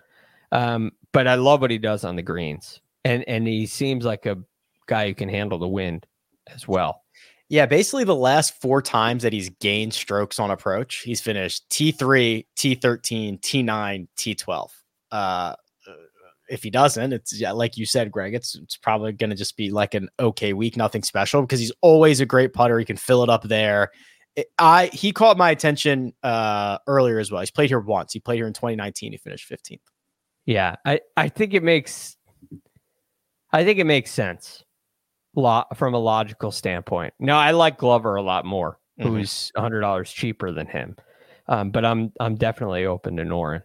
Um, 0.50 0.92
but 1.12 1.26
I 1.26 1.36
love 1.36 1.60
what 1.60 1.70
he 1.70 1.78
does 1.78 2.04
on 2.04 2.16
the 2.16 2.22
greens, 2.22 2.80
and 3.04 3.24
and 3.28 3.46
he 3.46 3.66
seems 3.66 4.04
like 4.04 4.26
a 4.26 4.38
guy 4.86 5.08
who 5.08 5.14
can 5.14 5.28
handle 5.28 5.58
the 5.58 5.68
wind 5.68 6.06
as 6.52 6.66
well. 6.66 7.02
Yeah, 7.50 7.64
basically 7.64 8.04
the 8.04 8.14
last 8.14 8.60
four 8.60 8.82
times 8.82 9.22
that 9.22 9.32
he's 9.32 9.48
gained 9.48 9.94
strokes 9.94 10.38
on 10.38 10.50
approach, 10.50 10.96
he's 10.98 11.20
finished 11.20 11.66
T3, 11.70 12.44
T13, 12.56 13.40
T9, 13.40 14.08
T12. 14.18 14.70
Uh, 15.10 15.54
if 16.48 16.62
he 16.62 16.70
doesn't, 16.70 17.12
it's 17.12 17.38
yeah, 17.38 17.52
like 17.52 17.76
you 17.76 17.86
said, 17.86 18.10
Greg, 18.10 18.34
it's 18.34 18.54
it's 18.54 18.76
probably 18.76 19.12
going 19.12 19.30
to 19.30 19.36
just 19.36 19.56
be 19.56 19.70
like 19.70 19.94
an 19.94 20.08
okay 20.18 20.52
week, 20.52 20.76
nothing 20.76 21.02
special 21.02 21.42
because 21.42 21.60
he's 21.60 21.72
always 21.80 22.20
a 22.20 22.26
great 22.26 22.52
putter. 22.52 22.78
He 22.78 22.84
can 22.84 22.96
fill 22.96 23.22
it 23.22 23.30
up 23.30 23.44
there. 23.44 23.92
It, 24.36 24.48
I 24.58 24.86
he 24.86 25.12
caught 25.12 25.36
my 25.36 25.50
attention 25.50 26.12
uh 26.22 26.78
earlier 26.86 27.18
as 27.18 27.30
well. 27.30 27.40
He's 27.40 27.50
played 27.50 27.70
here 27.70 27.80
once. 27.80 28.12
He 28.12 28.20
played 28.20 28.36
here 28.36 28.46
in 28.46 28.52
2019. 28.52 29.12
He 29.12 29.18
finished 29.18 29.50
15th. 29.50 29.80
Yeah, 30.46 30.76
I 30.84 31.00
I 31.16 31.28
think 31.28 31.54
it 31.54 31.62
makes 31.62 32.16
I 33.52 33.64
think 33.64 33.78
it 33.78 33.84
makes 33.84 34.10
sense 34.10 34.64
lot 35.34 35.76
from 35.76 35.94
a 35.94 35.98
logical 35.98 36.50
standpoint. 36.50 37.14
No, 37.18 37.36
I 37.36 37.52
like 37.52 37.78
Glover 37.78 38.16
a 38.16 38.22
lot 38.22 38.44
more, 38.44 38.78
mm-hmm. 39.00 39.08
who's 39.08 39.52
hundred 39.56 39.80
dollars 39.80 40.12
cheaper 40.12 40.52
than 40.52 40.66
him. 40.66 40.96
Um, 41.46 41.70
but 41.70 41.84
I'm 41.84 42.12
I'm 42.20 42.34
definitely 42.34 42.86
open 42.86 43.16
to 43.16 43.24
Noren. 43.24 43.62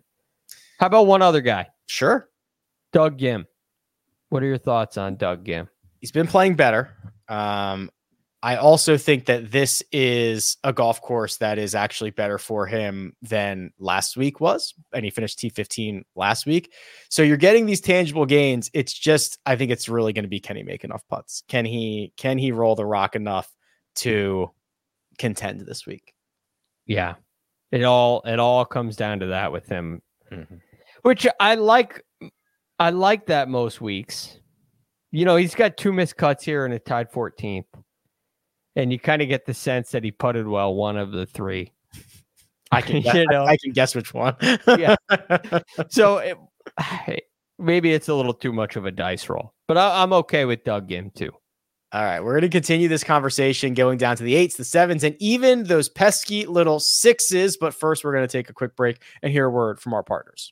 How 0.79 0.87
about 0.87 1.07
one 1.07 1.21
other 1.21 1.41
guy? 1.41 1.67
Sure. 1.87 2.29
Doug 2.93 3.17
Ghim. 3.17 3.45
What 4.29 4.43
are 4.43 4.47
your 4.47 4.57
thoughts 4.57 4.97
on 4.97 5.17
Doug 5.17 5.43
Ghim? 5.43 5.67
He's 5.99 6.11
been 6.11 6.27
playing 6.27 6.55
better. 6.55 6.95
Um, 7.27 7.89
I 8.41 8.57
also 8.57 8.97
think 8.97 9.25
that 9.27 9.51
this 9.51 9.81
is 9.91 10.57
a 10.65 10.73
golf 10.73 11.01
course 11.01 11.37
that 11.37 11.57
is 11.57 11.75
actually 11.75 12.09
better 12.11 12.37
for 12.37 12.67
him 12.67 13.15
than 13.21 13.71
last 13.79 14.17
week 14.17 14.41
was. 14.41 14.73
And 14.93 15.05
he 15.05 15.11
finished 15.11 15.39
T15 15.39 16.03
last 16.15 16.45
week. 16.45 16.73
So 17.09 17.23
you're 17.23 17.37
getting 17.37 17.65
these 17.65 17.79
tangible 17.79 18.25
gains. 18.25 18.69
It's 18.73 18.93
just, 18.93 19.39
I 19.45 19.55
think 19.55 19.71
it's 19.71 19.87
really 19.87 20.11
going 20.11 20.23
to 20.23 20.29
be 20.29 20.41
can 20.41 20.57
he 20.57 20.63
make 20.63 20.83
enough 20.83 21.07
putts? 21.07 21.43
Can 21.47 21.63
he, 21.63 22.11
can 22.17 22.37
he 22.37 22.51
roll 22.51 22.75
the 22.75 22.85
rock 22.85 23.15
enough 23.15 23.49
to 23.95 24.51
contend 25.17 25.61
this 25.61 25.87
week? 25.87 26.13
Yeah. 26.85 27.15
It 27.71 27.85
all, 27.85 28.23
it 28.25 28.39
all 28.39 28.65
comes 28.65 28.97
down 28.97 29.21
to 29.21 29.27
that 29.27 29.53
with 29.53 29.67
him, 29.67 30.01
mm-hmm. 30.29 30.55
which 31.03 31.25
I 31.39 31.55
like 31.55 32.03
I 32.79 32.89
like 32.89 33.27
that 33.27 33.49
most 33.49 33.81
weeks. 33.81 34.39
You 35.11 35.25
know, 35.25 35.35
he's 35.35 35.55
got 35.55 35.77
two 35.77 35.93
missed 35.93 36.17
cuts 36.17 36.43
here 36.43 36.65
and 36.65 36.73
a 36.73 36.79
tied 36.79 37.11
14th. 37.11 37.65
And 38.75 38.91
you 38.91 38.99
kind 38.99 39.21
of 39.21 39.27
get 39.27 39.45
the 39.45 39.53
sense 39.53 39.91
that 39.91 40.03
he 40.03 40.11
putted 40.11 40.47
well 40.47 40.73
one 40.73 40.97
of 40.97 41.11
the 41.11 41.27
three. 41.27 41.71
I 42.71 42.81
can, 42.81 43.01
guess, 43.03 43.13
you 43.13 43.25
know? 43.27 43.43
I, 43.43 43.51
I, 43.51 43.57
can 43.57 43.71
guess 43.71 43.93
which 43.93 44.13
one. 44.13 44.35
yeah. 44.67 44.95
So 45.89 46.17
it, 46.17 46.37
maybe 47.59 47.93
it's 47.93 48.07
a 48.07 48.15
little 48.15 48.33
too 48.33 48.51
much 48.51 48.75
of 48.75 48.85
a 48.85 48.91
dice 48.91 49.29
roll, 49.29 49.53
but 49.67 49.77
I, 49.77 50.01
am 50.01 50.13
okay 50.13 50.45
with 50.45 50.63
Doug 50.63 50.89
Ghim 50.89 51.13
too. 51.13 51.31
All 51.91 52.03
right, 52.03 52.23
we're 52.23 52.31
going 52.31 52.41
to 52.41 52.49
continue 52.49 52.87
this 52.87 53.03
conversation 53.03 53.75
going 53.75 53.99
down 53.99 54.15
to 54.17 54.23
the 54.23 54.33
eights, 54.33 54.55
the 54.55 54.63
sevens, 54.63 55.03
and 55.03 55.15
even 55.19 55.65
those 55.65 55.89
pesky 55.89 56.47
little 56.47 56.79
sixes. 56.79 57.55
But 57.55 57.75
first, 57.75 58.03
we're 58.03 58.13
going 58.13 58.27
to 58.27 58.31
take 58.31 58.49
a 58.49 58.53
quick 58.53 58.75
break 58.75 58.99
and 59.21 59.31
hear 59.31 59.45
a 59.45 59.51
word 59.51 59.79
from 59.79 59.93
our 59.93 60.01
partners. 60.01 60.51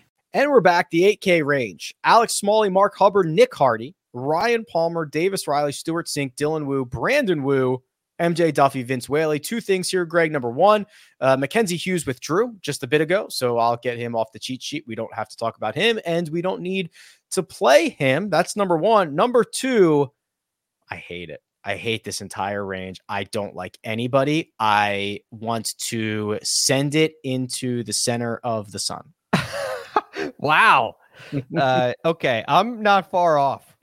And 0.33 0.49
we're 0.49 0.61
back. 0.61 0.89
The 0.91 1.17
8K 1.17 1.43
range. 1.43 1.93
Alex 2.05 2.35
Smalley, 2.35 2.69
Mark 2.69 2.95
Hubbard, 2.95 3.27
Nick 3.27 3.53
Hardy, 3.53 3.95
Ryan 4.13 4.63
Palmer, 4.63 5.05
Davis 5.05 5.45
Riley, 5.45 5.73
Stewart 5.73 6.07
Cink, 6.07 6.35
Dylan 6.35 6.65
Wu, 6.65 6.85
Brandon 6.85 7.43
Wu, 7.43 7.83
MJ 8.17 8.53
Daffue, 8.53 8.85
Vince 8.85 9.09
Whaley. 9.09 9.39
Two 9.39 9.59
things 9.59 9.89
here, 9.89 10.05
Greg. 10.05 10.31
Number 10.31 10.49
one, 10.49 10.85
uh, 11.19 11.35
Mackenzie 11.35 11.75
Hughes 11.75 12.05
withdrew 12.05 12.55
just 12.61 12.81
a 12.81 12.87
bit 12.87 13.01
ago, 13.01 13.27
so 13.29 13.57
I'll 13.57 13.75
get 13.75 13.97
him 13.97 14.15
off 14.15 14.31
the 14.31 14.39
cheat 14.39 14.63
sheet. 14.63 14.85
We 14.87 14.95
don't 14.95 15.13
have 15.13 15.27
to 15.27 15.35
talk 15.35 15.57
about 15.57 15.75
him, 15.75 15.99
and 16.05 16.29
we 16.29 16.41
don't 16.41 16.61
need 16.61 16.91
to 17.31 17.43
play 17.43 17.89
him. 17.89 18.29
That's 18.29 18.55
number 18.55 18.77
one. 18.77 19.15
Number 19.15 19.43
two, 19.43 20.13
I 20.89 20.95
hate 20.95 21.29
it. 21.29 21.41
I 21.65 21.75
hate 21.75 22.05
this 22.05 22.21
entire 22.21 22.65
range. 22.65 23.01
I 23.09 23.25
don't 23.25 23.53
like 23.53 23.77
anybody. 23.83 24.53
I 24.59 25.19
want 25.29 25.77
to 25.79 26.39
send 26.41 26.95
it 26.95 27.15
into 27.25 27.83
the 27.83 27.93
center 27.93 28.39
of 28.45 28.71
the 28.71 28.79
sun. 28.79 29.13
wow. 30.37 30.95
uh, 31.57 31.93
okay, 32.05 32.43
I'm 32.47 32.81
not 32.81 33.11
far 33.11 33.37
off. 33.37 33.75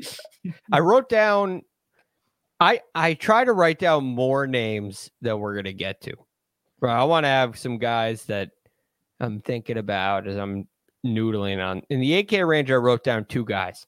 I 0.72 0.80
wrote 0.80 1.08
down. 1.08 1.62
I 2.60 2.80
I 2.94 3.14
try 3.14 3.44
to 3.44 3.52
write 3.52 3.78
down 3.78 4.04
more 4.04 4.46
names 4.46 5.10
that 5.22 5.38
we're 5.38 5.54
gonna 5.54 5.72
get 5.72 6.00
to. 6.02 6.14
But 6.80 6.90
I 6.90 7.04
want 7.04 7.24
to 7.24 7.28
have 7.28 7.58
some 7.58 7.78
guys 7.78 8.24
that 8.26 8.50
I'm 9.20 9.40
thinking 9.40 9.78
about 9.78 10.26
as 10.26 10.36
I'm 10.36 10.66
noodling 11.04 11.64
on. 11.64 11.82
In 11.90 12.00
the 12.00 12.22
8K 12.24 12.46
range, 12.46 12.70
I 12.70 12.74
wrote 12.74 13.04
down 13.04 13.24
two 13.24 13.44
guys. 13.44 13.86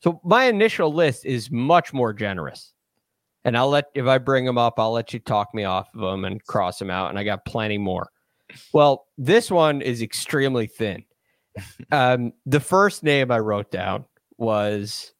So 0.00 0.20
my 0.22 0.44
initial 0.44 0.92
list 0.92 1.24
is 1.24 1.50
much 1.50 1.92
more 1.94 2.12
generous 2.12 2.74
and 3.46 3.56
I'll 3.56 3.68
let 3.68 3.86
if 3.94 4.06
I 4.06 4.18
bring 4.18 4.44
them 4.44 4.58
up, 4.58 4.74
I'll 4.78 4.90
let 4.90 5.14
you 5.14 5.20
talk 5.20 5.54
me 5.54 5.62
off 5.62 5.88
of 5.94 6.00
them 6.00 6.24
and 6.24 6.44
cross 6.44 6.80
them 6.80 6.90
out. 6.90 7.10
And 7.10 7.18
I 7.18 7.22
got 7.22 7.44
plenty 7.44 7.78
more. 7.78 8.10
Well, 8.72 9.06
this 9.16 9.52
one 9.52 9.80
is 9.82 10.02
extremely 10.02 10.66
thin. 10.66 11.04
Um, 11.92 12.32
the 12.44 12.60
first 12.60 13.02
name 13.02 13.30
I 13.30 13.38
wrote 13.38 13.70
down 13.70 14.04
was 14.38 15.12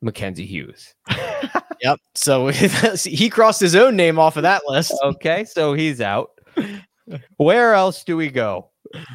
Mackenzie 0.00 0.46
Hughes. 0.46 0.94
yep. 1.80 1.98
So 2.14 2.48
he 3.04 3.28
crossed 3.28 3.60
his 3.60 3.74
own 3.74 3.96
name 3.96 4.18
off 4.18 4.36
of 4.36 4.42
that 4.42 4.62
list. 4.66 4.94
Okay, 5.02 5.44
so 5.44 5.74
he's 5.74 6.00
out. 6.00 6.30
Where 7.36 7.74
else 7.74 8.04
do 8.04 8.16
we 8.16 8.30
go? 8.30 8.70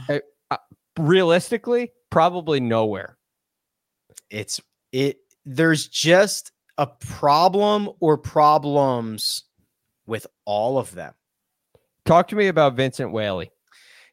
Uh, 0.09 0.19
uh, 0.49 0.57
realistically, 0.97 1.91
probably 2.09 2.59
nowhere. 2.59 3.17
It's 4.29 4.61
it. 4.91 5.17
There's 5.45 5.87
just 5.87 6.51
a 6.77 6.87
problem 6.87 7.89
or 7.99 8.17
problems 8.17 9.43
with 10.05 10.27
all 10.45 10.77
of 10.77 10.93
them. 10.93 11.13
Talk 12.05 12.27
to 12.29 12.35
me 12.35 12.47
about 12.47 12.75
Vincent 12.75 13.11
Whaley. 13.11 13.51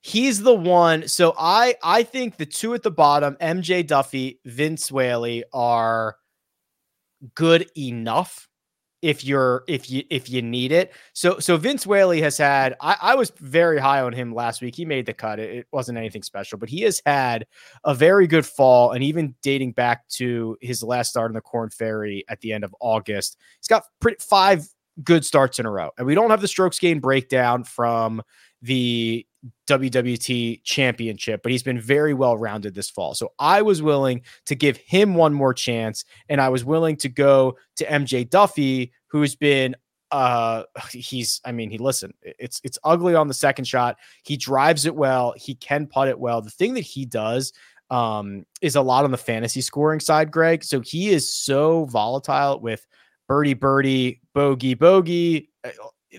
He's 0.01 0.43
the 0.43 0.55
one. 0.55 1.09
So 1.09 1.35
I 1.39 1.75
I 1.83 2.03
think 2.03 2.37
the 2.37 2.47
two 2.47 2.75
at 2.75 2.83
the 2.83 2.91
bottom, 2.91 3.37
MJ 3.41 3.85
Daffue, 3.85 4.39
Vince 4.45 4.93
Whaley, 4.93 5.45
are 5.53 6.17
good 7.35 7.69
enough 7.77 8.49
if 9.03 9.25
you're 9.25 9.65
if 9.69 9.91
you 9.91 10.05
if 10.11 10.29
you 10.31 10.43
need 10.43 10.73
it. 10.73 10.93
So 11.13 11.39
so 11.39 11.57
Vince 11.57 11.87
Whaley 11.87 12.21
has 12.21 12.39
had 12.39 12.75
I, 12.81 12.97
I 13.01 13.15
was 13.15 13.33
very 13.39 13.79
high 13.79 14.01
on 14.01 14.13
him 14.13 14.35
last 14.35 14.61
week. 14.61 14.75
He 14.75 14.85
made 14.85 15.07
the 15.07 15.15
cut. 15.15 15.39
It, 15.39 15.51
it, 15.51 15.67
wasn't 15.73 15.99
anything 15.99 16.23
special, 16.23 16.59
but 16.59 16.69
he 16.69 16.83
has 16.83 17.03
had 17.05 17.47
a 17.85 17.95
very 17.95 18.27
good 18.27 18.47
fall 18.47 18.93
and 18.93 19.03
even 19.03 19.35
dating 19.43 19.73
back 19.73 20.09
to 20.11 20.57
his 20.61 20.83
last 20.83 21.11
start 21.11 21.31
in 21.31 21.35
the 21.35 21.41
Corn 21.41 21.71
Ferry 21.71 22.25
at 22.29 22.41
the 22.41 22.53
end 22.53 22.65
of 22.65 22.75
August. 22.81 23.37
He's 23.61 23.69
got 23.69 23.85
pretty, 24.01 24.19
five 24.21 24.67
good 25.05 25.25
starts 25.25 25.59
in 25.59 25.67
a 25.67 25.71
row. 25.71 25.91
And 25.97 26.07
we 26.07 26.15
don't 26.15 26.31
have 26.31 26.41
the 26.41 26.49
strokes 26.49 26.79
gain 26.79 26.99
breakdown 27.01 27.65
from 27.65 28.23
the 28.63 29.27
WWT 29.69 30.63
championship, 30.65 31.43
but 31.43 31.53
he's 31.53 31.63
been 31.63 31.81
very 31.81 32.15
well 32.15 32.37
rounded 32.37 32.75
this 32.75 32.91
fall. 32.91 33.15
So 33.15 33.33
I 33.39 33.63
was 33.63 33.83
willing 33.83 34.23
to 34.47 34.55
give 34.55 34.77
him 34.79 35.15
one 35.15 35.33
more 35.33 35.55
chance, 35.55 36.05
and 36.29 36.41
I 36.41 36.49
was 36.49 36.65
willing 36.65 36.97
to 36.99 37.09
go 37.09 37.57
to 37.77 37.85
MJ 37.85 38.29
Daffue, 38.29 38.91
who's 39.09 39.37
been 39.37 39.77
uh 40.11 40.63
he's 40.91 41.39
i 41.45 41.53
mean 41.53 41.69
he 41.69 41.77
listen 41.77 42.15
it's 42.23 42.63
it's 42.65 42.79
ugly 42.83 43.15
on 43.15 43.29
the 43.29 43.35
second 43.35 43.67
shot. 43.67 43.97
He 44.25 44.37
drives 44.37 44.87
it 44.87 44.95
well. 44.95 45.35
He 45.37 45.55
can 45.55 45.87
putt 45.87 46.09
it 46.09 46.19
well. 46.19 46.41
The 46.41 46.51
thing 46.51 46.75
that 46.75 46.81
he 46.81 47.05
does 47.05 47.53
um 47.91 48.45
is 48.63 48.77
a 48.77 48.81
lot 48.81 49.05
on 49.05 49.11
the 49.11 49.19
fantasy 49.19 49.61
scoring 49.61 50.01
side 50.01 50.31
greg. 50.31 50.65
So 50.65 50.81
he 50.81 51.11
is 51.11 51.33
so 51.33 51.85
volatile 51.85 52.59
with 52.61 52.87
birdie, 53.29 53.55
birdie, 53.55 54.21
bogey, 54.35 54.75
bogey, 54.75 55.51
uh, 55.63 55.71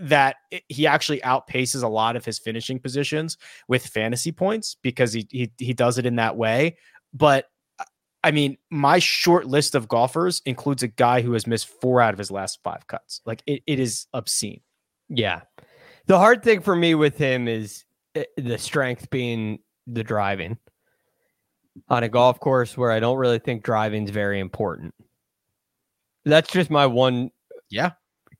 that 0.01 0.37
he 0.67 0.85
actually 0.85 1.19
outpaces 1.21 1.83
a 1.83 1.87
lot 1.87 2.15
of 2.15 2.23
his 2.25 2.37
finishing 2.39 2.79
positions 2.79 3.37
with 3.67 3.85
fantasy 3.87 4.31
points 4.31 4.75
because 4.81 5.13
he 5.13 5.27
he 5.31 5.51
he 5.57 5.73
does 5.73 5.97
it 5.97 6.05
in 6.05 6.15
that 6.17 6.35
way. 6.35 6.77
But 7.13 7.49
uh, 7.79 7.85
I 8.23 8.31
mean, 8.31 8.57
my 8.69 8.99
short 8.99 9.47
list 9.47 9.73
of 9.75 9.87
golfers 9.87 10.41
includes 10.45 10.83
a 10.83 10.87
guy 10.87 11.21
who 11.21 11.33
has 11.33 11.47
missed 11.47 11.67
four 11.81 12.01
out 12.01 12.13
of 12.13 12.19
his 12.19 12.29
last 12.31 12.59
five 12.63 12.85
cuts. 12.87 13.21
Like 13.25 13.41
it, 13.47 13.63
it 13.65 13.79
is 13.79 14.05
obscene. 14.13 14.61
Yeah. 15.09 15.41
The 16.05 16.17
hard 16.17 16.43
thing 16.43 16.61
for 16.61 16.75
me 16.75 16.95
with 16.95 17.17
him 17.17 17.47
is 17.47 17.83
uh, 18.15 18.23
the 18.37 18.57
strength 18.57 19.09
being 19.09 19.59
the 19.87 20.03
driving 20.03 20.57
on 21.87 22.03
a 22.03 22.09
golf 22.09 22.39
course 22.39 22.77
where 22.77 22.91
I 22.91 22.99
don't 22.99 23.17
really 23.17 23.39
think 23.39 23.63
driving's 23.63 24.09
very 24.11 24.39
important. 24.39 24.93
That's 26.25 26.51
just 26.51 26.69
my 26.69 26.85
one 26.85 27.31
Yeah. 27.69 27.91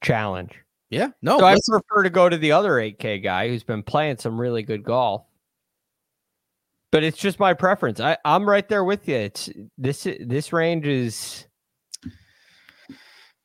challenge. 0.02 0.54
Yeah. 0.90 1.10
No. 1.22 1.40
so 1.40 1.46
I 1.46 1.56
prefer 1.68 2.04
to 2.04 2.10
go 2.10 2.30
to 2.30 2.38
the 2.38 2.52
other 2.52 2.72
8K 2.74 3.22
guy 3.24 3.48
who's 3.48 3.64
been 3.64 3.84
playing 3.84 4.18
some 4.18 4.40
really 4.40 4.64
good 4.64 4.84
golf. 4.84 5.24
But 6.92 7.04
it's 7.04 7.18
just 7.18 7.40
my 7.40 7.54
preference. 7.54 8.00
I, 8.00 8.18
I'm 8.26 8.50
right 8.50 8.68
there 8.68 8.84
with 8.84 9.08
you. 9.08 9.16
It's 9.16 9.50
this 9.78 10.08
this 10.20 10.52
range 10.52 10.88
is 10.88 11.46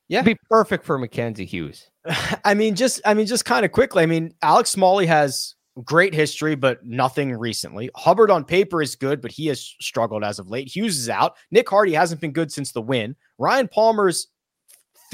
Yeah. 0.08 0.22
be 0.22 0.36
perfect 0.48 0.84
for 0.86 0.98
Mackenzie 0.98 1.44
Hughes. 1.44 1.90
I 2.44 2.54
mean, 2.54 2.74
just 2.74 3.02
I 3.04 3.12
mean, 3.12 3.26
just 3.26 3.44
kind 3.44 3.64
of 3.66 3.72
quickly. 3.72 4.02
I 4.02 4.06
mean, 4.06 4.34
Alex 4.40 4.70
Smalley 4.70 5.04
has 5.06 5.54
great 5.84 6.14
history, 6.14 6.54
but 6.54 6.84
nothing 6.86 7.32
recently. 7.36 7.90
Hubbard 7.96 8.30
on 8.30 8.44
paper 8.44 8.80
is 8.80 8.96
good, 8.96 9.20
but 9.20 9.32
he 9.32 9.46
has 9.48 9.60
struggled 9.80 10.24
as 10.24 10.38
of 10.38 10.48
late. 10.48 10.74
Hughes 10.74 10.98
is 10.98 11.10
out. 11.10 11.34
Nick 11.50 11.68
Hardy 11.68 11.92
hasn't 11.92 12.20
been 12.22 12.32
good 12.32 12.50
since 12.50 12.72
the 12.72 12.80
win. 12.80 13.14
Ryan 13.38 13.68
Palmer's 13.68 14.28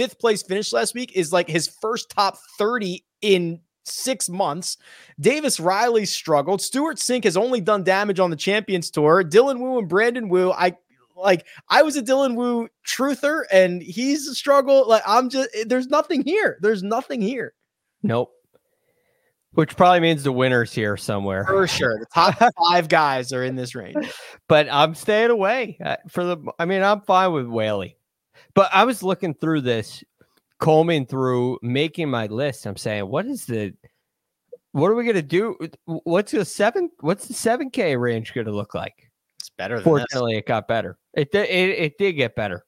fifth 0.01 0.19
place 0.19 0.43
finish 0.43 0.73
last 0.73 0.95
week 0.95 1.13
is 1.15 1.31
like 1.31 1.47
his 1.47 1.69
first 1.69 2.09
top 2.09 2.39
30 2.57 3.05
in 3.21 3.61
six 3.85 4.31
months. 4.31 4.79
Davis 5.21 5.61
Riley 5.61 6.07
struggled. 6.07 6.63
Stewart 6.63 6.97
Cink 6.97 7.25
has 7.25 7.37
only 7.37 7.61
done 7.61 7.85
damage 7.85 8.19
on 8.19 8.31
the 8.31 8.37
Champions 8.37 8.91
Tour. 8.91 9.23
Dylan 9.23 9.59
Wu 9.59 9.79
and 9.79 9.91
Brandon 9.91 10.31
Wu, 10.31 10.53
I 10.53 10.75
like 11.15 11.47
I 11.69 11.83
was 11.83 11.97
a 11.97 12.03
Dylan 12.03 12.35
Wu 12.35 12.67
truther 12.87 13.43
and 13.53 13.83
he's 13.83 14.27
a 14.27 14.35
struggle. 14.35 14.89
Like 14.89 15.03
I'm 15.07 15.29
just 15.29 15.51
there's 15.67 15.89
nothing 15.89 16.23
here. 16.23 16.57
There's 16.63 16.83
nothing 16.83 17.21
here. 17.21 17.53
Nope. 18.03 18.31
Which 19.53 19.77
probably 19.77 20.01
means 20.01 20.23
the 20.23 20.33
winner's 20.33 20.73
here 20.73 20.97
somewhere. 20.97 21.45
For 21.45 21.67
sure. 21.67 21.99
The 21.99 22.07
top 22.15 22.55
five 22.71 22.89
guys 22.89 23.35
are 23.35 23.45
in 23.45 23.55
this 23.55 23.75
range. 23.75 24.11
but 24.49 24.67
I'm 24.73 24.95
staying 24.95 25.31
away 25.31 25.77
uh, 25.85 25.97
for 26.09 26.25
the. 26.25 26.39
I 26.59 26.65
mean, 26.65 26.83
I'm 26.83 27.03
fine 27.03 27.33
with 27.33 27.49
Whaley, 27.49 27.99
but 28.55 28.71
I 28.73 28.85
was 28.85 29.03
looking 29.03 29.35
through 29.35 29.63
this, 29.63 30.05
combing 30.59 31.07
through, 31.07 31.59
making 31.63 32.11
my 32.11 32.27
list. 32.27 32.67
I'm 32.67 32.77
saying, 32.77 33.09
what 33.09 33.27
is 33.27 33.47
the, 33.47 33.75
what 34.73 34.91
are 34.91 34.95
we 34.95 35.05
gonna 35.05 35.23
do? 35.23 35.57
What's 35.85 36.33
the 36.33 36.45
seven? 36.45 36.91
What's 37.01 37.27
the 37.27 37.35
seven 37.35 37.71
K 37.71 37.97
range 37.97 38.33
gonna 38.35 38.53
look 38.53 38.75
like? 38.75 39.11
It's 39.41 39.51
better 39.51 39.77
than 39.77 39.83
this. 39.83 39.85
Fortunately, 39.85 40.37
it 40.37 40.47
got 40.47 40.69
better. 40.69 40.99
It 41.15 41.33
did. 41.33 41.49
It, 41.49 41.79
it 41.79 41.99
did 41.99 42.13
get 42.13 42.37
better. 42.37 42.65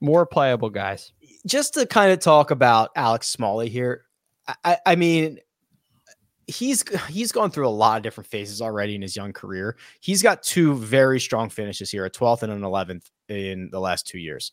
More 0.00 0.26
playable 0.26 0.70
guys. 0.70 1.12
Just 1.46 1.74
to 1.74 1.86
kind 1.86 2.10
of 2.10 2.18
talk 2.18 2.50
about 2.50 2.90
Alex 2.96 3.28
Smalley 3.28 3.68
here. 3.68 4.02
I, 4.48 4.54
I, 4.64 4.78
I 4.86 4.96
mean, 4.96 5.38
he's 6.46 6.84
he's 7.08 7.32
gone 7.32 7.50
through 7.50 7.68
a 7.68 7.70
lot 7.70 7.96
of 7.96 8.02
different 8.02 8.28
phases 8.28 8.62
already 8.62 8.94
in 8.94 9.02
his 9.02 9.16
young 9.16 9.32
career. 9.32 9.76
He's 10.00 10.22
got 10.22 10.42
two 10.42 10.74
very 10.74 11.20
strong 11.20 11.48
finishes 11.48 11.90
here, 11.90 12.04
a 12.04 12.10
12th 12.10 12.42
and 12.42 12.52
an 12.52 12.60
11th 12.60 13.10
in 13.28 13.68
the 13.70 13.80
last 13.80 14.06
two 14.06 14.18
years. 14.18 14.52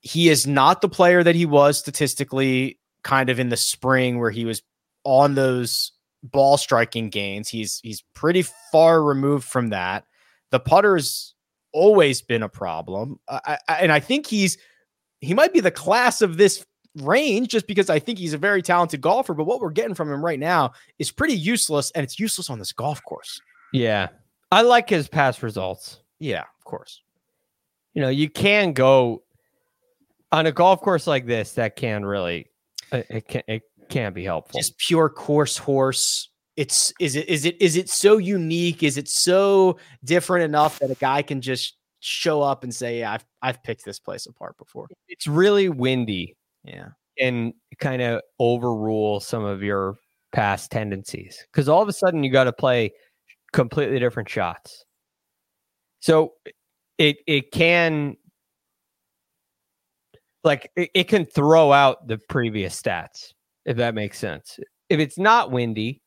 He 0.00 0.28
is 0.28 0.46
not 0.46 0.80
the 0.80 0.88
player 0.88 1.22
that 1.22 1.34
he 1.34 1.46
was 1.46 1.78
statistically 1.78 2.78
kind 3.02 3.30
of 3.30 3.38
in 3.38 3.48
the 3.48 3.56
spring 3.56 4.18
where 4.18 4.30
he 4.30 4.44
was 4.44 4.62
on 5.04 5.34
those 5.34 5.92
ball 6.22 6.56
striking 6.56 7.10
gains. 7.10 7.48
He's 7.48 7.80
he's 7.82 8.02
pretty 8.14 8.44
far 8.72 9.02
removed 9.02 9.44
from 9.44 9.70
that. 9.70 10.04
The 10.50 10.60
putter's 10.60 11.34
always 11.72 12.22
been 12.22 12.42
a 12.42 12.48
problem. 12.48 13.20
I, 13.28 13.58
I, 13.68 13.74
and 13.74 13.92
I 13.92 14.00
think 14.00 14.26
he's 14.26 14.58
he 15.20 15.34
might 15.34 15.52
be 15.52 15.60
the 15.60 15.70
class 15.70 16.22
of 16.22 16.36
this 16.36 16.64
range 16.96 17.48
just 17.48 17.66
because 17.66 17.90
I 17.90 17.98
think 17.98 18.18
he's 18.18 18.32
a 18.32 18.38
very 18.38 18.62
talented 18.62 19.00
golfer. 19.00 19.34
But 19.34 19.44
what 19.44 19.60
we're 19.60 19.70
getting 19.70 19.94
from 19.94 20.12
him 20.12 20.24
right 20.24 20.38
now 20.38 20.72
is 20.98 21.10
pretty 21.10 21.34
useless, 21.34 21.90
and 21.92 22.04
it's 22.04 22.18
useless 22.18 22.50
on 22.50 22.58
this 22.58 22.72
golf 22.72 23.02
course. 23.04 23.40
Yeah, 23.72 24.08
I 24.50 24.62
like 24.62 24.88
his 24.88 25.08
past 25.08 25.42
results. 25.42 26.00
Yeah, 26.18 26.42
of 26.42 26.64
course. 26.64 27.02
You 27.94 28.02
know, 28.02 28.08
you 28.08 28.28
can 28.28 28.72
go 28.72 29.22
on 30.32 30.46
a 30.46 30.52
golf 30.52 30.80
course 30.80 31.06
like 31.06 31.26
this. 31.26 31.52
That 31.52 31.76
can 31.76 32.04
really, 32.04 32.46
it, 32.92 33.06
it 33.10 33.28
can 33.28 33.42
it 33.48 33.62
can 33.88 34.12
be 34.12 34.24
helpful. 34.24 34.58
Just 34.60 34.78
pure 34.78 35.08
course 35.08 35.56
horse. 35.56 36.28
It's 36.56 36.92
is 37.00 37.16
it 37.16 37.28
is 37.28 37.44
it 37.44 37.60
is 37.60 37.76
it 37.76 37.88
so 37.88 38.18
unique? 38.18 38.82
Is 38.82 38.96
it 38.98 39.08
so 39.08 39.78
different 40.04 40.44
enough 40.44 40.78
that 40.80 40.90
a 40.90 40.94
guy 40.96 41.22
can 41.22 41.40
just 41.40 41.76
show 42.00 42.42
up 42.42 42.64
and 42.64 42.74
say, 42.74 42.98
"Yeah, 43.00 43.12
I've 43.12 43.24
I've 43.42 43.62
picked 43.62 43.84
this 43.84 43.98
place 43.98 44.26
apart 44.26 44.56
before." 44.58 44.88
it's 45.08 45.26
really 45.26 45.68
windy 45.68 46.36
Yeah. 46.64 46.88
and 47.18 47.52
kind 47.78 48.02
of 48.02 48.20
overrule 48.38 49.20
some 49.20 49.44
of 49.44 49.62
your 49.62 49.96
past 50.32 50.70
tendencies 50.70 51.44
because 51.50 51.68
all 51.68 51.82
of 51.82 51.88
a 51.88 51.92
sudden 51.92 52.22
you 52.24 52.30
got 52.30 52.44
to 52.44 52.52
play 52.52 52.92
completely 53.52 53.98
different 53.98 54.28
shots. 54.28 54.84
So 56.00 56.34
it 56.98 57.18
it 57.26 57.52
can 57.52 58.16
like 60.44 60.70
it, 60.76 60.90
it 60.94 61.04
can 61.04 61.24
throw 61.24 61.72
out 61.72 62.06
the 62.06 62.18
previous 62.28 62.80
stats 62.80 63.32
if 63.64 63.76
that 63.76 63.94
makes 63.94 64.18
sense. 64.18 64.58
If 64.88 65.00
it's 65.00 65.18
not 65.18 65.50
windy, 65.50 66.02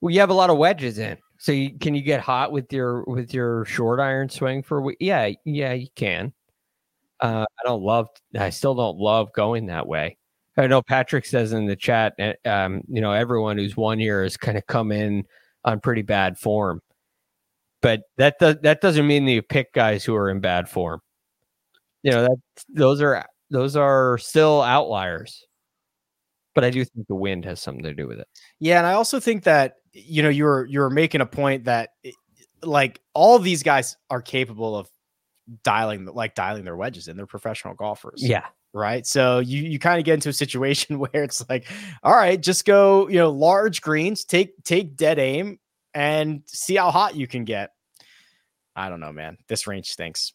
well, 0.00 0.12
you 0.12 0.20
have 0.20 0.30
a 0.30 0.34
lot 0.34 0.50
of 0.50 0.58
wedges 0.58 0.98
in. 0.98 1.18
So 1.38 1.52
you, 1.52 1.76
can 1.78 1.94
you 1.94 2.02
get 2.02 2.20
hot 2.20 2.52
with 2.52 2.72
your 2.72 3.02
with 3.04 3.34
your 3.34 3.64
short 3.64 3.98
iron 3.98 4.28
swing 4.28 4.62
for? 4.62 4.94
Yeah, 5.00 5.30
yeah, 5.44 5.72
you 5.72 5.88
can. 5.96 6.32
Uh, 7.20 7.44
I 7.58 7.62
don't 7.64 7.82
love. 7.82 8.08
I 8.38 8.50
still 8.50 8.74
don't 8.74 8.98
love 8.98 9.32
going 9.32 9.66
that 9.66 9.86
way. 9.86 10.18
I 10.56 10.66
know 10.66 10.82
Patrick 10.82 11.24
says 11.24 11.52
in 11.52 11.66
the 11.66 11.76
chat, 11.76 12.14
uh, 12.20 12.48
um, 12.48 12.82
you 12.88 13.00
know, 13.00 13.12
everyone 13.12 13.58
who's 13.58 13.76
one 13.76 13.98
year 13.98 14.22
has 14.22 14.36
kind 14.36 14.58
of 14.58 14.66
come 14.66 14.92
in 14.92 15.24
on 15.64 15.80
pretty 15.80 16.02
bad 16.02 16.38
form, 16.38 16.80
but 17.80 18.02
that 18.18 18.36
does 18.38 18.56
that 18.62 18.80
doesn't 18.80 19.06
mean 19.06 19.24
that 19.24 19.32
you 19.32 19.42
pick 19.42 19.72
guys 19.72 20.04
who 20.04 20.14
are 20.14 20.30
in 20.30 20.40
bad 20.40 20.68
form. 20.68 21.00
You 22.02 22.12
know 22.12 22.22
that 22.22 22.36
those 22.68 23.00
are 23.00 23.24
those 23.50 23.76
are 23.76 24.18
still 24.18 24.62
outliers, 24.62 25.44
but 26.54 26.64
I 26.64 26.70
do 26.70 26.84
think 26.84 27.06
the 27.06 27.14
wind 27.14 27.44
has 27.44 27.60
something 27.60 27.84
to 27.84 27.94
do 27.94 28.06
with 28.06 28.18
it. 28.18 28.28
Yeah, 28.60 28.78
and 28.78 28.86
I 28.86 28.94
also 28.94 29.20
think 29.20 29.44
that 29.44 29.76
you 29.92 30.22
know 30.22 30.28
you're 30.28 30.66
you're 30.66 30.90
making 30.90 31.20
a 31.20 31.26
point 31.26 31.64
that 31.64 31.90
eh, 32.04 32.10
like 32.62 33.00
all 33.14 33.38
these 33.38 33.62
guys 33.62 33.96
are 34.10 34.22
capable 34.22 34.76
of 34.76 34.88
dialing 35.62 36.06
like 36.06 36.34
dialing 36.34 36.64
their 36.64 36.76
wedges 36.76 37.08
in. 37.08 37.16
They're 37.16 37.26
professional 37.26 37.74
golfers. 37.74 38.20
Yeah, 38.22 38.46
Right. 38.74 39.06
So 39.06 39.40
you 39.40 39.62
you 39.62 39.78
kind 39.78 39.98
of 39.98 40.04
get 40.04 40.14
into 40.14 40.30
a 40.30 40.32
situation 40.32 40.98
where 40.98 41.22
it's 41.22 41.46
like, 41.48 41.66
all 42.02 42.14
right, 42.14 42.40
just 42.40 42.64
go, 42.64 43.08
you 43.08 43.18
know, 43.18 43.30
large 43.30 43.82
greens, 43.82 44.24
take 44.24 44.62
take 44.64 44.96
dead 44.96 45.18
aim 45.18 45.58
and 45.94 46.42
see 46.46 46.76
how 46.76 46.90
hot 46.90 47.14
you 47.14 47.26
can 47.26 47.44
get. 47.44 47.72
I 48.74 48.88
don't 48.88 49.00
know, 49.00 49.12
man. 49.12 49.36
This 49.48 49.66
range 49.66 49.90
stinks. 49.90 50.32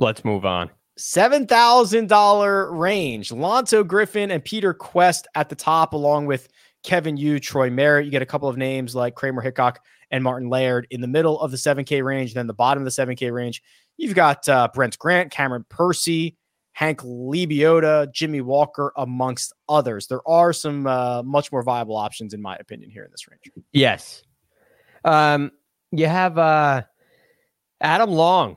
Let's 0.00 0.24
move 0.24 0.46
on. 0.46 0.70
Seven 0.96 1.46
thousand 1.46 2.08
dollar 2.08 2.72
range. 2.72 3.28
Lanto 3.28 3.86
Griffin 3.86 4.30
and 4.30 4.42
Peter 4.44 4.74
Kuest 4.74 5.24
at 5.34 5.50
the 5.50 5.54
top, 5.54 5.92
along 5.92 6.26
with 6.26 6.48
Kevin 6.82 7.16
Yu, 7.16 7.38
Troy 7.38 7.70
Merritt. 7.70 8.06
You 8.06 8.10
get 8.10 8.22
a 8.22 8.26
couple 8.26 8.48
of 8.48 8.56
names 8.56 8.94
like 8.94 9.14
Kramer 9.14 9.42
Hickok 9.42 9.78
and 10.10 10.24
Martin 10.24 10.48
Laird 10.48 10.86
in 10.90 11.02
the 11.02 11.06
middle 11.06 11.38
of 11.40 11.50
the 11.50 11.58
7K 11.58 12.02
range. 12.02 12.34
Then 12.34 12.46
the 12.46 12.54
bottom 12.54 12.84
of 12.84 12.92
the 12.92 13.02
7K 13.02 13.32
range, 13.32 13.62
you've 13.98 14.14
got 14.14 14.48
uh, 14.48 14.68
Brent 14.72 14.98
Grant, 14.98 15.30
Cameron 15.30 15.66
Percy, 15.68 16.36
Hank 16.72 17.02
Lebioda, 17.02 18.10
Jimmy 18.12 18.40
Walker, 18.40 18.92
amongst 18.96 19.52
others. 19.68 20.06
There 20.06 20.26
are 20.26 20.54
some 20.54 20.86
uh, 20.86 21.22
much 21.22 21.52
more 21.52 21.62
viable 21.62 21.96
options, 21.96 22.32
in 22.32 22.40
my 22.40 22.56
opinion, 22.56 22.90
here 22.90 23.04
in 23.04 23.10
this 23.10 23.28
range. 23.28 23.42
Yes. 23.72 24.22
Um, 25.04 25.52
you 25.92 26.06
have 26.06 26.38
uh 26.38 26.82
Adam 27.80 28.10
Long, 28.10 28.56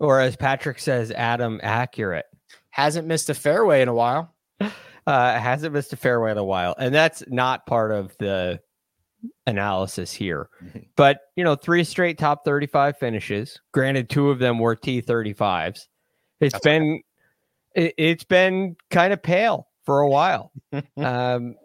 or 0.00 0.20
as 0.20 0.34
Patrick 0.36 0.78
says, 0.78 1.10
Adam 1.12 1.60
Accurate. 1.62 2.26
Hasn't 2.70 3.06
missed 3.06 3.28
a 3.30 3.34
fairway 3.34 3.82
in 3.82 3.88
a 3.88 3.94
while. 3.94 4.34
Uh 5.06 5.38
hasn't 5.38 5.72
missed 5.72 5.92
a 5.92 5.96
fairway 5.96 6.30
in 6.30 6.38
a 6.38 6.44
while. 6.44 6.74
And 6.78 6.94
that's 6.94 7.22
not 7.28 7.66
part 7.66 7.90
of 7.90 8.16
the 8.18 8.60
analysis 9.46 10.12
here. 10.12 10.48
But 10.96 11.20
you 11.36 11.44
know, 11.44 11.54
three 11.56 11.84
straight 11.84 12.18
top 12.18 12.44
35 12.44 12.98
finishes. 12.98 13.60
Granted, 13.72 14.08
two 14.10 14.30
of 14.30 14.38
them 14.38 14.58
were 14.58 14.76
T35s. 14.76 15.86
It's 16.40 16.52
That's 16.52 16.64
been 16.64 17.02
it, 17.74 17.94
it's 17.96 18.24
been 18.24 18.76
kind 18.90 19.12
of 19.12 19.22
pale 19.22 19.68
for 19.84 20.00
a 20.00 20.08
while. 20.08 20.52
um 20.98 21.56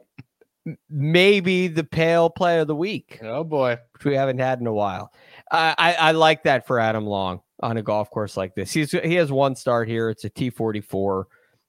maybe 0.90 1.68
the 1.68 1.84
pale 1.84 2.30
play 2.30 2.60
of 2.60 2.68
the 2.68 2.76
week 2.76 3.20
Oh 3.22 3.44
boy. 3.44 3.78
which 3.94 4.06
we 4.06 4.16
haven't 4.16 4.40
had 4.40 4.60
in 4.60 4.66
a 4.68 4.74
while. 4.74 5.12
I, 5.52 5.76
I, 5.78 5.94
I 5.94 6.12
like 6.12 6.44
that 6.44 6.66
for 6.66 6.80
Adam 6.80 7.06
Long. 7.06 7.42
On 7.62 7.78
a 7.78 7.82
golf 7.82 8.10
course 8.10 8.38
like 8.38 8.56
this. 8.56 8.72
He's 8.72 8.91
he 8.91 9.16
has 9.16 9.32
one 9.32 9.56
start 9.56 9.88
here. 9.88 10.10
It's 10.10 10.26
a 10.26 10.30
T44. 10.30 11.24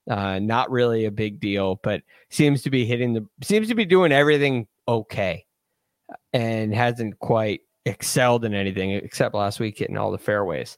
Uh, 0.09 0.39
not 0.39 0.71
really 0.71 1.07
a 1.07 1.11
big 1.11 1.41
deal, 1.41 1.81
but 1.83 2.03
seems 2.31 2.63
to 2.63 2.71
be 2.71 2.85
hitting 2.85 3.13
the 3.13 3.27
seems 3.43 3.69
to 3.69 3.75
be 3.75 3.85
doing 3.85 4.13
everything 4.13 4.67
okay, 4.87 5.45
and 6.33 6.75
hasn't 6.75 7.19
quite 7.19 7.61
excelled 7.87 8.45
in 8.45 8.53
anything 8.53 8.91
except 8.91 9.35
last 9.35 9.61
week 9.61 9.79
hitting 9.79 9.97
all 9.97 10.11
the 10.11 10.19
fairways. 10.19 10.77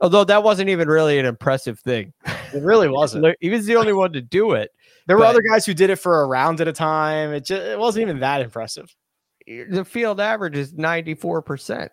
Although 0.00 0.24
that 0.24 0.42
wasn't 0.42 0.70
even 0.70 0.88
really 0.88 1.18
an 1.18 1.26
impressive 1.26 1.78
thing. 1.80 2.12
It 2.52 2.62
really 2.62 2.88
wasn't. 2.90 3.36
he 3.40 3.50
was 3.50 3.66
the 3.66 3.76
only 3.76 3.92
one 3.92 4.12
to 4.12 4.20
do 4.20 4.52
it. 4.52 4.70
There 5.06 5.18
were 5.18 5.24
other 5.24 5.42
guys 5.42 5.66
who 5.66 5.74
did 5.74 5.90
it 5.90 5.96
for 5.96 6.22
a 6.22 6.26
round 6.26 6.60
at 6.60 6.68
a 6.68 6.72
time. 6.72 7.32
It 7.34 7.44
just 7.44 7.62
it 7.62 7.78
wasn't 7.78 8.02
even 8.02 8.20
that 8.20 8.40
impressive. 8.40 8.94
The 9.46 9.84
field 9.84 10.20
average 10.20 10.56
is 10.56 10.72
94%. 10.72 11.90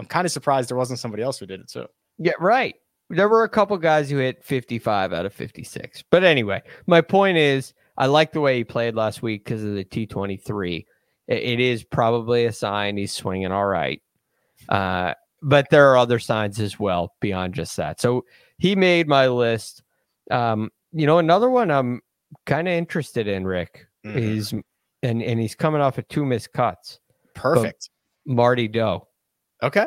I'm 0.00 0.06
kind 0.06 0.26
of 0.26 0.32
surprised 0.32 0.68
there 0.70 0.76
wasn't 0.76 0.98
somebody 0.98 1.22
else 1.22 1.38
who 1.38 1.46
did 1.46 1.60
it 1.60 1.68
too. 1.68 1.86
Yeah, 2.18 2.32
right. 2.40 2.74
There 3.10 3.28
were 3.28 3.44
a 3.44 3.48
couple 3.48 3.76
guys 3.78 4.08
who 4.10 4.18
hit 4.18 4.42
55 4.44 5.12
out 5.12 5.26
of 5.26 5.32
56. 5.32 6.02
But 6.10 6.24
anyway, 6.24 6.62
my 6.86 7.00
point 7.00 7.38
is 7.38 7.74
I 7.96 8.06
like 8.06 8.32
the 8.32 8.40
way 8.40 8.56
he 8.56 8.64
played 8.64 8.94
last 8.94 9.20
week 9.22 9.44
because 9.44 9.62
of 9.64 9.74
the 9.74 9.84
T23. 9.84 10.84
It- 11.28 11.42
it 11.42 11.60
is 11.60 11.84
probably 11.84 12.44
a 12.46 12.52
sign 12.52 12.96
he's 12.96 13.12
swinging 13.12 13.52
all 13.52 13.66
right. 13.66 14.00
Uh, 14.68 15.14
but 15.42 15.68
there 15.70 15.90
are 15.90 15.96
other 15.96 16.18
signs 16.18 16.60
as 16.60 16.78
well 16.78 17.14
beyond 17.20 17.54
just 17.54 17.76
that. 17.76 18.00
So 18.00 18.24
he 18.58 18.76
made 18.76 19.08
my 19.08 19.28
list. 19.28 19.82
Um, 20.30 20.70
you 20.92 21.06
know, 21.06 21.18
another 21.18 21.48
one 21.50 21.70
I'm 21.70 22.00
kind 22.46 22.68
of 22.68 22.72
interested 22.74 23.26
in, 23.26 23.46
Rick, 23.46 23.86
Mhm. 24.04 24.16
is 24.16 24.52
and 25.02 25.22
and 25.22 25.40
he's 25.40 25.54
coming 25.54 25.80
off 25.80 25.96
of 25.98 26.06
two 26.08 26.24
missed 26.26 26.52
cuts. 26.52 27.00
Perfect. 27.34 27.90
Marty 28.26 28.68
Dou. 28.68 29.00
Okay. 29.62 29.86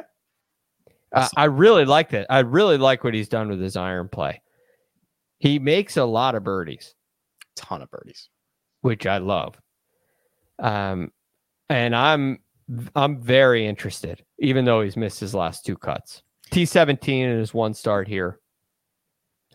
Uh, 1.12 1.28
I 1.38 1.46
really 1.46 1.86
like 1.86 2.10
that. 2.10 2.28
I 2.30 2.40
really 2.40 2.78
like 2.78 3.04
what 3.04 3.14
he's 3.14 3.30
done 3.30 3.50
with 3.50 3.62
his 3.62 3.76
iron 3.78 4.10
play. 4.10 4.42
He 5.40 5.60
makes 5.60 5.98
a 5.98 6.06
lot 6.06 6.36
of 6.36 6.44
birdies, 6.44 6.96
Ton 7.56 7.82
of 7.82 7.92
birdies. 7.92 8.30
which 8.82 9.06
I 9.06 9.18
love. 9.20 9.60
Um, 10.60 11.12
and 11.70 11.96
I'm 11.96 12.40
I'm 12.96 13.22
very 13.22 13.68
interested, 13.68 14.24
even 14.40 14.66
though 14.66 14.82
he's 14.82 14.96
missed 14.98 15.20
his 15.20 15.36
last 15.36 15.66
two 15.66 15.76
cuts. 15.78 16.24
T 16.52 16.66
seventeen 16.66 17.28
in 17.30 17.38
his 17.40 17.54
one 17.54 17.74
start 17.74 18.08
here. 18.08 18.40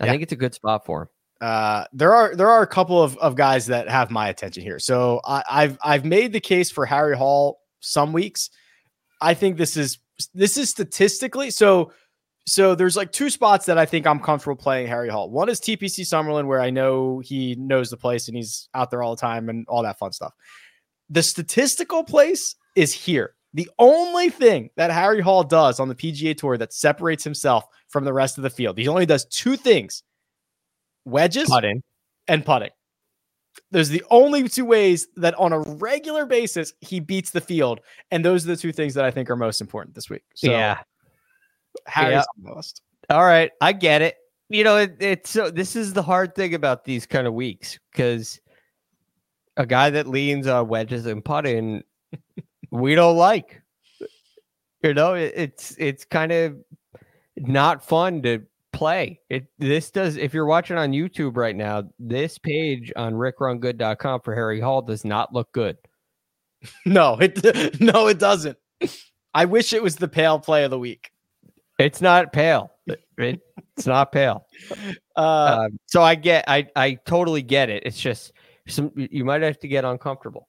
I 0.01 0.07
Yeah. 0.07 0.13
think 0.13 0.23
it's 0.23 0.33
a 0.33 0.37
good 0.37 0.55
spot 0.55 0.85
for 0.85 1.03
him. 1.03 1.09
Uh, 1.41 1.85
there 1.93 2.15
are 2.15 2.35
there 2.37 2.51
are 2.51 2.63
a 2.63 2.67
couple 2.67 3.03
of, 3.03 3.17
of 3.19 3.35
guys 3.35 3.67
that 3.67 3.89
have 3.89 4.11
my 4.11 4.29
attention 4.29 4.63
here. 4.63 4.79
So 4.79 5.21
I, 5.25 5.43
I've 5.51 5.79
I've 5.83 6.05
made 6.05 6.33
the 6.33 6.41
case 6.41 6.71
for 6.71 6.85
Harry 6.87 7.17
Hall 7.17 7.61
some 7.81 8.13
weeks. 8.13 8.51
I 9.21 9.35
think 9.35 9.57
this 9.57 9.77
is 9.77 9.99
this 10.35 10.57
is 10.57 10.69
statistically 10.69 11.51
so 11.51 11.93
so 12.49 12.75
there's 12.75 12.97
like 12.97 13.13
two 13.13 13.29
spots 13.29 13.67
that 13.67 13.77
I 13.77 13.85
think 13.85 14.07
I'm 14.07 14.21
comfortable 14.21 14.57
playing 14.57 14.87
Harry 14.87 15.11
Hall. 15.11 15.31
One 15.31 15.51
is 15.51 15.61
TPC 15.61 16.01
Summerlin, 16.01 16.47
where 16.47 16.61
I 16.61 16.71
know 16.71 17.19
he 17.19 17.55
knows 17.57 17.91
the 17.91 17.97
place 17.99 18.27
and 18.27 18.37
he's 18.37 18.71
out 18.75 18.91
there 18.91 19.03
all 19.03 19.15
the 19.15 19.21
time 19.21 19.51
and 19.51 19.67
all 19.69 19.83
that 19.83 19.99
fun 19.99 20.13
stuff. 20.13 20.33
The 21.11 21.23
statistical 21.23 22.05
place 22.05 22.57
is 22.75 22.93
here. 22.93 23.35
The 23.55 23.69
only 23.79 24.31
thing 24.31 24.71
that 24.77 24.91
Harry 24.91 25.21
Hall 25.21 25.45
does 25.45 25.79
on 25.79 25.89
the 25.89 25.95
PGA 25.95 26.37
Tour 26.37 26.57
that 26.59 26.73
separates 26.73 27.25
himself 27.25 27.67
from 27.89 28.05
the 28.05 28.13
rest 28.13 28.39
of 28.39 28.43
the 28.43 28.51
field, 28.51 28.79
he 28.79 28.89
only 28.89 29.07
does 29.07 29.27
two 29.27 29.57
things: 29.57 30.03
wedges 31.05 31.49
Putting. 31.49 31.83
and 32.29 32.45
putting. 32.45 32.71
There's 33.71 33.89
the 33.89 34.03
only 34.11 34.49
two 34.49 34.65
ways 34.65 35.09
that 35.17 35.35
on 35.35 35.53
a 35.53 35.61
regular 35.61 36.27
basis 36.27 36.73
he 36.81 37.01
beats 37.01 37.31
the 37.31 37.41
field, 37.41 37.81
and 38.11 38.25
those 38.25 38.45
are 38.45 38.49
the 38.49 38.57
two 38.57 38.73
things 38.73 38.95
that 38.95 39.05
I 39.05 39.11
think 39.11 39.31
are 39.31 39.37
most 39.37 39.61
important 39.61 39.95
this 39.95 40.09
week. 40.11 40.25
So 40.35 40.51
yeah. 40.51 40.79
Harry's 41.87 42.25
Yeah. 42.43 42.55
list. 42.55 42.83
All 43.11 43.25
right, 43.25 43.51
I 43.61 43.73
get 43.73 44.03
it. 44.03 44.17
You 44.49 44.65
know, 44.65 44.77
it, 44.79 44.97
it's 45.01 45.31
so 45.31 45.51
this 45.51 45.77
is 45.77 45.93
the 45.93 46.03
hard 46.03 46.35
thing 46.35 46.55
about 46.55 46.85
these 46.85 47.07
kind 47.07 47.27
of 47.27 47.35
weeks 47.35 47.79
because 47.93 48.41
a 49.57 49.67
guy 49.67 49.91
that 49.91 50.07
leans 50.07 50.47
on 50.47 50.69
wedges 50.69 51.07
and 51.07 51.25
putting, 51.25 51.83
we 52.71 52.95
don't 52.95 53.17
like. 53.17 53.61
You 54.83 54.95
know, 54.95 55.15
it, 55.15 55.33
it's 55.37 55.75
it's 55.79 56.05
kind 56.05 56.33
of 56.33 56.57
not 57.37 57.85
fun 57.85 58.23
to 58.23 58.43
play. 58.79 59.21
It 59.29 59.47
this 59.59 59.91
does 59.91 60.17
if 60.17 60.33
you're 60.33 60.47
watching 60.47 60.79
on 60.79 60.93
YouTube 60.93 61.37
right 61.37 61.57
now, 61.57 61.85
this 61.99 62.39
page 62.39 62.93
on 62.97 63.15
rickrungood.com 63.15 64.21
for 64.21 64.35
Harry 64.35 64.61
Hall 64.61 64.83
does 64.83 65.05
not 65.05 65.33
look 65.35 65.51
good. 65.53 65.77
No, 66.87 67.17
it 67.21 67.81
no, 67.81 68.09
it 68.09 68.19
doesn't. 68.19 68.57
I 69.35 69.45
wish 69.45 69.73
it 69.73 69.83
was 69.83 69.97
the 69.97 70.09
pale 70.09 70.39
play 70.41 70.65
of 70.65 70.71
the 70.71 70.79
week. 70.79 71.11
It's 71.79 72.01
not 72.01 72.33
pale. 72.33 72.73
It- 72.87 73.05
it- 73.17 73.41
it's 73.77 73.87
not 73.87 74.13
pale. 74.13 74.47
Uh, 75.17 75.67
um, 75.67 75.79
so 75.87 76.01
I 76.01 76.15
get, 76.15 76.45
I, 76.47 76.69
I 76.77 76.95
totally 77.05 77.43
get 77.43 77.71
it. 77.71 77.83
It's 77.85 77.99
just 77.99 78.31
some, 78.69 78.93
you 78.95 79.25
might 79.25 79.43
have 79.43 79.59
to 79.59 79.67
get 79.67 79.85
uncomfortable. 79.85 80.49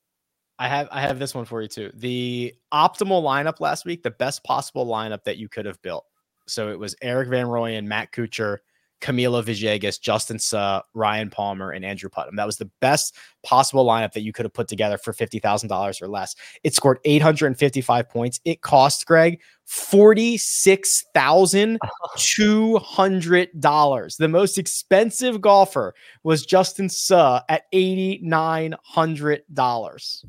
I 0.60 0.68
have 0.68 0.88
I 0.92 1.02
have 1.02 1.18
this 1.18 1.34
one 1.34 1.46
for 1.46 1.60
you 1.64 1.68
too. 1.68 1.90
The 1.96 2.54
optimal 2.72 3.24
lineup 3.24 3.60
last 3.62 3.84
week, 3.86 4.04
the 4.04 4.12
best 4.12 4.44
possible 4.44 4.86
lineup 4.86 5.24
that 5.24 5.38
you 5.38 5.50
could 5.50 5.66
have 5.66 5.82
built. 5.82 6.06
So 6.50 6.70
it 6.70 6.80
was 6.80 6.96
Erik 7.02 7.30
Van 7.30 7.46
Rooyen, 7.46 7.86
Matt 7.86 8.12
Kuchar, 8.12 8.58
Camilo 9.02 9.42
Villegas, 9.42 10.02
Justin 10.02 10.38
Suh, 10.38 10.82
Ryan 10.94 11.30
Palmer, 11.30 11.72
and 11.72 11.86
Andrew 11.86 12.10
Putnam. 12.10 12.36
That 12.36 12.46
was 12.46 12.58
the 12.58 12.70
best 12.82 13.16
possible 13.44 13.86
lineup 13.86 14.12
that 14.12 14.24
you 14.24 14.34
could 14.34 14.44
have 14.44 14.54
put 14.54 14.68
together 14.68 14.98
for 14.98 15.14
fifty 15.14 15.40
thousand 15.40 15.70
dollars 15.70 16.02
or 16.02 16.10
less. 16.10 16.36
It 16.66 16.76
scored 16.76 17.00
eight 17.06 17.22
hundred 17.22 17.48
and 17.48 17.58
fifty-five 17.58 18.10
points. 18.10 18.42
It 18.44 18.62
cost 18.62 19.06
Greg 19.06 19.40
forty-six 19.64 21.06
thousand 21.14 21.80
two 22.18 22.78
hundred 22.80 23.48
dollars. 23.62 24.18
The 24.18 24.28
most 24.28 24.58
expensive 24.58 25.40
golfer 25.40 25.94
was 26.24 26.46
Justin 26.46 26.90
Suh 26.90 27.40
at 27.48 27.64
eighty-nine 27.72 28.76
hundred 28.84 29.44
dollars. 29.54 30.26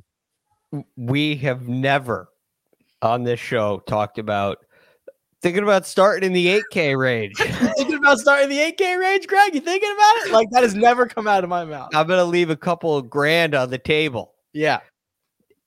We 0.95 1.35
have 1.39 1.67
never 1.67 2.29
on 3.03 3.25
this 3.25 3.41
show 3.41 3.83
talked 3.89 4.19
about 4.19 4.59
thinking 5.43 5.63
about 5.63 5.87
starting 5.87 6.27
in 6.27 6.33
the 6.33 6.47
8K 6.73 6.97
range. 6.99 7.37
thinking 7.39 7.95
about 7.97 8.19
starting 8.19 8.49
the 8.49 8.59
8K 8.59 8.99
range, 8.99 9.27
Greg? 9.27 9.55
You 9.55 9.61
thinking 9.61 9.91
about 9.93 10.17
it? 10.27 10.33
Like 10.33 10.51
that 10.51 10.63
has 10.63 10.75
never 10.75 11.07
come 11.07 11.27
out 11.27 11.45
of 11.45 11.51
my 11.51 11.65
mouth. 11.65 11.91
I'm 11.95 12.07
going 12.07 12.19
to 12.19 12.25
leave 12.25 12.51
a 12.51 12.57
couple 12.57 12.97
of 12.97 13.09
grand 13.11 13.55
on 13.55 13.71
the 13.71 13.79
table. 13.79 14.35
Yeah. 14.53 14.81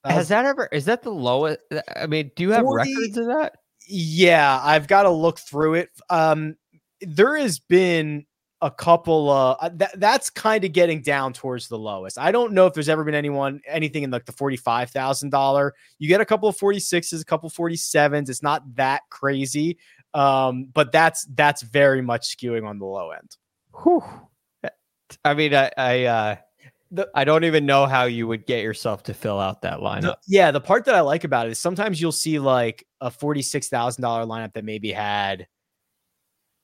That 0.04 0.12
Has 0.12 0.18
was- 0.24 0.28
that 0.30 0.46
ever, 0.46 0.68
is 0.72 0.86
that 0.86 1.02
the 1.04 1.12
lowest? 1.12 1.60
I 1.96 2.08
mean, 2.08 2.32
do 2.36 2.44
you 2.44 2.52
have 2.52 2.64
40 2.64 2.94
records 2.94 3.18
of 3.18 3.26
that? 3.28 3.54
yeah, 3.88 4.60
I've 4.64 4.88
got 4.88 5.04
to 5.04 5.10
look 5.10 5.40
through 5.40 5.76
it. 5.76 5.90
Um, 6.10 6.56
there 7.02 7.36
has 7.38 7.60
been 7.60 8.26
a 8.64 8.72
couple 8.72 9.30
uh 9.30 9.70
that 9.74 10.00
that's 10.00 10.30
kind 10.30 10.64
of 10.64 10.72
getting 10.72 11.02
down 11.02 11.34
towards 11.34 11.68
the 11.68 11.78
lowest. 11.78 12.18
I 12.18 12.32
don't 12.32 12.54
know 12.54 12.66
if 12.66 12.74
there's 12.74 12.88
ever 12.90 13.04
been 13.04 13.14
anyone 13.14 13.60
anything 13.68 14.04
in 14.04 14.10
like 14.10 14.26
the 14.26 14.32
forty-five 14.32 14.90
thousand 14.90 15.30
dollar. 15.32 15.74
You 16.00 16.08
get 16.08 16.22
a 16.22 16.26
couple 16.26 16.48
of 16.48 16.58
46s, 16.58 17.22
a 17.22 17.26
couple 17.26 17.50
47s. 17.50 18.30
It's 18.30 18.42
not 18.42 18.64
that 18.76 19.02
crazy. 19.10 19.78
Um, 20.14 20.66
but 20.74 20.92
that's 20.92 21.26
that's 21.36 21.62
very 21.62 22.02
much 22.02 22.36
skewing 22.38 22.66
on 22.68 22.80
the 22.80 22.86
low 22.86 23.12
end. 23.12 23.36
Whew. 23.84 24.04
I 25.26 25.34
mean, 25.34 25.54
I, 25.54 25.70
I, 25.78 26.04
uh, 26.06 26.36
The- 26.92 27.10
I 27.14 27.24
don't 27.24 27.44
even 27.44 27.66
know 27.66 27.86
how 27.86 28.06
you 28.06 28.28
would 28.28 28.46
get 28.46 28.64
yourself 28.64 29.04
to 29.04 29.14
fill 29.14 29.40
out 29.40 29.62
that 29.64 29.80
lineup. 29.80 30.02
The- 30.02 30.18
yeah, 30.28 30.52
the 30.52 30.62
part 30.62 30.86
that 30.86 30.96
I 30.96 31.02
like 31.02 31.24
about 31.24 31.48
it 31.48 31.52
is 31.52 31.60
sometimes 31.60 32.00
you'll 32.00 32.12
see 32.12 32.40
like 32.40 32.86
a 33.02 33.12
forty-six 33.12 33.68
thousand 33.68 34.04
dollar 34.04 34.26
lineup 34.26 34.54
that 34.54 34.64
maybe 34.64 34.92
had 34.92 35.48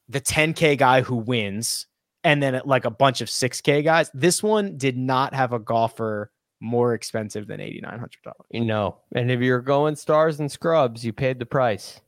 the 0.08 0.20
ten 0.20 0.54
k 0.54 0.76
guy 0.76 1.02
who 1.02 1.16
wins, 1.16 1.86
and 2.30 2.44
then 2.44 2.62
like 2.64 2.86
a 2.86 2.92
bunch 2.92 3.22
of 3.22 3.30
six 3.30 3.60
k 3.60 3.82
guys. 3.82 4.12
This 4.14 4.44
one 4.44 4.78
did 4.78 4.96
not 4.98 5.34
have 5.34 5.52
a 5.52 5.58
golfer 5.60 6.32
more 6.62 6.94
expensive 6.94 7.48
than 7.48 7.60
eighty 7.60 7.82
nine 7.82 7.98
hundred 7.98 8.22
dollars. 8.24 8.46
You 8.52 8.66
know, 8.66 8.98
and 9.16 9.32
if 9.32 9.40
you're 9.40 9.62
going 9.62 9.96
stars 9.96 10.40
and 10.40 10.52
scrubs, 10.52 11.04
you 11.04 11.12
paid 11.12 11.40
the 11.40 11.46
price. 11.46 12.00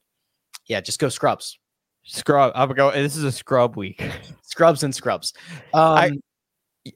Yeah, 0.67 0.80
just 0.80 0.99
go 0.99 1.09
scrubs, 1.09 1.57
Scrub. 2.03 2.51
I'm 2.53 2.69
going. 2.74 3.01
This 3.01 3.15
is 3.15 3.24
a 3.24 3.32
scrub 3.32 3.76
week. 3.78 4.01
scrubs 4.43 4.84
and 4.84 4.93
scrubs. 4.93 5.34
Um, 5.74 5.97
I- 5.97 6.11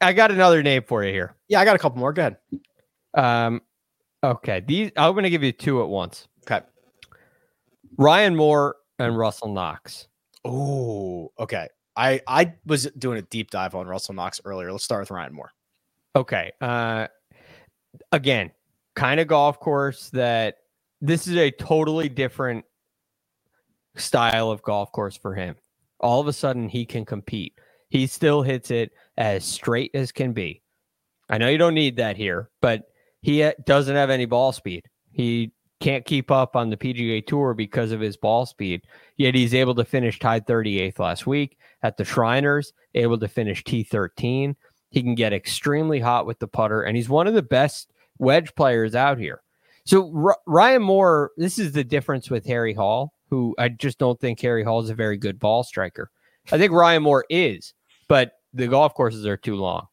I 0.01 0.13
got 0.13 0.31
another 0.31 0.63
name 0.63 0.81
for 0.87 1.03
you 1.03 1.11
here. 1.13 1.35
yeah, 1.47 1.59
I 1.59 1.65
got 1.65 1.75
a 1.75 1.79
couple 1.79 1.99
more. 1.99 2.11
Go 2.11 2.21
ahead. 2.23 2.37
Um, 3.13 3.61
okay, 4.23 4.59
these 4.65 4.91
I'm 4.97 5.13
going 5.13 5.23
to 5.25 5.29
give 5.29 5.43
you 5.43 5.51
two 5.51 5.81
at 5.83 5.89
once. 5.89 6.27
Okay. 6.41 6.65
Ryan 7.97 8.35
Moore 8.35 8.77
and 8.97 9.15
Russell 9.17 9.49
Knox. 9.53 10.07
Oh, 10.43 11.31
okay. 11.39 11.67
I 11.95 12.21
I 12.27 12.53
was 12.65 12.85
doing 12.97 13.17
a 13.17 13.21
deep 13.23 13.51
dive 13.51 13.75
on 13.75 13.87
Russell 13.87 14.13
Knox 14.15 14.41
earlier. 14.45 14.71
Let's 14.71 14.83
start 14.83 15.01
with 15.01 15.11
Ryan 15.11 15.33
Moore. 15.33 15.51
Okay. 16.15 16.51
Uh, 16.61 17.07
again, 18.11 18.51
kind 18.95 19.19
of 19.19 19.27
golf 19.27 19.59
course 19.59 20.09
that 20.11 20.57
this 21.01 21.27
is 21.27 21.35
a 21.35 21.51
totally 21.51 22.09
different 22.09 22.65
style 23.95 24.51
of 24.51 24.61
golf 24.61 24.91
course 24.91 25.17
for 25.17 25.35
him. 25.35 25.55
All 25.99 26.19
of 26.19 26.27
a 26.27 26.33
sudden, 26.33 26.69
he 26.69 26.85
can 26.85 27.05
compete. 27.05 27.53
He 27.89 28.07
still 28.07 28.41
hits 28.41 28.71
it 28.71 28.91
as 29.17 29.45
straight 29.45 29.91
as 29.93 30.11
can 30.11 30.33
be. 30.33 30.61
I 31.29 31.37
know 31.37 31.49
you 31.49 31.57
don't 31.57 31.73
need 31.73 31.97
that 31.97 32.17
here, 32.17 32.49
but 32.61 32.89
he 33.21 33.43
uh, 33.43 33.53
doesn't 33.65 33.95
have 33.95 34.09
any 34.09 34.25
ball 34.25 34.51
speed. 34.51 34.83
He 35.11 35.51
can't 35.79 36.05
keep 36.05 36.31
up 36.31 36.55
on 36.55 36.69
the 36.69 36.77
PGA 36.77 37.25
Tour 37.25 37.53
because 37.53 37.91
of 37.91 37.99
his 37.99 38.17
ball 38.17 38.45
speed. 38.45 38.81
Yet 39.17 39.35
he's 39.35 39.53
able 39.53 39.75
to 39.75 39.85
finish 39.85 40.19
tied 40.19 40.45
38th 40.45 40.99
last 40.99 41.25
week 41.25 41.57
at 41.85 41.97
the 41.97 42.03
Shriners, 42.03 42.73
able 42.95 43.19
to 43.19 43.27
finish 43.27 43.63
T13. 43.63 44.55
He 44.89 45.03
can 45.03 45.13
get 45.13 45.33
extremely 45.33 45.99
hot 45.99 46.25
with 46.25 46.39
the 46.39 46.47
putter, 46.47 46.81
and 46.81 46.97
he's 46.97 47.09
one 47.09 47.27
of 47.27 47.35
the 47.35 47.43
best 47.43 47.91
wedge 48.17 48.55
players 48.55 48.95
out 48.95 49.19
here. 49.19 49.41
So 49.85 50.11
R- 50.15 50.39
Ryan 50.47 50.81
Moore, 50.81 51.31
this 51.37 51.59
is 51.59 51.73
the 51.73 51.83
difference 51.83 52.29
with 52.29 52.45
Harry 52.47 52.73
Hall, 52.73 53.13
who 53.29 53.53
I 53.59 53.69
just 53.69 53.99
don't 53.99 54.19
think 54.19 54.39
Harry 54.41 54.63
Hall 54.63 54.81
is 54.81 54.89
a 54.89 54.95
very 54.95 55.17
good 55.17 55.39
ball 55.39 55.63
striker. 55.63 56.09
I 56.51 56.57
think 56.57 56.71
Ryan 56.71 57.03
Moore 57.03 57.25
is, 57.29 57.73
but 58.07 58.33
the 58.53 58.67
golf 58.67 58.95
courses 58.95 59.27
are 59.27 59.37
too 59.37 59.55
long. 59.55 59.87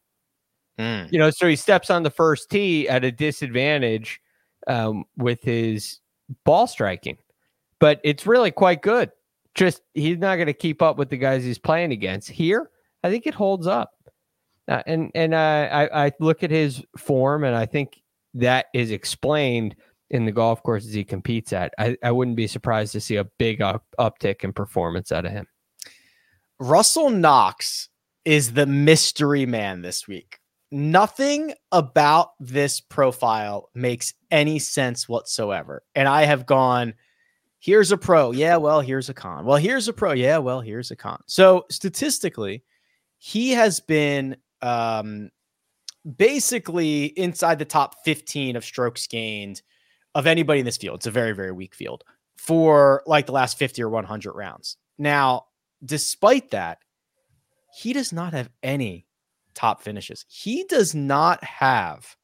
Mm. 0.79 1.11
You 1.11 1.19
know, 1.19 1.29
so 1.29 1.47
he 1.47 1.55
steps 1.55 1.91
on 1.91 2.01
the 2.01 2.09
first 2.09 2.49
tee 2.49 2.89
at 2.89 3.03
a 3.03 3.11
disadvantage 3.11 4.19
um, 4.65 5.05
with 5.17 5.43
his 5.43 5.99
ball 6.43 6.65
striking, 6.65 7.17
but 7.79 8.01
it's 8.03 8.25
really 8.25 8.49
quite 8.49 8.81
good. 8.81 9.11
Just 9.55 9.81
he's 9.93 10.17
not 10.17 10.35
going 10.35 10.47
to 10.47 10.53
keep 10.53 10.81
up 10.81 10.97
with 10.97 11.09
the 11.09 11.17
guys 11.17 11.43
he's 11.43 11.59
playing 11.59 11.91
against. 11.91 12.29
Here, 12.29 12.69
I 13.03 13.09
think 13.09 13.27
it 13.27 13.33
holds 13.33 13.67
up, 13.67 13.91
uh, 14.67 14.81
and 14.87 15.11
and 15.13 15.33
uh, 15.33 15.69
I 15.71 16.05
I 16.05 16.11
look 16.19 16.43
at 16.43 16.51
his 16.51 16.83
form, 16.97 17.43
and 17.43 17.55
I 17.55 17.65
think 17.65 18.01
that 18.33 18.67
is 18.73 18.91
explained 18.91 19.75
in 20.09 20.25
the 20.25 20.31
golf 20.31 20.61
courses 20.63 20.93
he 20.93 21.03
competes 21.03 21.53
at. 21.53 21.73
I, 21.77 21.97
I 22.03 22.11
wouldn't 22.11 22.37
be 22.37 22.47
surprised 22.47 22.91
to 22.93 23.01
see 23.01 23.15
a 23.15 23.23
big 23.23 23.61
up, 23.61 23.83
uptick 23.99 24.43
in 24.43 24.53
performance 24.53 25.11
out 25.11 25.25
of 25.25 25.31
him. 25.31 25.47
Russell 26.59 27.09
Knox 27.09 27.89
is 28.23 28.53
the 28.53 28.67
mystery 28.67 29.45
man 29.45 29.81
this 29.81 30.07
week. 30.07 30.39
Nothing 30.71 31.53
about 31.71 32.29
this 32.39 32.79
profile 32.79 33.69
makes 33.75 34.13
any 34.31 34.59
sense 34.59 35.09
whatsoever. 35.09 35.83
And 35.95 36.07
I 36.07 36.25
have 36.25 36.45
gone, 36.45 36.93
here's 37.63 37.93
a 37.93 37.97
pro. 37.97 38.31
Yeah, 38.31 38.57
well, 38.57 38.81
here's 38.81 39.07
a 39.07 39.13
con. 39.13 39.45
Well, 39.45 39.55
here's 39.55 39.87
a 39.87 39.93
pro. 39.93 40.11
Yeah, 40.11 40.37
well, 40.39 40.59
here's 40.59 40.91
a 40.91 40.97
con. 40.97 41.23
So 41.27 41.65
statistically, 41.71 42.61
he 43.19 43.51
has 43.51 43.79
been 43.79 44.35
um, 44.61 45.29
basically 46.17 47.05
inside 47.05 47.59
the 47.59 47.65
top 47.65 47.95
15 48.03 48.57
of 48.57 48.65
strokes 48.65 49.07
gained 49.07 49.61
of 50.13 50.27
anybody 50.27 50.59
in 50.59 50.65
this 50.65 50.75
field. 50.75 50.97
It's 50.97 51.07
a 51.07 51.11
very, 51.11 51.31
very 51.31 51.53
weak 51.53 51.73
field 51.73 52.03
for 52.37 53.01
like 53.05 53.27
the 53.27 53.31
last 53.31 53.57
50 53.57 53.81
or 53.81 53.89
100 53.89 54.33
rounds. 54.33 54.75
Now, 54.97 55.45
despite 55.85 56.51
that, 56.51 56.79
he 57.73 57.93
does 57.93 58.11
not 58.11 58.33
have 58.33 58.49
any 58.61 59.07
top 59.55 59.81
finishes. 59.81 60.25
He 60.27 60.65
does 60.65 60.93
not 60.93 61.41
have 61.45 62.17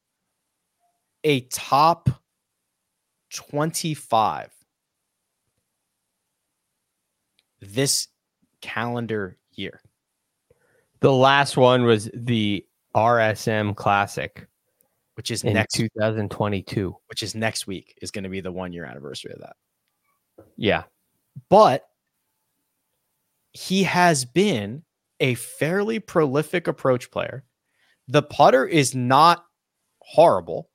a 1.23 1.41
top 1.41 2.09
25 3.33 4.58
this 7.61 8.07
calendar 8.61 9.37
year. 9.53 9.81
The 11.01 11.13
last 11.13 11.57
one 11.57 11.83
was 11.83 12.09
the 12.13 12.65
RSM 12.95 13.75
Classic, 13.75 14.47
which 15.15 15.31
is 15.31 15.43
in 15.43 15.53
next 15.53 15.75
2022. 15.75 16.95
which 17.07 17.23
is 17.23 17.35
next 17.35 17.67
week 17.67 17.97
is 18.01 18.11
going 18.11 18.23
to 18.23 18.29
be 18.29 18.41
the 18.41 18.51
1 18.51 18.73
year 18.73 18.85
anniversary 18.85 19.31
of 19.33 19.39
that. 19.41 19.55
Yeah. 20.57 20.83
But 21.49 21.85
he 23.53 23.83
has 23.83 24.25
been 24.25 24.83
a 25.19 25.35
fairly 25.35 25.99
prolific 25.99 26.67
approach 26.67 27.11
player. 27.11 27.43
The 28.07 28.23
putter 28.23 28.65
is 28.65 28.95
not 28.95 29.45
horrible, 29.99 30.69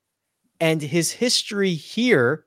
and 0.59 0.81
his 0.81 1.11
history 1.11 1.73
here 1.73 2.44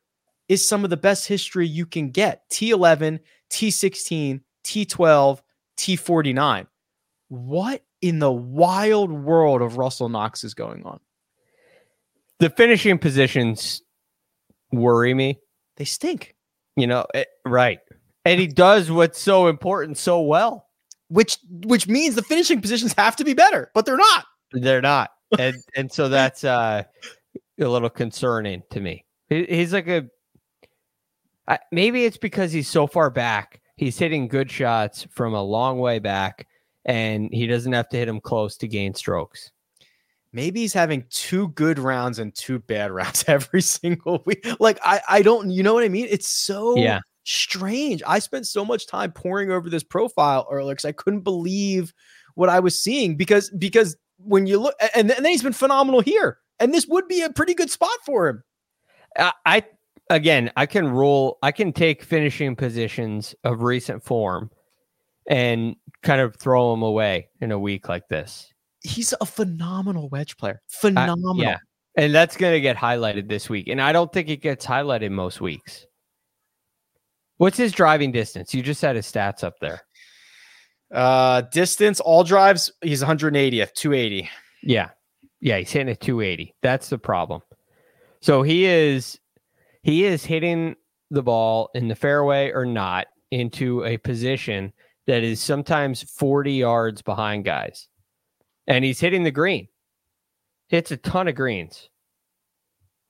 is 0.48 0.66
some 0.66 0.84
of 0.84 0.90
the 0.90 0.96
best 0.96 1.26
history 1.28 1.66
you 1.66 1.84
can 1.86 2.10
get 2.10 2.48
T11, 2.50 3.20
T16, 3.50 4.40
T12, 4.64 5.40
T49. 5.76 6.66
What 7.28 7.82
in 8.00 8.18
the 8.18 8.32
wild 8.32 9.10
world 9.12 9.60
of 9.62 9.76
Russell 9.76 10.08
Knox 10.08 10.44
is 10.44 10.54
going 10.54 10.84
on? 10.84 11.00
The 12.38 12.50
finishing 12.50 12.98
positions 12.98 13.82
worry 14.72 15.12
me. 15.14 15.38
They 15.76 15.84
stink, 15.84 16.34
You 16.76 16.86
know, 16.86 17.04
eh, 17.14 17.24
right. 17.44 17.80
And 18.24 18.40
he 18.40 18.46
does 18.46 18.90
what's 18.90 19.20
so 19.20 19.48
important 19.48 19.98
so 19.98 20.20
well. 20.20 20.66
which 21.08 21.38
which 21.48 21.88
means 21.88 22.14
the 22.14 22.22
finishing 22.22 22.60
positions 22.60 22.92
have 22.98 23.16
to 23.16 23.24
be 23.24 23.32
better, 23.34 23.70
but 23.74 23.86
they're 23.86 23.96
not. 23.96 24.24
They're 24.52 24.82
not. 24.82 25.10
And 25.38 25.56
and 25.76 25.90
so 25.92 26.08
that's 26.10 26.44
uh 26.44 26.82
a 27.60 27.64
little 27.68 27.90
concerning 27.90 28.62
to 28.70 28.80
me. 28.80 29.04
He- 29.28 29.46
He's 29.46 29.72
like 29.72 29.88
a 29.88 30.06
I, 31.48 31.58
maybe 31.72 32.04
it's 32.04 32.18
because 32.18 32.52
he's 32.52 32.68
so 32.68 32.86
far 32.86 33.10
back. 33.10 33.60
He's 33.76 33.98
hitting 33.98 34.28
good 34.28 34.50
shots 34.50 35.06
from 35.10 35.34
a 35.34 35.42
long 35.42 35.78
way 35.78 35.98
back 35.98 36.46
and 36.84 37.32
he 37.32 37.46
doesn't 37.46 37.72
have 37.72 37.88
to 37.90 37.96
hit 37.96 38.06
them 38.06 38.20
close 38.20 38.56
to 38.58 38.68
gain 38.68 38.94
strokes. 38.94 39.50
maybe 40.32 40.60
he's 40.60 40.74
having 40.74 41.04
two 41.10 41.48
good 41.48 41.78
rounds 41.78 42.18
and 42.18 42.34
two 42.34 42.58
bad 42.60 42.90
rounds 42.98 43.24
every 43.28 43.62
single 43.62 44.22
week. 44.26 44.46
Like 44.60 44.78
I, 44.84 45.00
I 45.08 45.22
don't, 45.22 45.50
you 45.50 45.62
know 45.62 45.74
what 45.74 45.84
I 45.84 45.88
mean? 45.88 46.06
It's 46.10 46.28
so 46.28 46.76
Yeah. 46.76 47.00
strange. 47.24 48.02
I 48.06 48.18
spent 48.18 48.46
so 48.46 48.64
much 48.64 48.86
time 48.86 49.12
poring 49.12 49.50
over 49.50 49.70
this 49.70 49.82
profile 49.84 50.46
earlier 50.50 50.74
because 50.74 50.84
I 50.84 50.92
couldn't 50.92 51.20
believe 51.22 51.92
what 52.34 52.48
I 52.48 52.60
was 52.60 52.78
seeing 52.78 53.16
because 53.16 53.50
because 53.50 53.96
when 54.18 54.46
you 54.46 54.58
look 54.60 54.74
and, 54.94 55.10
and 55.10 55.24
then 55.24 55.32
he's 55.32 55.42
been 55.42 55.52
phenomenal 55.52 56.00
here, 56.00 56.38
and 56.60 56.74
this 56.74 56.86
would 56.86 57.08
be 57.08 57.22
a 57.22 57.30
pretty 57.32 57.54
good 57.54 57.70
spot 57.70 57.96
for 58.04 58.28
him. 58.28 58.44
I, 59.18 59.32
I 59.46 59.64
again, 60.10 60.50
I 60.56 60.66
can 60.66 60.88
rule. 60.88 61.38
I 61.42 61.52
can 61.52 61.72
take 61.72 62.02
finishing 62.02 62.56
positions 62.56 63.34
of 63.44 63.62
recent 63.62 64.02
form 64.02 64.50
and 65.28 65.76
kind 66.02 66.20
of 66.20 66.36
throw 66.36 66.70
them 66.72 66.82
away 66.82 67.28
in 67.40 67.52
a 67.52 67.58
week 67.58 67.88
like 67.88 68.08
this. 68.08 68.52
He's 68.82 69.12
a 69.20 69.26
phenomenal 69.26 70.08
wedge 70.08 70.36
player. 70.36 70.60
I- 70.64 70.72
Phenomenal. 70.80 71.36
yeah, 71.38 71.58
and 71.96 72.14
that's 72.14 72.36
going 72.36 72.54
to 72.54 72.60
get 72.60 72.76
highlighted 72.76 73.28
this 73.28 73.50
week. 73.50 73.68
And 73.68 73.80
I 73.80 73.92
don't 73.92 74.12
think 74.12 74.28
it 74.28 74.38
gets 74.42 74.64
highlighted 74.64 75.10
most 75.10 75.40
weeks. 75.40 75.86
What's 77.38 77.56
his 77.56 77.72
driving 77.72 78.10
distance? 78.12 78.52
You 78.54 78.62
just 78.62 78.82
had 78.82 78.96
his 78.96 79.06
stats 79.10 79.44
up 79.44 79.58
there. 79.60 79.82
Uh, 80.92 81.42
distance, 81.52 82.00
all 82.00 82.24
drives, 82.24 82.72
he's 82.82 83.02
180th, 83.02 83.74
280. 83.74 84.28
Yeah. 84.62 84.90
Yeah, 85.40 85.58
he's 85.58 85.70
hitting 85.70 85.88
a 85.90 85.94
280. 85.94 86.54
That's 86.62 86.88
the 86.88 86.98
problem. 86.98 87.42
So 88.20 88.42
he 88.42 88.64
is 88.64 89.20
he 89.88 90.04
is 90.04 90.22
hitting 90.22 90.76
the 91.10 91.22
ball 91.22 91.70
in 91.74 91.88
the 91.88 91.94
fairway 91.94 92.50
or 92.50 92.66
not 92.66 93.06
into 93.30 93.82
a 93.86 93.96
position 93.96 94.70
that 95.06 95.24
is 95.24 95.40
sometimes 95.40 96.02
40 96.02 96.52
yards 96.52 97.00
behind 97.00 97.46
guys. 97.46 97.88
And 98.66 98.84
he's 98.84 99.00
hitting 99.00 99.22
the 99.22 99.30
green. 99.30 99.68
Hits 100.68 100.90
a 100.90 100.98
ton 100.98 101.26
of 101.26 101.36
greens. 101.36 101.88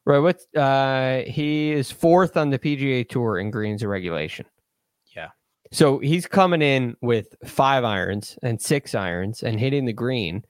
Right, 0.06 0.20
what's 0.20 0.46
uh 0.54 1.24
he 1.26 1.72
is 1.72 1.90
fourth 1.90 2.36
on 2.36 2.50
the 2.50 2.60
PGA 2.60 3.08
tour 3.08 3.38
in 3.38 3.50
greens 3.50 3.84
regulation. 3.84 4.46
Yeah. 5.16 5.30
So 5.72 5.98
he's 5.98 6.28
coming 6.28 6.62
in 6.62 6.96
with 7.02 7.34
five 7.44 7.82
irons 7.82 8.38
and 8.44 8.62
six 8.62 8.94
irons 8.94 9.42
and 9.42 9.58
hitting 9.58 9.84
the 9.84 9.92
green 9.92 10.44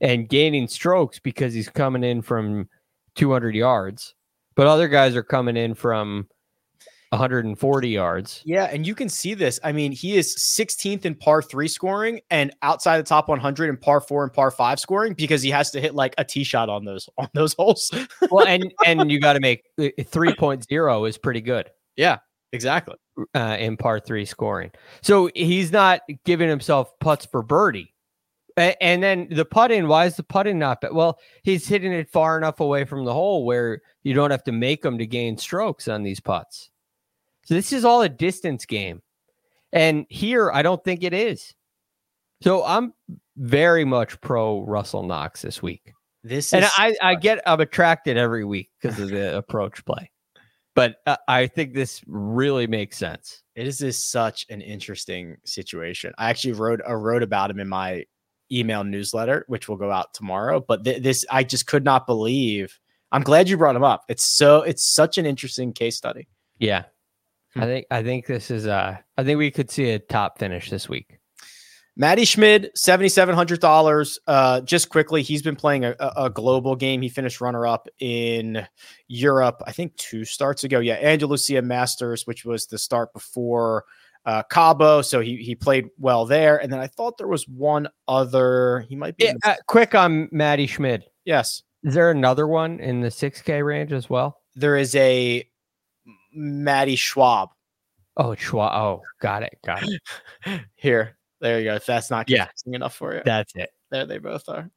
and 0.00 0.26
gaining 0.26 0.68
strokes 0.68 1.18
because 1.18 1.52
he's 1.52 1.68
coming 1.68 2.02
in 2.02 2.22
from 2.22 2.70
200 3.16 3.54
yards, 3.54 4.14
but 4.56 4.66
other 4.66 4.88
guys 4.88 5.14
are 5.14 5.22
coming 5.22 5.56
in 5.56 5.74
from 5.74 6.26
140 7.10 7.88
yards. 7.88 8.42
Yeah, 8.44 8.64
and 8.64 8.84
you 8.84 8.94
can 8.94 9.08
see 9.08 9.34
this. 9.34 9.60
I 9.62 9.70
mean, 9.70 9.92
he 9.92 10.16
is 10.16 10.36
16th 10.36 11.04
in 11.04 11.14
par 11.14 11.40
three 11.40 11.68
scoring 11.68 12.20
and 12.30 12.52
outside 12.62 12.98
the 12.98 13.04
top 13.04 13.28
100 13.28 13.68
in 13.68 13.76
par 13.76 14.00
four 14.00 14.24
and 14.24 14.32
par 14.32 14.50
five 14.50 14.80
scoring 14.80 15.14
because 15.14 15.40
he 15.40 15.50
has 15.50 15.70
to 15.70 15.80
hit 15.80 15.94
like 15.94 16.14
a 16.18 16.24
tee 16.24 16.42
shot 16.42 16.68
on 16.68 16.84
those 16.84 17.08
on 17.16 17.28
those 17.34 17.54
holes. 17.54 17.92
Well, 18.30 18.46
and 18.46 18.72
and 18.84 19.10
you 19.10 19.20
got 19.20 19.34
to 19.34 19.40
make 19.40 19.62
uh, 19.78 19.84
3.0 19.98 21.08
is 21.08 21.16
pretty 21.16 21.40
good 21.40 21.70
yeah, 21.96 22.18
exactly. 22.52 22.96
uh, 23.34 23.56
in 23.58 23.76
par 23.76 23.98
three 24.00 24.24
scoring. 24.24 24.70
So 25.02 25.30
he's 25.34 25.72
not 25.72 26.02
giving 26.24 26.48
himself 26.48 26.92
putts 27.00 27.26
for 27.26 27.42
birdie. 27.42 27.92
And 28.56 29.02
then 29.02 29.28
the 29.30 29.44
putting, 29.44 29.86
why 29.86 30.06
is 30.06 30.16
the 30.16 30.22
putting 30.22 30.58
not? 30.58 30.80
But 30.80 30.94
well, 30.94 31.18
he's 31.42 31.68
hitting 31.68 31.92
it 31.92 32.08
far 32.08 32.38
enough 32.38 32.60
away 32.60 32.84
from 32.84 33.04
the 33.04 33.12
hole 33.12 33.44
where 33.44 33.82
you 34.02 34.14
don't 34.14 34.30
have 34.30 34.44
to 34.44 34.52
make 34.52 34.82
them 34.82 34.96
to 34.96 35.06
gain 35.06 35.36
strokes 35.36 35.88
on 35.88 36.02
these 36.02 36.20
putts. 36.20 36.70
So 37.44 37.54
this 37.54 37.72
is 37.72 37.84
all 37.84 38.02
a 38.02 38.08
distance 38.08 38.64
game. 38.64 39.02
And 39.72 40.06
here, 40.08 40.50
I 40.50 40.62
don't 40.62 40.82
think 40.82 41.02
it 41.02 41.12
is. 41.12 41.54
So 42.42 42.64
I'm 42.64 42.94
very 43.36 43.84
much 43.84 44.20
pro 44.20 44.62
Russell 44.62 45.02
Knox 45.02 45.42
this 45.42 45.62
week. 45.62 45.92
This 46.22 46.52
And 46.54 46.64
is 46.64 46.70
I, 46.76 46.96
I 47.02 47.14
get 47.14 47.40
I'm 47.46 47.60
attracted 47.60 48.16
every 48.16 48.44
week 48.44 48.70
because 48.80 48.98
of 48.98 49.10
the 49.10 49.36
approach 49.38 49.84
play. 49.84 50.10
But 50.74 50.96
uh, 51.06 51.16
I 51.28 51.46
think 51.46 51.72
this 51.72 52.02
really 52.06 52.66
makes 52.66 52.98
sense. 52.98 53.42
it 53.54 53.66
is 53.66 54.02
such 54.02 54.46
an 54.50 54.60
interesting 54.60 55.36
situation. 55.44 56.12
I 56.18 56.30
actually 56.30 56.52
wrote 56.54 56.80
I 56.86 56.92
wrote 56.92 57.22
about 57.22 57.50
him 57.50 57.60
in 57.60 57.68
my 57.68 58.04
email 58.50 58.84
newsletter, 58.84 59.44
which 59.48 59.68
will 59.68 59.76
go 59.76 59.90
out 59.90 60.14
tomorrow. 60.14 60.60
But 60.60 60.84
th- 60.84 61.02
this 61.02 61.24
I 61.30 61.44
just 61.44 61.66
could 61.66 61.84
not 61.84 62.06
believe. 62.06 62.78
I'm 63.12 63.22
glad 63.22 63.48
you 63.48 63.56
brought 63.56 63.76
him 63.76 63.84
up. 63.84 64.04
It's 64.08 64.24
so 64.24 64.62
it's 64.62 64.84
such 64.84 65.18
an 65.18 65.26
interesting 65.26 65.72
case 65.72 65.96
study. 65.96 66.28
Yeah. 66.58 66.84
Hmm. 67.54 67.62
I 67.62 67.64
think 67.66 67.86
I 67.90 68.02
think 68.02 68.26
this 68.26 68.50
is 68.50 68.66
uh 68.66 68.96
I 69.16 69.24
think 69.24 69.38
we 69.38 69.50
could 69.50 69.70
see 69.70 69.90
a 69.90 69.98
top 69.98 70.38
finish 70.38 70.70
this 70.70 70.88
week. 70.88 71.18
Matti 71.98 72.26
Schmid, 72.26 72.72
seventy 72.74 73.08
seven 73.08 73.34
hundred 73.34 73.60
dollars. 73.60 74.18
Uh, 74.26 74.60
just 74.60 74.90
quickly, 74.90 75.22
he's 75.22 75.40
been 75.40 75.56
playing 75.56 75.86
a, 75.86 75.96
a 75.98 76.24
a 76.24 76.30
global 76.30 76.76
game. 76.76 77.00
He 77.00 77.08
finished 77.08 77.40
runner 77.40 77.66
up 77.66 77.88
in 77.98 78.66
Europe, 79.08 79.62
I 79.66 79.72
think 79.72 79.96
two 79.96 80.26
starts 80.26 80.62
ago. 80.62 80.78
Yeah, 80.78 80.96
Andalusia 80.96 81.62
Masters, 81.62 82.26
which 82.26 82.44
was 82.44 82.66
the 82.66 82.76
start 82.76 83.14
before 83.14 83.86
uh, 84.26 84.42
Cabo. 84.50 85.00
So 85.02 85.20
he 85.20 85.36
he 85.36 85.54
played 85.54 85.86
well 85.98 86.26
there. 86.26 86.58
And 86.58 86.70
then 86.72 86.78
I 86.80 86.86
thought 86.88 87.16
there 87.16 87.28
was 87.28 87.48
one 87.48 87.88
other. 88.08 88.80
He 88.88 88.96
might 88.96 89.16
be. 89.16 89.24
Yeah, 89.24 89.34
uh, 89.44 89.54
quick 89.66 89.94
on 89.94 90.28
Matti 90.32 90.66
Schmid. 90.66 91.04
yes, 91.24 91.62
Is 91.84 91.94
there 91.94 92.10
another 92.10 92.46
one 92.46 92.78
in 92.80 93.00
the 93.00 93.08
6K 93.08 93.64
range 93.64 93.92
as 93.92 94.10
well? 94.10 94.40
there 94.58 94.76
is 94.76 94.94
a 94.96 95.46
Matty 96.34 96.96
Schwab 96.96 97.50
Oh, 98.16 98.34
Schwab. 98.34 98.72
Oh, 98.74 99.02
got 99.20 99.42
it. 99.42 99.58
Got 99.64 99.82
it. 99.84 100.60
here. 100.76 101.18
There 101.42 101.58
you 101.58 101.66
go. 101.66 101.74
If 101.74 101.84
that's 101.84 102.10
not 102.10 102.30
Yeah. 102.30 102.48
enough 102.66 102.94
for 102.94 103.14
you, 103.14 103.20
That's 103.24 103.52
it. 103.54 103.68
there 103.90 104.06
they 104.06 104.16
both 104.16 104.48
are. 104.48 104.70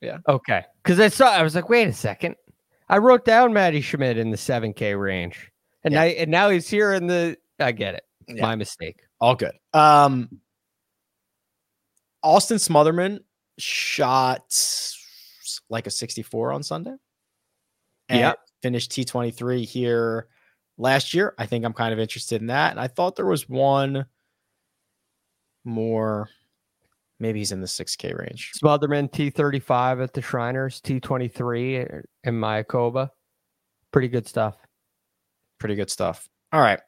Yeah. 0.00 0.18
Okay. 0.28 0.62
Because 0.82 1.00
I 1.00 1.08
saw, 1.08 1.30
I 1.32 1.42
was 1.42 1.56
like, 1.56 1.68
wait 1.68 1.88
a 1.88 1.92
second. 1.92 2.36
I 2.88 2.98
wrote 2.98 3.24
down 3.24 3.52
Matti 3.52 3.80
Schmid 3.80 4.16
in 4.16 4.30
the 4.30 4.36
7K 4.36 4.94
range. 5.00 5.50
And, 5.82 5.94
Yeah. 5.94 6.02
I, 6.02 6.04
and 6.06 6.30
now 6.30 6.50
he's 6.50 6.68
here 6.68 6.92
in 6.92 7.08
the, 7.08 7.36
I 7.58 7.72
get 7.72 7.94
it. 7.94 8.04
Yeah. 8.28 8.42
My 8.42 8.56
mistake. 8.56 9.00
All 9.20 9.34
good. 9.34 9.52
Um, 9.72 10.40
Austin 12.22 12.56
Smotherman 12.58 13.20
shot 13.58 14.42
like 15.68 15.86
a 15.86 15.90
64 15.90 16.52
on 16.52 16.62
Sunday. 16.62 16.94
and 18.08 18.20
Yep. 18.20 18.38
Finished 18.62 18.92
T23 18.92 19.64
here 19.64 20.28
last 20.78 21.12
year. 21.14 21.34
I 21.38 21.46
think 21.46 21.64
I'm 21.64 21.72
kind 21.74 21.92
of 21.92 21.98
interested 21.98 22.40
in 22.40 22.46
that. 22.48 22.70
And 22.70 22.80
I 22.80 22.86
thought 22.88 23.16
there 23.16 23.26
was 23.26 23.48
one 23.48 24.06
more. 25.64 26.28
Maybe 27.20 27.38
he's 27.38 27.52
in 27.52 27.60
the 27.60 27.66
6K 27.68 28.18
range. 28.18 28.52
Smotherman 28.62 29.10
T35 29.10 30.02
at 30.02 30.12
the 30.14 30.20
Shriners, 30.22 30.80
T23 30.80 32.02
in 32.24 32.34
Mayakoba. 32.34 33.10
Pretty 33.92 34.08
good 34.08 34.26
stuff. 34.26 34.56
Pretty 35.60 35.74
good 35.76 35.90
stuff. 35.90 36.28
All 36.52 36.60
right. 36.60 36.80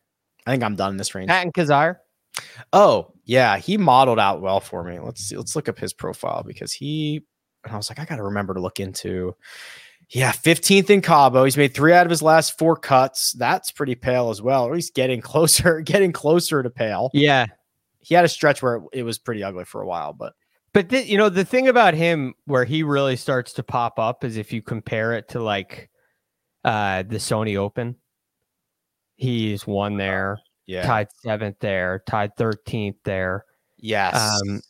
I 0.47 0.53
think 0.53 0.63
I'm 0.63 0.77
done 0.77 0.93
in 0.93 0.97
this 0.97 1.15
range. 1.15 1.29
Patton 1.29 1.53
Kizzire. 1.53 1.97
Oh, 2.73 3.13
yeah, 3.25 3.57
he 3.57 3.77
modeled 3.77 4.19
out 4.19 4.41
well 4.41 4.61
for 4.61 4.85
me. 4.85 4.99
Let's 4.99 5.23
see, 5.23 5.37
let's 5.37 5.57
look 5.57 5.69
up 5.69 5.79
his 5.79 5.93
profile 5.93 6.43
because 6.47 6.73
he 6.73 7.25
and 7.65 7.73
I 7.73 7.77
was 7.77 7.91
like, 7.91 7.99
I 7.99 8.05
gotta 8.05 8.23
remember 8.23 8.55
to 8.55 8.61
look 8.61 8.79
into 8.79 9.35
yeah, 10.11 10.31
15th 10.31 10.89
in 10.91 11.03
Cabo. 11.03 11.45
He's 11.45 11.57
made 11.57 11.75
three 11.75 11.93
out 11.93 12.07
of 12.07 12.11
his 12.11 12.23
last 12.23 12.57
four 12.57 12.77
cuts. 12.77 13.33
That's 13.33 13.73
pretty 13.73 13.97
pale 13.97 14.31
as 14.31 14.41
well. 14.41 14.65
Or 14.65 14.75
he's 14.75 14.91
getting 14.91 15.21
closer, 15.23 15.81
getting 15.81 16.13
closer 16.13 16.63
to 16.63 16.71
pale. 16.71 17.11
Yeah. 17.13 17.47
He 17.99 18.15
had 18.15 18.25
a 18.25 18.29
stretch 18.29 18.63
where 18.63 18.83
it 18.93 19.03
was 19.03 19.19
pretty 19.19 19.43
ugly 19.43 19.65
for 19.65 19.83
a 19.83 19.87
while, 19.87 20.13
but 20.13 20.35
But 20.73 20.89
th- 20.91 21.09
you 21.09 21.19
know 21.19 21.29
the 21.29 21.45
thing 21.45 21.67
about 21.67 21.95
him 21.95 22.35
where 22.45 22.65
he 22.65 22.85
really 22.85 23.17
starts 23.17 23.53
to 23.55 23.65
pop 23.65 23.99
up 23.99 24.23
is 24.23 24.37
if 24.37 24.53
you 24.53 24.63
compare 24.63 25.13
it 25.15 25.29
to 25.31 25.43
like 25.43 25.91
uh 26.65 27.03
the 27.03 27.17
Sony 27.17 27.57
Open. 27.57 27.97
He's 29.17 29.67
won 29.67 29.97
there, 29.97 30.39
yeah. 30.67 30.87
tied 30.87 31.09
seventh 31.23 31.57
there, 31.61 32.03
tied 32.07 32.37
thirteenth 32.37 32.97
there. 33.05 33.45
Yes. 33.79 34.15
Um, 34.15 34.61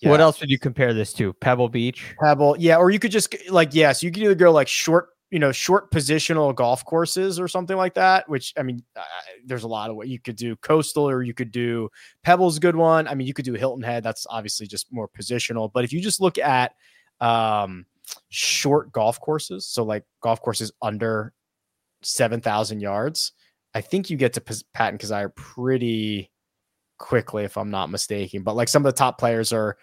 Yeah. 0.00 0.10
What 0.10 0.20
else 0.20 0.38
would 0.40 0.48
you 0.48 0.60
compare 0.60 0.94
this 0.94 1.12
to? 1.14 1.32
Pebble 1.32 1.68
Beach. 1.68 2.14
Pebble, 2.22 2.54
yeah, 2.56 2.76
or 2.76 2.90
you 2.90 3.00
could 3.00 3.10
just 3.10 3.34
like 3.50 3.74
yes, 3.74 4.00
you 4.00 4.12
could 4.12 4.22
either 4.22 4.36
go 4.36 4.52
like 4.52 4.68
short, 4.68 5.08
you 5.32 5.40
know, 5.40 5.50
short 5.50 5.90
positional 5.90 6.54
golf 6.54 6.84
courses 6.84 7.40
or 7.40 7.48
something 7.48 7.76
like 7.76 7.94
that. 7.94 8.28
Which 8.28 8.54
I 8.56 8.62
mean, 8.62 8.80
uh, 8.94 9.02
there's 9.44 9.64
a 9.64 9.68
lot 9.68 9.90
of 9.90 9.96
what 9.96 10.06
you 10.06 10.20
could 10.20 10.36
do. 10.36 10.54
Coastal, 10.54 11.08
or 11.08 11.24
you 11.24 11.34
could 11.34 11.50
do 11.50 11.88
Pebble's 12.22 12.58
a 12.58 12.60
good 12.60 12.76
one. 12.76 13.08
I 13.08 13.16
mean, 13.16 13.26
you 13.26 13.34
could 13.34 13.44
do 13.44 13.54
Hilton 13.54 13.82
Head. 13.82 14.04
That's 14.04 14.24
obviously 14.30 14.68
just 14.68 14.86
more 14.92 15.08
positional. 15.08 15.68
But 15.72 15.82
if 15.82 15.92
you 15.92 16.00
just 16.00 16.20
look 16.20 16.38
at 16.38 16.74
um, 17.20 17.84
short 18.28 18.92
golf 18.92 19.20
courses, 19.20 19.66
so 19.66 19.82
like 19.82 20.04
golf 20.20 20.40
courses 20.40 20.70
under 20.80 21.32
seven 22.02 22.40
thousand 22.40 22.82
yards, 22.82 23.32
I 23.74 23.80
think 23.80 24.10
you 24.10 24.16
get 24.16 24.32
to 24.34 24.40
Pas- 24.40 24.64
Patton 24.74 24.98
Kizzire 24.98 25.34
pretty 25.34 26.30
quickly, 26.98 27.44
if 27.44 27.56
I'm 27.56 27.70
not 27.70 27.90
mistaken. 27.90 28.42
But 28.42 28.56
like 28.56 28.68
some 28.68 28.84
of 28.84 28.92
the 28.92 28.96
top 28.98 29.18
players 29.18 29.52
are 29.52 29.76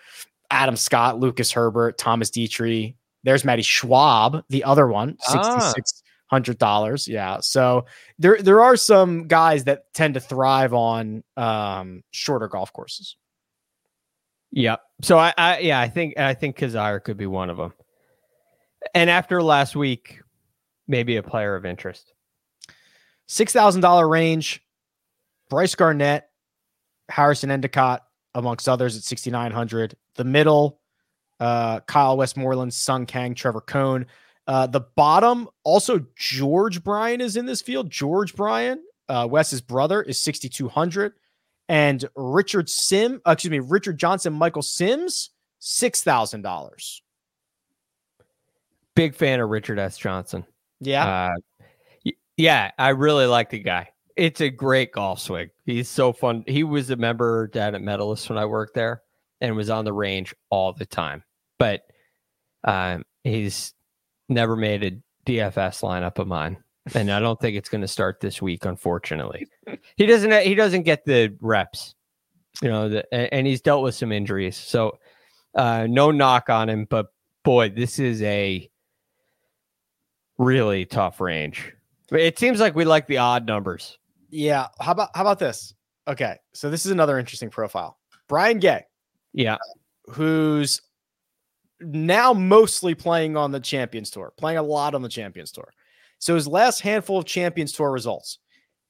Adam 0.52 0.76
Scott, 0.76 1.20
Lucas 1.20 1.52
Herbert, 1.52 1.98
Thomas 1.98 2.30
Detry. 2.30 2.96
There's 3.24 3.46
Matty 3.46 3.62
Schwab, 3.64 4.44
the 4.50 4.64
other 4.64 4.88
one, 4.88 5.18
Ah. 5.28 5.32
sixty 5.32 5.72
six 5.76 6.04
hundred 6.28 6.58
dollars. 6.58 7.08
Yeah. 7.08 7.40
So 7.40 7.86
there 8.20 8.42
there 8.42 8.62
are 8.62 8.76
some 8.76 9.28
guys 9.28 9.64
that 9.66 9.92
tend 9.94 10.16
to 10.16 10.20
thrive 10.20 10.74
on 10.74 11.24
um 11.38 12.04
shorter 12.12 12.48
golf 12.48 12.74
courses. 12.74 13.16
Yep. 14.52 14.82
So 15.02 15.18
I, 15.20 15.34
I 15.38 15.60
yeah, 15.60 15.80
I 15.80 15.88
think 15.90 16.18
I 16.18 16.34
think 16.34 16.58
Kizzire 16.58 17.04
could 17.04 17.18
be 17.18 17.28
one 17.28 17.50
of 17.50 17.58
them. 17.58 17.74
And 18.94 19.10
after 19.10 19.42
last 19.42 19.76
week, 19.76 20.20
maybe 20.88 21.18
a 21.18 21.24
player 21.24 21.56
of 21.56 21.66
interest. 21.66 22.14
Six 23.28 23.54
thousand 23.54 23.82
dollar 23.82 24.08
range. 24.08 24.62
Bryce 25.50 25.76
Garnett, 25.76 26.26
Harrison 27.10 27.52
Endicott, 27.52 28.04
amongst 28.34 28.68
others 28.68 28.98
at 28.98 29.04
sixty 29.04 29.32
nine 29.32 29.52
hundred. 29.52 29.96
The 30.16 30.24
middle, 30.24 30.80
uh, 31.40 31.82
Kyle 31.82 32.18
Westmoreland, 32.18 32.74
Sung 32.74 33.06
Kang, 33.06 33.36
Trevor 33.36 33.62
Cohn. 33.62 34.06
Uh, 34.48 34.68
the 34.68 34.82
bottom, 34.82 35.50
also 35.64 36.06
George 36.16 36.84
Bryan 36.84 37.20
is 37.20 37.36
in 37.36 37.46
this 37.48 37.62
field. 37.62 37.90
George 37.90 38.36
Bryan, 38.36 38.84
uh, 39.10 39.28
Wes's 39.30 39.62
brother, 39.62 40.02
is 40.04 40.20
sixty 40.20 40.50
two 40.50 40.68
hundred, 40.68 41.14
and 41.68 42.06
Richard 42.16 42.70
Sim, 42.70 43.22
uh, 43.28 43.32
excuse 43.32 43.52
me, 43.52 43.60
Richard 43.60 43.98
Johnson, 43.98 44.34
Michael 44.34 44.62
Sims, 44.62 45.32
six 45.60 46.04
thousand 46.04 46.44
dollars. 46.44 47.02
Big 48.96 49.16
fan 49.16 49.40
of 49.42 49.50
Richard 49.50 49.78
S. 49.80 49.98
Johnson. 49.98 50.46
Yeah, 50.80 51.06
Uh, 51.06 51.55
yeah, 52.38 52.72
I 52.78 52.90
really 52.90 53.26
like 53.26 53.50
the 53.50 53.60
guy. 53.60 53.90
It's 54.16 54.42
a 54.42 54.50
great 54.50 54.92
golf 54.92 55.20
swing. 55.20 55.50
He's 55.66 55.90
so 55.90 56.14
fun. 56.14 56.44
He 56.48 56.64
was 56.64 56.90
a 56.90 56.96
member 56.96 57.48
down 57.48 57.76
at 57.76 57.82
Medalist 57.82 58.30
when 58.30 58.38
I 58.38 58.46
worked 58.46 58.74
there 58.74 59.02
and 59.42 59.56
was 59.56 59.70
on 59.70 59.86
the 59.86 59.94
range 59.94 60.34
all 60.50 60.74
the 60.74 60.86
time. 60.86 61.24
But 61.60 61.82
um, 62.64 63.04
he's 63.24 63.74
never 64.30 64.56
made 64.56 64.84
a 64.84 64.92
DFS 65.30 65.82
lineup 65.82 66.20
of 66.20 66.28
mine, 66.28 66.58
and 66.94 67.12
I 67.12 67.20
don't 67.20 67.40
think 67.40 67.58
it's 67.58 67.70
going 67.70 67.82
to 67.82 67.88
start 67.88 68.20
this 68.22 68.42
week. 68.42 68.66
Unfortunately, 68.66 69.48
he 69.98 70.06
doesn't. 70.06 70.44
He 70.44 70.56
doesn't 70.56 70.84
get 70.84 71.06
the 71.06 71.36
reps, 71.42 71.96
you 72.62 72.70
know, 72.70 72.90
the, 72.90 73.34
and 73.34 73.46
he's 73.46 73.62
dealt 73.62 73.84
with 73.84 73.96
some 73.96 74.12
injuries. 74.12 74.58
So 74.58 75.00
uh, 75.56 75.88
no 75.90 76.12
knock 76.12 76.50
on 76.50 76.70
him, 76.70 76.86
but 76.90 77.08
boy, 77.44 77.70
this 77.70 78.00
is 78.00 78.22
a 78.24 78.70
really 80.38 80.86
tough 80.86 81.22
range. 81.22 81.75
It 82.12 82.38
seems 82.40 82.60
like 82.60 82.76
we 82.76 82.86
like 82.86 83.08
the 83.08 83.18
odd 83.18 83.46
numbers. 83.48 83.98
yeah. 84.30 84.68
How 84.80 84.92
about 84.92 85.10
how 85.16 85.22
about 85.22 85.40
this? 85.40 85.74
Okay, 86.08 86.38
so 86.54 86.70
this 86.70 86.86
is 86.86 86.92
another 86.92 87.18
interesting 87.18 87.50
profile. 87.50 87.98
Brian 88.28 88.60
Gay. 88.60 88.84
Yeah. 89.34 89.58
who's 90.08 90.82
now 91.82 92.32
mostly 92.32 92.96
playing 92.96 93.36
on 93.36 93.52
the 93.52 93.60
Champions 93.60 94.10
Tour, 94.10 94.32
playing 94.38 94.58
a 94.60 94.64
lot 94.64 94.96
on 94.96 95.02
the 95.02 95.10
Champions 95.10 95.52
Tour. 95.52 95.68
So 96.20 96.36
his 96.36 96.48
last 96.48 96.80
handful 96.82 97.18
of 97.20 97.26
Champions 97.26 97.72
Tour 97.74 97.92
results 97.92 98.40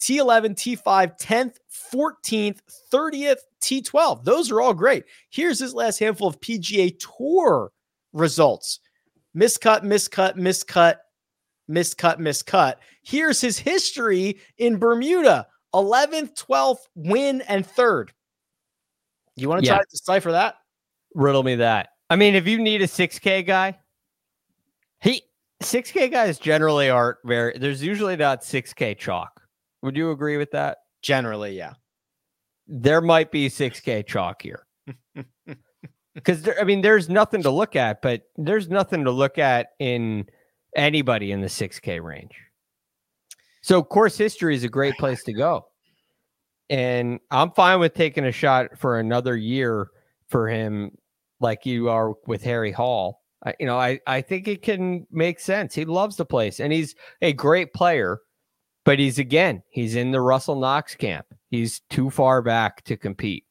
T11, 0.02 0.56
T5, 0.56 1.18
10th, 1.20 1.56
14th, 1.94 2.60
30th, 2.94 3.40
T12. 3.62 4.24
Those 4.24 4.52
are 4.52 4.62
all 4.62 4.74
great. 4.74 5.06
Here's 5.32 5.58
his 5.58 5.74
last 5.74 6.00
handful 6.00 6.28
of 6.28 6.40
PGA 6.42 6.96
Tour 7.18 7.72
results 8.14 8.80
miscut, 9.36 9.84
miscut, 9.84 10.36
miscut, 10.36 10.98
miscut, 11.70 12.20
miscut. 12.20 12.76
Here's 13.06 13.40
his 13.40 13.60
history 13.60 14.40
in 14.58 14.78
Bermuda 14.78 15.48
11th, 15.76 16.36
12th, 16.36 16.88
win, 16.96 17.42
and 17.42 17.66
third. 17.66 18.12
You 19.36 19.48
want 19.48 19.64
to 19.64 19.68
try 19.68 19.78
to 19.78 19.86
decipher 19.92 20.32
that? 20.32 20.56
Riddle 21.14 21.44
me 21.44 21.56
that. 21.56 21.90
I 22.10 22.16
mean, 22.16 22.34
if 22.34 22.48
you 22.48 22.58
need 22.58 22.82
a 22.82 22.88
6K 22.88 23.46
guy, 23.46 23.78
he 25.02 25.22
6K 25.62 26.12
guys 26.12 26.40
generally 26.40 26.90
aren't 26.90 27.18
very 27.26 27.58
there's 27.58 27.84
usually 27.84 28.16
not 28.16 28.42
6K 28.42 28.98
chalk. 28.98 29.42
Would 29.84 29.96
you 29.96 30.12
agree 30.12 30.38
with 30.38 30.52
that? 30.52 30.80
Generally, 31.02 31.58
yeah. 31.58 31.74
There 32.68 33.02
might 33.02 33.32
be 33.32 33.50
6K 33.50 34.06
chalk 34.08 34.42
here. 34.42 34.66
Because 36.16 36.48
I 36.58 36.64
mean, 36.64 36.82
there's 36.82 37.10
nothing 37.10 37.44
to 37.44 37.50
look 37.50 37.76
at, 37.76 38.02
but 38.02 38.22
there's 38.38 38.70
nothing 38.70 39.04
to 39.04 39.12
look 39.12 39.38
at 39.38 39.72
in 39.80 40.26
anybody 40.74 41.34
in 41.34 41.42
the 41.42 41.48
6K 41.48 42.02
range. 42.02 42.45
So 43.66 43.82
course 43.82 44.16
history 44.16 44.54
is 44.54 44.64
a 44.64 44.70
great 44.70 44.94
place 45.00 45.24
to 45.24 45.34
go. 45.34 45.66
And 46.70 47.20
I'm 47.32 47.50
fine 47.52 47.80
with 47.80 47.96
taking 47.96 48.24
a 48.24 48.32
shot 48.32 48.78
for 48.78 49.00
another 49.00 49.36
year 49.36 49.88
for 50.30 50.48
him, 50.48 50.92
like 51.40 51.66
you 51.66 51.90
are 51.90 52.14
with 52.28 52.44
Harry 52.44 52.72
Hall. 52.72 53.24
I, 53.44 53.56
you 53.60 53.66
know, 53.66 53.78
I, 53.78 54.00
I 54.06 54.22
think 54.22 54.48
it 54.48 54.62
can 54.62 55.08
make 55.12 55.40
sense. 55.40 55.74
He 55.74 55.84
loves 55.84 56.16
the 56.16 56.26
place 56.26 56.60
and 56.60 56.72
he's 56.72 56.94
a 57.24 57.34
great 57.34 57.74
player, 57.74 58.20
but 58.84 59.00
he's 59.00 59.18
again, 59.18 59.64
he's 59.72 59.96
in 59.96 60.12
the 60.12 60.22
Russell 60.22 60.60
Knox 60.60 60.94
camp. 60.94 61.26
He's 61.50 61.82
too 61.90 62.12
far 62.12 62.44
back 62.44 62.84
to 62.84 62.96
compete. 62.96 63.46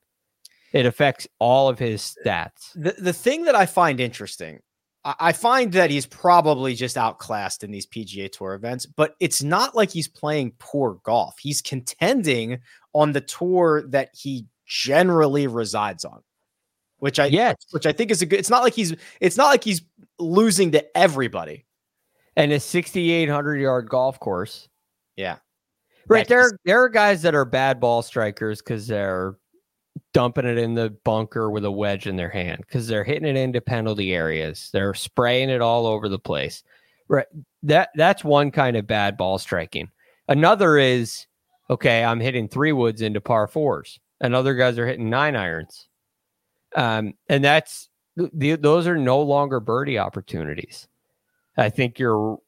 It 0.73 0.87
affects 0.87 1.27
all 1.41 1.69
of 1.69 1.81
his 1.81 2.17
stats. 2.25 2.73
The 2.77 2.95
the 2.99 3.13
thing 3.13 3.45
that 3.45 3.55
I 3.57 3.67
find 3.67 3.99
interesting, 3.99 4.61
I, 5.05 5.33
find 5.33 5.73
that 5.73 5.91
he's 5.91 6.07
probably 6.07 6.75
just 6.75 6.97
outclassed 6.97 7.63
in 7.63 7.71
these 7.71 7.87
PGA 7.87 8.33
Tour 8.33 8.55
events, 8.55 8.87
but 8.87 9.17
it's 9.21 9.43
not 9.43 9.75
like 9.75 9.91
he's 9.91 10.09
playing 10.09 10.53
poor 10.59 10.99
golf. 11.03 11.39
He's 11.39 11.61
contending 11.61 12.61
on 12.95 13.13
the 13.13 13.21
tour 13.21 13.83
that 13.89 14.11
he 14.15 14.47
generally 14.67 15.47
resides 15.47 16.07
on 16.07 16.23
which 17.05 17.19
I 17.19 17.27
yes. 17.27 17.57
which 17.71 17.85
I 17.85 17.93
think 17.93 18.11
is 18.11 18.23
a 18.23 18.27
good. 18.27 18.39
It's 18.39 18.49
not 18.49 18.63
like 18.63 18.73
he's 18.73 18.95
it's 19.21 19.37
not 19.37 19.49
like 19.49 19.63
he's 19.63 19.83
losing 20.19 20.73
to 20.73 20.97
everybody. 20.97 21.67
And 22.35 22.51
a 22.51 22.59
6,800 22.59 23.61
yard 23.61 23.91
golf 23.91 24.19
course. 24.19 24.71
Yeah, 25.15 25.37
right. 26.09 26.27
There 26.27 26.59
there 26.65 26.83
are 26.83 26.89
guys 26.89 27.21
that 27.21 27.35
are 27.35 27.45
bad 27.45 27.79
ball 27.79 28.01
strikers 28.01 28.63
because 28.63 28.87
they're 28.87 29.37
dumping 30.15 30.47
it 30.47 30.57
in 30.57 30.75
the 30.75 30.91
bunker 31.05 31.51
with 31.51 31.67
a 31.67 31.71
wedge 31.71 32.07
in 32.07 32.17
their 32.17 32.31
hand 32.31 32.63
because 32.67 32.89
they're 32.89 33.05
hitting 33.05 33.29
it 33.29 33.37
into 33.37 33.61
penalty 33.61 34.15
areas. 34.15 34.71
They're 34.73 34.95
spraying 34.95 35.51
it 35.51 35.61
all 35.61 35.87
over 35.87 36.09
the 36.09 36.19
place. 36.19 36.63
Right. 37.09 37.27
That 37.63 37.91
that's 37.97 38.25
one 38.25 38.51
kind 38.51 38.79
of 38.79 38.87
bad 38.87 39.19
ball 39.19 39.39
striking. 39.39 39.91
Another 40.29 40.79
is 40.79 41.27
okay. 41.69 42.03
I'm 42.03 42.21
hitting 42.21 42.49
three 42.49 42.73
woods 42.73 43.03
into 43.03 43.21
par 43.21 43.47
fours, 43.47 44.01
and 44.23 44.35
other 44.35 44.55
guys 44.55 44.79
are 44.79 44.87
hitting 44.87 45.11
nine 45.11 45.37
irons 45.37 45.89
um, 46.75 47.15
and 47.29 47.45
that's 47.45 47.89
the, 48.17 48.57
those 48.57 48.87
are 48.87 48.97
no 48.97 49.21
longer 49.21 49.61
birdie 49.61 49.99
opportunities. 49.99 50.89
I 51.57 51.71
think 51.71 51.99
you're, 51.99 52.39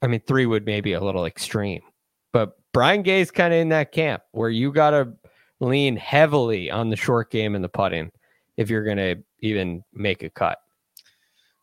I 0.00 0.06
mean, 0.06 0.20
three 0.20 0.46
would 0.46 0.66
maybe 0.66 0.92
a 0.92 1.00
little 1.00 1.26
extreme, 1.26 1.82
but 2.32 2.56
Brian 2.72 3.02
Gay's 3.02 3.30
kind 3.30 3.52
of 3.52 3.60
in 3.60 3.68
that 3.70 3.92
camp 3.92 4.22
where 4.32 4.50
you 4.50 4.72
got 4.72 4.90
to 4.90 5.12
lean 5.62 5.96
heavily 5.96 6.70
on 6.70 6.90
the 6.90 6.96
short 6.96 7.30
game 7.30 7.54
and 7.54 7.64
the 7.64 7.68
putting 7.68 8.10
if 8.56 8.68
you're 8.68 8.84
going 8.84 8.96
to 8.98 9.16
even 9.40 9.82
make 9.92 10.22
a 10.22 10.30
cut. 10.30 10.58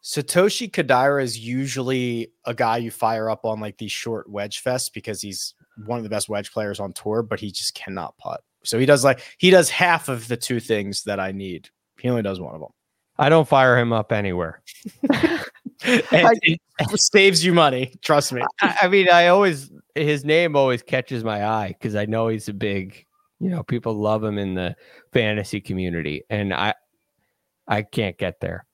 Satoshi 0.03 0.71
Kodaira 0.71 1.21
is 1.21 1.37
usually 1.37 2.31
a 2.45 2.53
guy 2.53 2.77
you 2.77 2.89
fire 2.89 3.29
up 3.29 3.45
on 3.45 3.59
like 3.59 3.77
these 3.77 3.91
short 3.91 4.29
wedge 4.29 4.63
fests 4.63 4.91
because 4.91 5.21
he's 5.21 5.53
one 5.85 5.97
of 5.97 6.03
the 6.03 6.09
best 6.09 6.29
wedge 6.29 6.51
players 6.51 6.79
on 6.79 6.93
tour, 6.93 7.21
but 7.21 7.39
he 7.39 7.51
just 7.51 7.75
cannot 7.75 8.17
putt. 8.17 8.41
So 8.63 8.79
he 8.79 8.85
does 8.85 9.03
like 9.03 9.21
he 9.37 9.49
does 9.49 9.69
half 9.69 10.09
of 10.09 10.27
the 10.27 10.37
two 10.37 10.59
things 10.59 11.03
that 11.03 11.19
I 11.19 11.31
need 11.31 11.69
he 11.99 12.09
only 12.09 12.21
does 12.21 12.39
one 12.39 12.55
of 12.55 12.61
them. 12.61 12.71
I 13.17 13.29
don't 13.29 13.47
fire 13.47 13.77
him 13.77 13.91
up 13.91 14.11
anywhere. 14.11 14.61
it 15.83 16.59
saves 16.95 17.43
you 17.43 17.53
money. 17.53 17.93
Trust 18.01 18.33
me. 18.33 18.41
I, 18.61 18.77
I, 18.83 18.87
mean, 18.87 19.09
I 19.09 19.27
always 19.27 19.69
his 19.95 20.23
name 20.23 20.55
always 20.55 20.81
catches 20.81 21.23
my 21.23 21.45
eye 21.45 21.75
because 21.77 21.95
I 21.95 22.05
know 22.05 22.29
he's 22.29 22.47
a 22.47 22.53
big, 22.53 23.05
you 23.39 23.49
know, 23.49 23.63
people 23.63 23.93
love 23.93 24.23
him 24.23 24.37
in 24.37 24.53
the 24.53 24.75
fantasy 25.13 25.61
community, 25.61 26.23
and 26.29 26.53
I, 26.53 26.73
I 27.67 27.83
can't 27.83 28.17
get 28.17 28.39
there. 28.39 28.65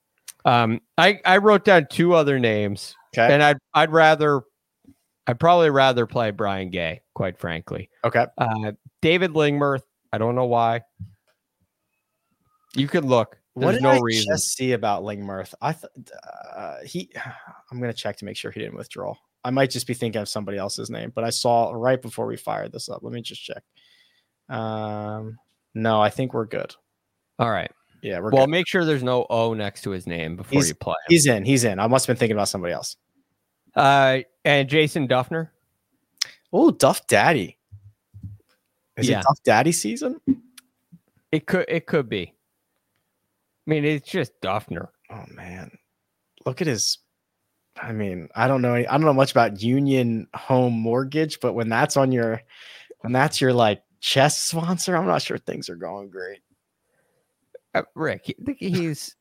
Um, 0.44 0.82
I 0.98 1.20
I 1.26 1.38
wrote 1.38 1.66
down 1.66 1.88
two 1.90 2.14
other 2.14 2.40
names, 2.40 2.96
okay. 3.16 3.34
and 3.34 3.42
I'd 3.42 3.58
I'd 3.74 3.92
rather, 3.92 4.42
I'd 5.28 5.40
probably 5.40 5.70
rather 5.70 6.06
play 6.06 6.32
Brian 6.32 6.70
Gay, 6.70 7.02
quite 7.14 7.38
frankly. 7.38 7.90
Okay. 8.04 8.26
Uh, 8.38 8.72
David 9.02 9.32
Lingmerth. 9.32 9.84
I 10.14 10.18
don't 10.18 10.36
know 10.36 10.46
why. 10.46 10.82
You 12.76 12.88
could 12.88 13.06
look. 13.06 13.38
There's 13.56 13.66
what 13.66 13.72
did 13.74 13.84
no 13.84 13.92
I 13.92 14.00
reason. 14.00 14.34
just 14.34 14.56
see 14.56 14.74
about 14.74 15.04
Lingmerth? 15.04 15.54
I 15.62 15.74
thought 15.74 15.92
uh, 16.56 16.78
he. 16.86 17.12
I'm 17.72 17.80
gonna 17.80 17.94
check 17.94 18.18
to 18.18 18.26
make 18.26 18.38
sure 18.38 18.52
he 18.52 18.60
didn't 18.60 18.78
withdraw. 18.78 19.16
I 19.44 19.52
might 19.52 19.70
just 19.70 19.88
be 19.88 19.94
thinking 19.94 20.22
of 20.22 20.30
somebody 20.30 20.58
else's 20.58 20.90
name, 20.90 21.12
but 21.14 21.24
I 21.24 21.30
saw 21.30 21.72
right 21.72 22.02
before 22.02 22.26
we 22.26 22.36
fired 22.36 22.72
this 22.72 22.90
up. 22.90 23.04
Let 23.04 23.14
me 23.14 23.22
just 23.22 23.44
check. 23.44 23.64
Um, 24.50 25.38
no, 25.74 26.02
I 26.02 26.10
think 26.10 26.34
we're 26.34 26.46
good. 26.46 26.76
All 27.40 27.50
right. 27.52 27.72
Yeah, 28.02 28.20
we're 28.20 28.30
well. 28.32 28.46
good. 28.46 28.52
Make 28.52 28.68
sure 28.68 28.86
there's 28.86 29.04
no 29.04 29.26
O 29.30 29.54
next 29.54 29.82
to 29.82 29.90
his 29.90 30.06
name 30.06 30.36
before 30.36 30.60
he's, 30.60 30.70
you 30.70 30.76
play. 30.76 30.94
Him. 30.94 31.10
He's 31.10 31.26
in. 31.26 31.46
He's 31.46 31.64
in. 31.64 31.80
I 31.80 31.88
must 31.88 32.06
have 32.06 32.16
been 32.16 32.20
thinking 32.20 32.36
about 32.38 32.50
somebody 32.50 32.74
else. 32.74 32.98
Uh, 33.76 34.20
and 34.44 34.70
Jason 34.70 35.08
Dufner. 35.08 35.50
Oh, 36.54 36.72
Duff 36.72 37.08
Daddy. 37.08 37.58
Is 38.98 39.10
Yeah. 39.10 39.20
it 39.20 39.24
Duff 39.24 39.40
Daddy 39.44 39.72
season? 39.72 40.22
It 41.32 41.48
could. 41.48 41.66
It 41.68 41.86
could 41.86 42.08
be. 42.08 42.32
I 43.68 43.70
mean, 43.70 43.84
it's 43.84 44.10
just 44.10 44.40
Dufner. 44.42 44.88
Oh 45.10 45.26
man, 45.34 45.72
look 46.46 46.62
at 46.62 46.68
his. 46.68 47.00
I 47.82 47.92
mean, 47.92 48.30
I 48.36 48.48
don't 48.48 48.62
know. 48.62 48.76
I 48.76 48.84
don't 48.84 49.02
know 49.02 49.14
much 49.14 49.32
about 49.32 49.62
Union 49.62 50.28
Home 50.34 50.74
Mortgage, 50.74 51.40
but 51.42 51.54
when 51.54 51.68
that's 51.68 51.98
on 51.98 52.12
your, 52.14 52.42
when 53.02 53.12
that's 53.12 53.42
your 53.42 53.52
like 53.52 53.82
chess 54.06 54.40
sponsor, 54.40 54.96
I'm 54.96 55.08
not 55.08 55.22
sure 55.24 55.38
things 55.40 55.68
are 55.70 55.76
going 55.76 56.10
great. 56.10 56.40
Uh, 57.74 57.82
Rick, 57.96 58.36
he's 58.60 59.16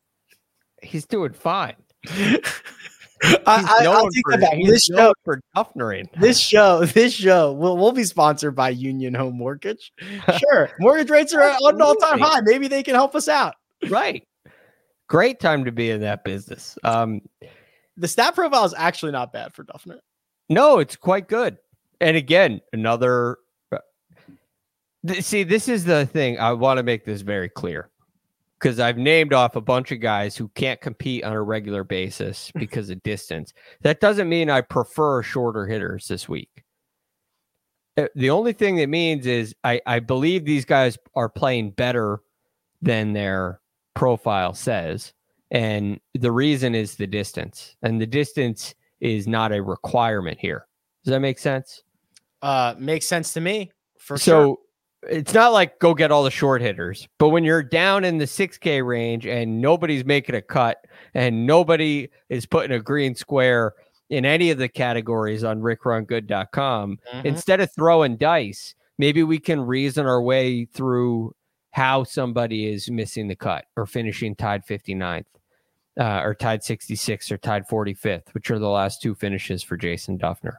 he's 0.82 1.06
doing 1.06 1.32
fine. 1.32 1.76
I, 2.06 3.60
He's 3.60 3.68
I, 3.70 3.86
I'll 3.86 4.10
take 4.10 4.22
for, 4.26 4.36
that 4.36 4.40
back. 4.40 4.58
This 4.66 4.84
show, 4.84 5.14
for 5.24 5.40
Duffnering. 5.56 6.04
this 6.20 6.38
show, 6.38 6.84
this 6.84 7.14
show 7.14 7.52
will 7.52 7.78
will 7.78 7.92
be 7.92 8.04
sponsored 8.04 8.54
by 8.54 8.68
Union 8.68 9.14
Home 9.14 9.36
Mortgage. 9.38 9.92
Sure, 10.38 10.70
mortgage 10.78 11.08
rates 11.10 11.32
are 11.32 11.42
on 11.42 11.74
an 11.76 11.80
all 11.82 11.94
time 11.94 12.18
high. 12.18 12.40
Maybe 12.42 12.68
they 12.68 12.82
can 12.82 12.94
help 12.94 13.14
us 13.14 13.28
out. 13.28 13.54
right. 13.88 14.22
Great 15.08 15.40
time 15.40 15.64
to 15.64 15.72
be 15.72 15.90
in 15.90 16.00
that 16.02 16.24
business. 16.24 16.76
Um, 16.84 17.22
The 17.96 18.08
stat 18.08 18.34
profile 18.34 18.64
is 18.64 18.74
actually 18.76 19.12
not 19.12 19.32
bad 19.32 19.54
for 19.54 19.64
Dufner. 19.64 19.98
No, 20.50 20.78
it's 20.78 20.96
quite 20.96 21.26
good. 21.28 21.56
And 22.00 22.16
again, 22.18 22.60
another. 22.72 23.38
See, 25.20 25.42
this 25.42 25.68
is 25.68 25.84
the 25.84 26.06
thing. 26.06 26.38
I 26.38 26.52
want 26.52 26.78
to 26.78 26.82
make 26.82 27.04
this 27.04 27.20
very 27.20 27.48
clear 27.48 27.90
because 28.58 28.80
I've 28.80 28.96
named 28.96 29.34
off 29.34 29.56
a 29.56 29.60
bunch 29.60 29.92
of 29.92 30.00
guys 30.00 30.36
who 30.36 30.48
can't 30.54 30.80
compete 30.80 31.24
on 31.24 31.32
a 31.32 31.42
regular 31.42 31.84
basis 31.84 32.50
because 32.58 32.88
of 32.88 33.02
distance. 33.02 33.52
That 33.82 34.00
doesn't 34.00 34.28
mean 34.28 34.48
I 34.48 34.62
prefer 34.62 35.22
shorter 35.22 35.66
hitters 35.66 36.08
this 36.08 36.28
week. 36.28 36.64
Uh, 37.96 38.06
The 38.14 38.30
only 38.30 38.54
thing 38.54 38.76
that 38.76 38.88
means 38.88 39.26
is 39.26 39.54
I, 39.62 39.80
I 39.86 40.00
believe 40.00 40.44
these 40.44 40.64
guys 40.64 40.96
are 41.14 41.28
playing 41.28 41.72
better 41.72 42.20
than 42.80 43.12
their 43.12 43.60
profile 43.94 44.54
says. 44.54 45.12
And 45.50 46.00
the 46.14 46.32
reason 46.32 46.74
is 46.74 46.96
the 46.96 47.06
distance. 47.06 47.76
And 47.82 48.00
the 48.00 48.06
distance 48.06 48.74
is 49.00 49.28
not 49.28 49.52
a 49.52 49.62
requirement 49.62 50.38
here. 50.40 50.66
Does 51.04 51.12
that 51.12 51.20
make 51.20 51.38
sense? 51.38 51.82
Uh, 52.40 52.74
makes 52.78 53.06
sense 53.06 53.34
to 53.34 53.40
me 53.40 53.70
for 53.98 54.16
so 54.16 54.24
sure. 54.24 54.56
It's 55.08 55.34
not 55.34 55.52
like 55.52 55.78
go 55.78 55.94
get 55.94 56.10
all 56.10 56.24
the 56.24 56.30
short 56.30 56.62
hitters, 56.62 57.08
but 57.18 57.28
when 57.30 57.44
you're 57.44 57.62
down 57.62 58.04
in 58.04 58.18
the 58.18 58.26
6K 58.26 58.84
range 58.86 59.26
and 59.26 59.60
nobody's 59.60 60.04
making 60.04 60.34
a 60.34 60.42
cut 60.42 60.84
and 61.14 61.46
nobody 61.46 62.08
is 62.28 62.46
putting 62.46 62.72
a 62.72 62.80
green 62.80 63.14
square 63.14 63.74
in 64.10 64.24
any 64.24 64.50
of 64.50 64.58
the 64.58 64.68
categories 64.68 65.44
on 65.44 65.60
rickrungood.com, 65.60 66.98
Mhm. 67.14 67.24
instead 67.24 67.60
of 67.60 67.72
throwing 67.74 68.16
dice, 68.16 68.74
maybe 68.98 69.22
we 69.22 69.38
can 69.38 69.60
reason 69.60 70.06
our 70.06 70.22
way 70.22 70.64
through 70.66 71.34
how 71.72 72.04
somebody 72.04 72.72
is 72.72 72.90
missing 72.90 73.28
the 73.28 73.34
cut 73.36 73.64
or 73.76 73.86
finishing 73.86 74.34
tied 74.34 74.64
59th. 74.64 75.26
Uh, 75.96 76.22
or 76.24 76.34
tied 76.34 76.60
66th 76.64 77.30
or 77.30 77.36
tied 77.38 77.68
45th, 77.68 78.34
which 78.34 78.50
are 78.50 78.58
the 78.58 78.68
last 78.68 79.00
two 79.00 79.14
finishes 79.14 79.62
for 79.62 79.76
Jason 79.76 80.18
Dufner. 80.18 80.56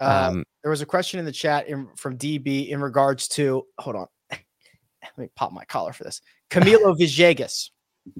Uh, 0.00 0.30
Um, 0.30 0.44
there 0.62 0.70
was 0.70 0.80
a 0.82 0.86
question 0.86 1.18
in 1.18 1.26
the 1.26 1.32
chat 1.32 1.68
in, 1.68 1.88
from 1.96 2.16
DB 2.16 2.68
in 2.68 2.80
regards 2.80 3.28
to 3.28 3.66
hold 3.78 3.96
on. 3.96 4.06
Let 4.30 5.18
me 5.18 5.28
pop 5.34 5.52
my 5.52 5.64
collar 5.64 5.92
for 5.92 6.04
this. 6.04 6.20
Camilo 6.50 6.96
Villegas. 6.98 7.70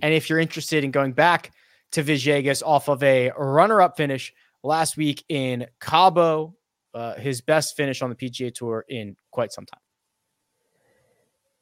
And 0.02 0.12
if 0.12 0.28
you're 0.28 0.38
interested 0.38 0.84
in 0.84 0.90
going 0.90 1.12
back 1.12 1.50
to 1.92 2.02
Villegas 2.02 2.62
off 2.64 2.88
of 2.88 3.02
a 3.02 3.30
runner-up 3.36 3.96
finish 3.96 4.32
last 4.62 4.96
week 4.96 5.24
in 5.28 5.66
Cabo, 5.80 6.54
uh, 6.94 7.14
his 7.14 7.40
best 7.40 7.76
finish 7.76 8.02
on 8.02 8.10
the 8.10 8.16
PGA 8.16 8.52
Tour 8.52 8.84
in 8.88 9.16
quite 9.30 9.52
some 9.52 9.64
time. 9.64 9.80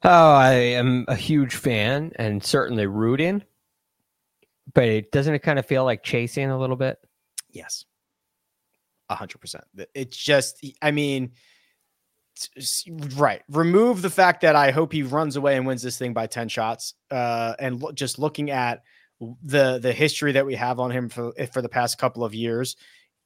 Oh, 0.02 0.34
I 0.34 0.52
am 0.52 1.04
a 1.08 1.16
huge 1.16 1.54
fan 1.54 2.12
and 2.16 2.42
certainly 2.42 2.86
rooting, 2.86 3.42
but 4.74 4.84
it 4.84 5.10
doesn't 5.10 5.34
it 5.34 5.40
kind 5.40 5.58
of 5.58 5.66
feel 5.66 5.84
like 5.84 6.02
chasing 6.02 6.50
a 6.50 6.58
little 6.58 6.76
bit? 6.76 6.98
Yes. 7.50 7.84
A 9.09 9.14
hundred 9.14 9.38
percent. 9.38 9.64
It's 9.94 10.16
just, 10.16 10.64
I 10.82 10.90
mean, 10.90 11.32
right. 13.16 13.42
Remove 13.48 14.02
the 14.02 14.11
fact 14.11 14.40
that 14.42 14.57
I 14.57 14.70
hope 14.70 14.92
he 14.92 15.02
runs 15.02 15.36
away 15.36 15.57
and 15.57 15.66
wins 15.66 15.82
this 15.82 15.96
thing 15.96 16.12
by 16.12 16.26
10 16.26 16.48
shots. 16.48 16.94
Uh, 17.11 17.54
and 17.59 17.80
lo- 17.80 17.92
just 17.92 18.18
looking 18.18 18.50
at 18.50 18.82
the, 19.42 19.78
the 19.78 19.92
history 19.92 20.32
that 20.32 20.44
we 20.44 20.54
have 20.57 20.80
on 20.80 20.90
him 20.90 21.09
for, 21.09 21.32
for 21.52 21.62
the 21.62 21.68
past 21.68 21.98
couple 21.98 22.24
of 22.24 22.34
years, 22.34 22.76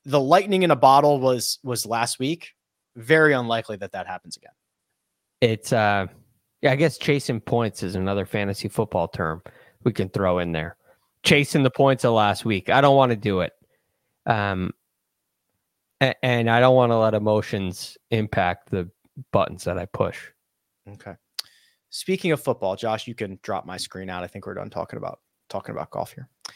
the 0.05 0.21
lightning 0.21 0.63
in 0.63 0.71
a 0.71 0.77
bottle 0.77 1.19
was, 1.19 1.59
was 1.65 1.87
last 1.87 2.19
week. 2.19 2.55
Very 2.97 3.33
unlikely 3.33 3.77
that 3.79 3.93
that 3.93 4.07
happens 4.07 4.37
again. 4.37 4.53
It's 5.41 5.73
uh 5.73 6.07
yeah, 6.61 6.73
I 6.73 6.77
guess 6.77 6.99
chasing 6.99 7.41
points 7.41 7.83
is 7.83 7.95
another 7.95 8.27
fantasy 8.27 8.69
football 8.69 9.09
term 9.09 9.43
we 9.85 9.93
can 9.93 10.11
throw 10.11 10.39
in 10.41 10.53
there. 10.53 10.77
chasing 11.23 11.63
the 11.63 11.71
points 11.71 12.05
of 12.05 12.13
last 12.13 12.45
week. 12.45 12.69
I 12.69 12.81
don't 12.81 12.97
want 12.97 13.11
to 13.11 13.17
do 13.17 13.41
it. 13.41 13.53
Um, 14.27 14.73
and 16.01 16.51
I 16.51 16.61
don't 16.61 16.75
want 16.75 16.93
to 16.93 16.97
let 16.99 17.15
emotions 17.15 17.97
impact 18.11 18.71
the 18.71 18.91
buttons 19.33 19.65
that 19.65 19.79
I 19.79 19.87
push. 19.87 20.19
Okay. 20.89 21.15
Speaking 21.91 22.33
of 22.33 22.41
football, 22.43 22.77
Josh, 22.77 23.07
you 23.07 23.15
can 23.15 23.39
drop 23.43 23.67
my 23.67 23.77
screen 23.77 24.09
out. 24.09 24.23
I 24.23 24.27
think 24.27 24.47
we're 24.47 24.55
done 24.55 24.71
talking 24.71 24.97
about 24.97 25.21
talking 25.49 25.75
about 25.75 25.91
golf 25.91 26.13
here. 26.13 26.29
A 26.49 26.53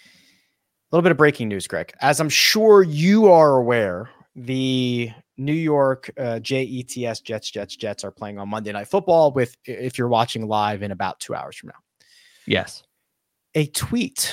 little 0.93 1.03
bit 1.03 1.11
of 1.11 1.19
breaking 1.19 1.49
news, 1.49 1.67
Greg. 1.67 1.93
As 2.01 2.21
I'm 2.21 2.29
sure 2.29 2.83
you 2.83 3.27
are 3.31 3.57
aware, 3.57 4.11
the 4.37 5.11
New 5.37 5.53
York 5.53 6.11
uh, 6.17 6.39
JETS 6.39 7.21
Jets 7.23 7.51
Jets 7.51 7.75
Jets 7.77 8.05
are 8.05 8.13
playing 8.13 8.39
on 8.39 8.49
Monday 8.49 8.71
Night 8.73 8.87
Football. 8.87 9.33
With 9.33 9.57
if 9.65 9.99
you're 9.99 10.09
watching 10.09 10.47
live 10.47 10.83
in 10.83 10.93
about 10.93 11.19
two 11.19 11.35
hours 11.35 11.57
from 11.57 11.69
now, 11.69 11.81
Yes. 12.47 12.85
a 13.57 13.67
tweet 13.67 14.33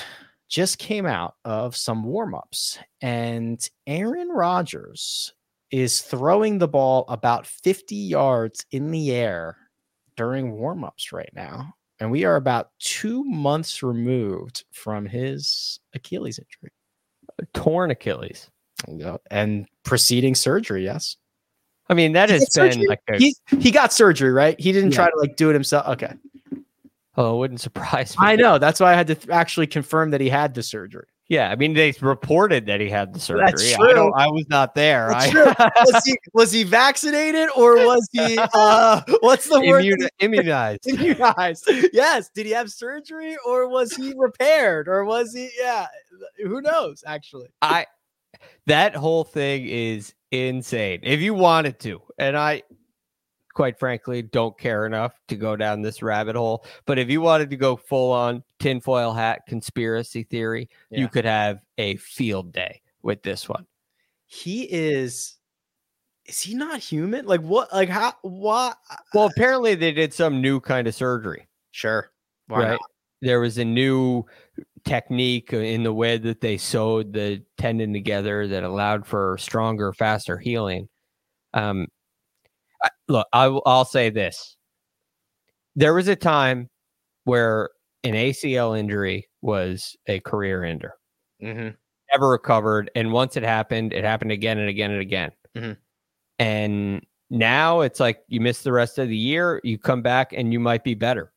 just 0.52 0.76
came 0.78 1.06
out 1.06 1.34
of 1.46 1.74
some 1.74 2.04
warm-ups 2.04 2.78
and 3.00 3.70
Aaron 3.86 4.28
Rodgers 4.28 5.32
is 5.70 6.02
throwing 6.02 6.58
the 6.58 6.68
ball 6.68 7.06
about 7.08 7.46
50 7.46 7.96
yards 7.96 8.66
in 8.70 8.90
the 8.90 9.12
air 9.12 9.56
during 10.14 10.52
warm-ups 10.52 11.10
right 11.10 11.30
now 11.34 11.72
and 12.00 12.10
we 12.10 12.24
are 12.24 12.36
about 12.36 12.68
2 12.80 13.24
months 13.24 13.82
removed 13.82 14.64
from 14.72 15.06
his 15.06 15.80
Achilles 15.94 16.38
injury. 16.38 16.70
Torn 17.54 17.90
Achilles. 17.90 18.50
And 19.30 19.66
preceding 19.84 20.34
surgery 20.34 20.84
yes. 20.84 21.16
I 21.88 21.94
mean, 21.94 22.12
that 22.12 22.28
has 22.28 22.42
been 22.42 22.72
surgery- 22.72 22.86
like 22.88 23.00
a, 23.08 23.16
he, 23.16 23.34
he 23.58 23.70
got 23.70 23.90
surgery 23.90 24.32
right? 24.32 24.60
He 24.60 24.70
didn't 24.70 24.90
Yeah. 24.90 24.96
try 24.96 25.10
to 25.10 25.16
like 25.16 25.36
do 25.36 25.48
it 25.48 25.54
himself? 25.54 25.86
Okay 25.88 26.12
oh, 27.16 27.34
it 27.34 27.38
wouldn't 27.38 27.60
surprise 27.68 28.16
me. 28.18 28.26
I 28.26 28.36
know 28.36 28.58
that's 28.58 28.80
why 28.80 28.92
I 28.92 28.96
had 28.96 29.06
to 29.08 29.14
th- 29.14 29.28
actually 29.28 29.66
confirm 29.66 30.10
that 30.10 30.20
he 30.20 30.28
had 30.28 30.54
the 30.54 30.62
surgery 30.62 31.06
Yeah, 31.28 31.50
I 31.50 31.56
mean, 31.56 31.74
they 31.74 31.94
reported 32.00 32.66
that 32.66 32.80
he 32.80 32.88
had 32.88 33.14
the 33.14 33.20
surgery. 33.20 33.46
That's 33.46 33.74
I, 33.74 33.76
true. 33.76 33.94
don't, 33.94 34.14
I 34.16 34.26
was 34.28 34.46
not 34.48 34.74
there. 34.74 35.08
That's 35.10 35.26
I, 35.26 35.30
true. 35.30 35.44
was 35.92 36.04
he 36.04 36.18
was 36.32 36.52
he 36.52 36.62
vaccinated 36.64 37.48
or 37.56 37.76
was 37.76 38.08
he 38.12 38.38
uh 38.38 39.02
what's 39.20 39.48
the 39.48 39.60
word 39.60 39.84
Immun- 39.84 40.08
immunized. 40.20 40.86
immunized 40.88 41.68
yes 41.92 42.30
did 42.34 42.46
he 42.46 42.52
have 42.52 42.70
surgery 42.70 43.36
or 43.46 43.68
was 43.68 43.94
he 43.94 44.14
repaired 44.16 44.88
or 44.88 45.04
was 45.04 45.32
he 45.32 45.50
yeah 45.58 45.86
who 46.38 46.60
knows 46.60 47.02
actually 47.06 47.48
I 47.60 47.86
that 48.66 48.94
whole 48.94 49.24
thing 49.24 49.66
is 49.66 50.14
insane. 50.30 51.00
If 51.02 51.20
you 51.20 51.34
wanted 51.34 51.78
to, 51.80 52.02
and 52.18 52.36
I 52.36 52.62
quite 53.52 53.78
frankly 53.78 54.22
don't 54.22 54.58
care 54.58 54.86
enough 54.86 55.12
to 55.28 55.36
go 55.36 55.56
down 55.56 55.82
this 55.82 56.02
rabbit 56.02 56.36
hole, 56.36 56.64
but 56.86 56.98
if 56.98 57.08
you 57.10 57.20
wanted 57.20 57.50
to 57.50 57.56
go 57.56 57.76
full 57.76 58.12
on 58.12 58.42
tinfoil 58.58 59.12
hat 59.12 59.42
conspiracy 59.46 60.22
theory, 60.24 60.68
Yeah. 60.90 61.00
you 61.00 61.08
could 61.08 61.24
have 61.24 61.60
a 61.78 61.96
field 61.96 62.52
day 62.52 62.80
with 63.02 63.22
this 63.22 63.48
one. 63.48 63.66
he 64.26 64.62
is 64.70 65.36
is 66.24 66.40
he 66.40 66.54
not 66.54 66.78
human 66.80 67.26
like 67.26 67.40
what 67.42 67.70
like 67.72 67.88
how 67.88 68.14
Why? 68.22 68.72
Well, 69.12 69.26
apparently 69.26 69.74
they 69.74 69.92
did 69.92 70.14
some 70.14 70.40
new 70.40 70.60
kind 70.60 70.86
of 70.86 70.94
surgery. 70.94 71.48
sure 71.72 72.10
why 72.46 72.58
right? 72.60 72.70
not? 72.70 72.80
There 73.22 73.40
was 73.40 73.58
a 73.58 73.64
new 73.64 74.24
technique 74.84 75.52
in 75.52 75.82
the 75.82 75.92
way 75.92 76.18
that 76.18 76.40
they 76.40 76.56
sewed 76.56 77.12
the 77.12 77.42
tendon 77.58 77.92
together 77.92 78.48
that 78.48 78.64
allowed 78.64 79.06
for 79.06 79.36
stronger, 79.38 79.92
faster 79.92 80.38
healing. 80.38 80.88
Um, 81.54 81.86
look, 83.08 83.26
I, 83.32 83.48
will- 83.48 83.62
I'll 83.66 83.84
say 83.84 84.10
this: 84.10 84.56
there 85.76 85.94
was 85.94 86.08
a 86.08 86.16
time 86.16 86.68
where 87.24 87.70
an 88.04 88.14
ACL 88.14 88.78
injury 88.78 89.28
was 89.42 89.96
a 90.06 90.20
career 90.20 90.64
ender, 90.64 90.94
Mhm. 91.42 91.76
never 92.12 92.28
recovered, 92.28 92.90
and 92.94 93.12
once 93.12 93.36
it 93.36 93.42
happened, 93.42 93.92
it 93.92 94.04
happened 94.04 94.32
again 94.32 94.58
and 94.58 94.68
again 94.68 94.90
and 94.90 95.00
again. 95.00 95.30
Mhm. 95.56 95.76
And 96.38 97.06
now 97.30 97.80
it's 97.80 98.00
like 98.00 98.22
you 98.28 98.40
miss 98.40 98.62
the 98.62 98.72
rest 98.72 98.98
of 98.98 99.08
the 99.08 99.16
year, 99.16 99.60
you 99.64 99.78
come 99.78 100.02
back, 100.02 100.32
and 100.32 100.52
you 100.52 100.58
might 100.60 100.82
be 100.84 100.94
better. 100.94 101.32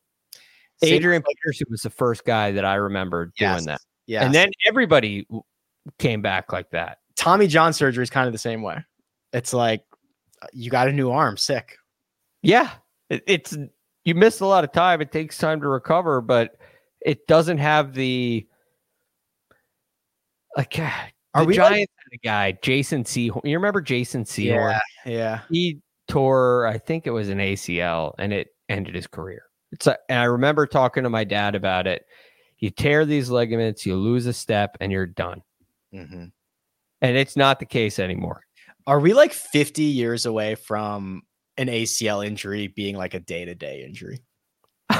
Adrian 0.81 1.23
Peterson 1.23 1.67
was 1.69 1.81
the 1.81 1.89
first 1.89 2.25
guy 2.25 2.51
that 2.51 2.65
I 2.65 2.75
remember 2.75 3.31
doing 3.37 3.63
that. 3.65 3.79
yes. 4.07 4.23
And 4.23 4.33
then 4.35 4.49
everybody 4.67 5.25
came 5.99 6.21
back 6.21 6.51
like 6.51 6.69
that. 6.71 6.97
Tommy 7.15 7.47
John 7.47 7.71
surgery 7.71 8.03
is 8.03 8.09
kind 8.09 8.27
of 8.27 8.33
the 8.33 8.39
same 8.39 8.61
way 8.61 8.83
it's 9.33 9.53
like 9.53 9.83
you 10.53 10.69
got 10.69 10.87
a 10.87 10.91
new 10.91 11.11
arm 11.11 11.37
sick 11.37 11.77
Yeah. 12.43 12.71
It, 13.09 13.23
it's 13.27 13.55
you 14.03 14.15
miss 14.15 14.39
a 14.39 14.45
lot 14.45 14.63
of 14.63 14.71
time. 14.71 15.01
It 15.01 15.11
takes 15.11 15.37
time 15.37 15.61
to 15.61 15.67
recover, 15.67 16.21
but 16.21 16.57
it 17.01 17.27
doesn't 17.27 17.57
have 17.59 17.93
the 17.93 18.47
like 20.57 20.79
uh, 20.79 20.89
Are 21.33 21.41
the 21.43 21.47
we, 21.47 21.57
like- 21.57 21.69
Giants 21.71 21.93
had 21.97 22.13
a 22.15 22.17
guy, 22.23 22.57
Jason 22.61 23.03
Sehorn. 23.03 23.41
You 23.43 23.57
remember 23.57 23.81
Jason 23.81 24.23
Sehorn? 24.23 24.71
yeah 24.71 24.79
yeah 25.05 25.39
He 25.49 25.79
tore, 26.07 26.67
I 26.67 26.77
think 26.77 27.07
it 27.07 27.11
was 27.11 27.29
an 27.29 27.39
ACL, 27.39 28.13
and 28.19 28.31
it 28.33 28.49
ended 28.69 28.95
his 28.95 29.07
career. 29.07 29.43
It's 29.71 29.87
a, 29.87 29.97
and 30.09 30.19
I 30.19 30.25
remember 30.25 30.65
talking 30.67 31.03
to 31.03 31.09
my 31.09 31.23
dad 31.23 31.55
about 31.55 31.87
it. 31.87 32.05
You 32.59 32.69
tear 32.69 33.05
these 33.05 33.29
ligaments, 33.29 33.85
you 33.85 33.95
lose 33.95 34.25
a 34.27 34.33
step, 34.33 34.77
and 34.79 34.91
you're 34.91 35.05
done. 35.07 35.41
Mhm. 35.93 36.31
And 37.01 37.17
it's 37.17 37.35
not 37.35 37.59
the 37.59 37.65
case 37.65 37.99
anymore. 37.99 38.41
Are 38.87 38.99
we 38.99 39.13
like 39.13 39.33
50 39.33 39.83
years 39.83 40.25
away 40.25 40.55
from 40.55 41.23
an 41.57 41.67
ACL 41.67 42.25
injury 42.25 42.67
being 42.67 42.95
like 42.95 43.13
a 43.13 43.19
day 43.19 43.45
to 43.45 43.55
day 43.55 43.83
injury? 43.83 44.19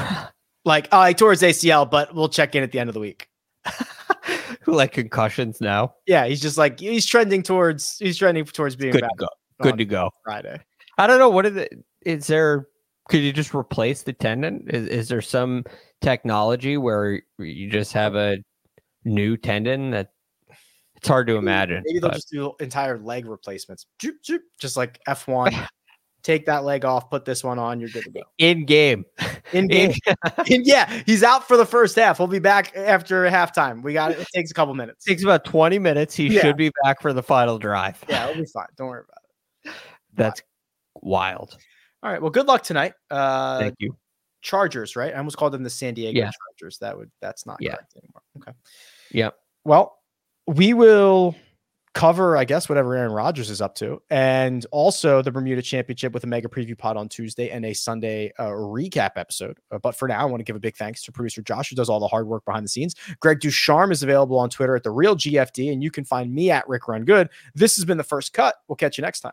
like, 0.64 0.86
uh, 0.86 0.88
oh, 0.92 1.00
I 1.00 1.12
tore 1.12 1.30
his 1.30 1.42
ACL, 1.42 1.88
but 1.88 2.14
we'll 2.14 2.28
check 2.28 2.54
in 2.54 2.62
at 2.62 2.72
the 2.72 2.80
end 2.80 2.90
of 2.90 2.94
the 2.94 3.00
week. 3.00 3.28
like 4.66 4.92
concussions 4.92 5.60
now. 5.60 5.94
Yeah, 6.06 6.26
he's 6.26 6.40
just 6.40 6.58
like 6.58 6.80
he's 6.80 7.06
trending 7.06 7.42
towards 7.42 7.96
he's 7.98 8.18
trending 8.18 8.44
towards 8.44 8.76
being 8.76 8.92
Good 8.92 9.02
to 9.02 9.10
go. 9.16 9.28
Good 9.62 9.78
to 9.78 9.84
go. 9.84 10.10
Friday. 10.24 10.60
I 10.98 11.06
don't 11.06 11.18
know. 11.18 11.30
What 11.30 11.46
is 11.46 11.56
it? 11.56 11.72
Is 12.04 12.26
there? 12.26 12.68
Could 13.08 13.20
you 13.20 13.32
just 13.32 13.54
replace 13.54 14.02
the 14.02 14.12
tendon? 14.12 14.66
Is 14.68 14.88
is 14.88 15.08
there 15.08 15.22
some 15.22 15.64
technology 16.00 16.76
where 16.76 17.22
you 17.38 17.70
just 17.70 17.92
have 17.92 18.14
a 18.16 18.38
new 19.04 19.36
tendon 19.36 19.90
that? 19.92 20.10
It's 20.96 21.08
hard 21.08 21.26
to 21.28 21.36
imagine. 21.36 21.82
Maybe 21.86 21.98
they'll 22.00 22.10
but- 22.10 22.16
just 22.16 22.30
do 22.30 22.52
entire 22.60 22.98
leg 22.98 23.26
replacements. 23.26 23.86
Just 24.58 24.76
like 24.76 25.00
F1. 25.08 25.66
Take 26.22 26.46
that 26.46 26.64
leg 26.64 26.84
off, 26.84 27.08
put 27.08 27.24
this 27.24 27.44
one 27.44 27.56
on, 27.56 27.78
you're 27.78 27.88
good 27.88 28.02
to 28.02 28.10
go. 28.10 28.22
in 28.38 28.64
game. 28.64 29.04
In 29.52 29.68
game. 29.68 29.92
And 30.50 30.66
yeah, 30.66 31.02
he's 31.06 31.22
out 31.22 31.46
for 31.46 31.56
the 31.56 31.64
first 31.64 31.94
half. 31.94 32.18
We'll 32.18 32.26
be 32.26 32.40
back 32.40 32.76
after 32.76 33.22
halftime. 33.30 33.80
We 33.80 33.92
got 33.92 34.10
it. 34.10 34.18
It 34.18 34.26
takes 34.34 34.50
a 34.50 34.54
couple 34.54 34.74
minutes. 34.74 35.04
takes 35.04 35.22
about 35.22 35.44
20 35.44 35.78
minutes. 35.78 36.16
He 36.16 36.26
Yeah. 36.26 36.40
should 36.40 36.56
be 36.56 36.72
back 36.82 37.00
for 37.00 37.12
the 37.12 37.22
final 37.22 37.58
drive. 37.60 38.02
Yeah, 38.08 38.28
it'll 38.28 38.42
be 38.42 38.48
fine. 38.52 38.66
Don't 38.76 38.88
worry 38.88 39.04
about 39.08 39.72
it. 39.72 39.80
That's 40.14 40.42
wild. 41.00 41.56
All 42.02 42.10
right. 42.10 42.20
Well, 42.20 42.30
good 42.32 42.46
luck 42.48 42.64
tonight. 42.64 42.94
Uh 43.08 43.60
Thank 43.60 43.76
you. 43.78 43.96
Chargers, 44.42 44.96
right? 44.96 45.14
I 45.14 45.18
almost 45.18 45.36
called 45.36 45.52
them 45.52 45.62
the 45.62 45.70
San 45.70 45.94
Diego 45.94 46.18
Yeah. 46.18 46.30
Chargers. 46.58 46.78
That 46.78 46.96
would 46.98 47.10
that's 47.20 47.46
not 47.46 47.58
Yeah. 47.60 47.74
correct 47.76 47.94
anymore. 48.02 48.22
Okay. 48.38 48.52
Yep. 49.12 49.36
Well, 49.64 49.96
we 50.46 50.74
will 50.74 51.34
cover, 51.96 52.36
I 52.36 52.44
guess, 52.44 52.68
whatever 52.68 52.94
Aaron 52.94 53.10
Rodgers 53.10 53.48
is 53.48 53.62
up 53.62 53.74
to, 53.76 54.02
and 54.10 54.66
also 54.70 55.22
the 55.22 55.30
Bermuda 55.30 55.62
Championship 55.62 56.12
with 56.12 56.24
a 56.24 56.26
mega 56.26 56.46
preview 56.46 56.76
pod 56.76 56.98
on 56.98 57.08
Tuesday 57.08 57.48
and 57.48 57.64
a 57.64 57.72
Sunday 57.72 58.32
uh, 58.38 58.48
recap 58.48 59.12
episode. 59.16 59.58
Uh, 59.70 59.78
but 59.78 59.96
for 59.96 60.06
now, 60.06 60.20
I 60.20 60.26
want 60.26 60.40
to 60.40 60.44
give 60.44 60.56
a 60.56 60.60
big 60.60 60.76
thanks 60.76 61.02
to 61.04 61.12
producer 61.12 61.40
Josh, 61.40 61.70
who 61.70 61.76
does 61.76 61.88
all 61.88 61.98
the 61.98 62.06
hard 62.06 62.26
work 62.26 62.44
behind 62.44 62.66
the 62.66 62.68
scenes. 62.68 62.94
Greg 63.20 63.40
DuCharme 63.40 63.92
is 63.92 64.02
available 64.02 64.38
on 64.38 64.50
Twitter 64.50 64.76
at 64.76 64.82
the 64.82 64.90
Real 64.90 65.16
GFD, 65.16 65.72
and 65.72 65.82
you 65.82 65.90
can 65.90 66.04
find 66.04 66.34
me 66.34 66.50
at 66.50 66.68
Rick 66.68 66.86
Run 66.86 67.06
Good. 67.06 67.30
This 67.54 67.76
has 67.76 67.86
been 67.86 67.96
the 67.96 68.04
first 68.04 68.34
cut. 68.34 68.56
We'll 68.68 68.76
catch 68.76 68.98
you 68.98 69.02
next 69.02 69.20
time. 69.20 69.32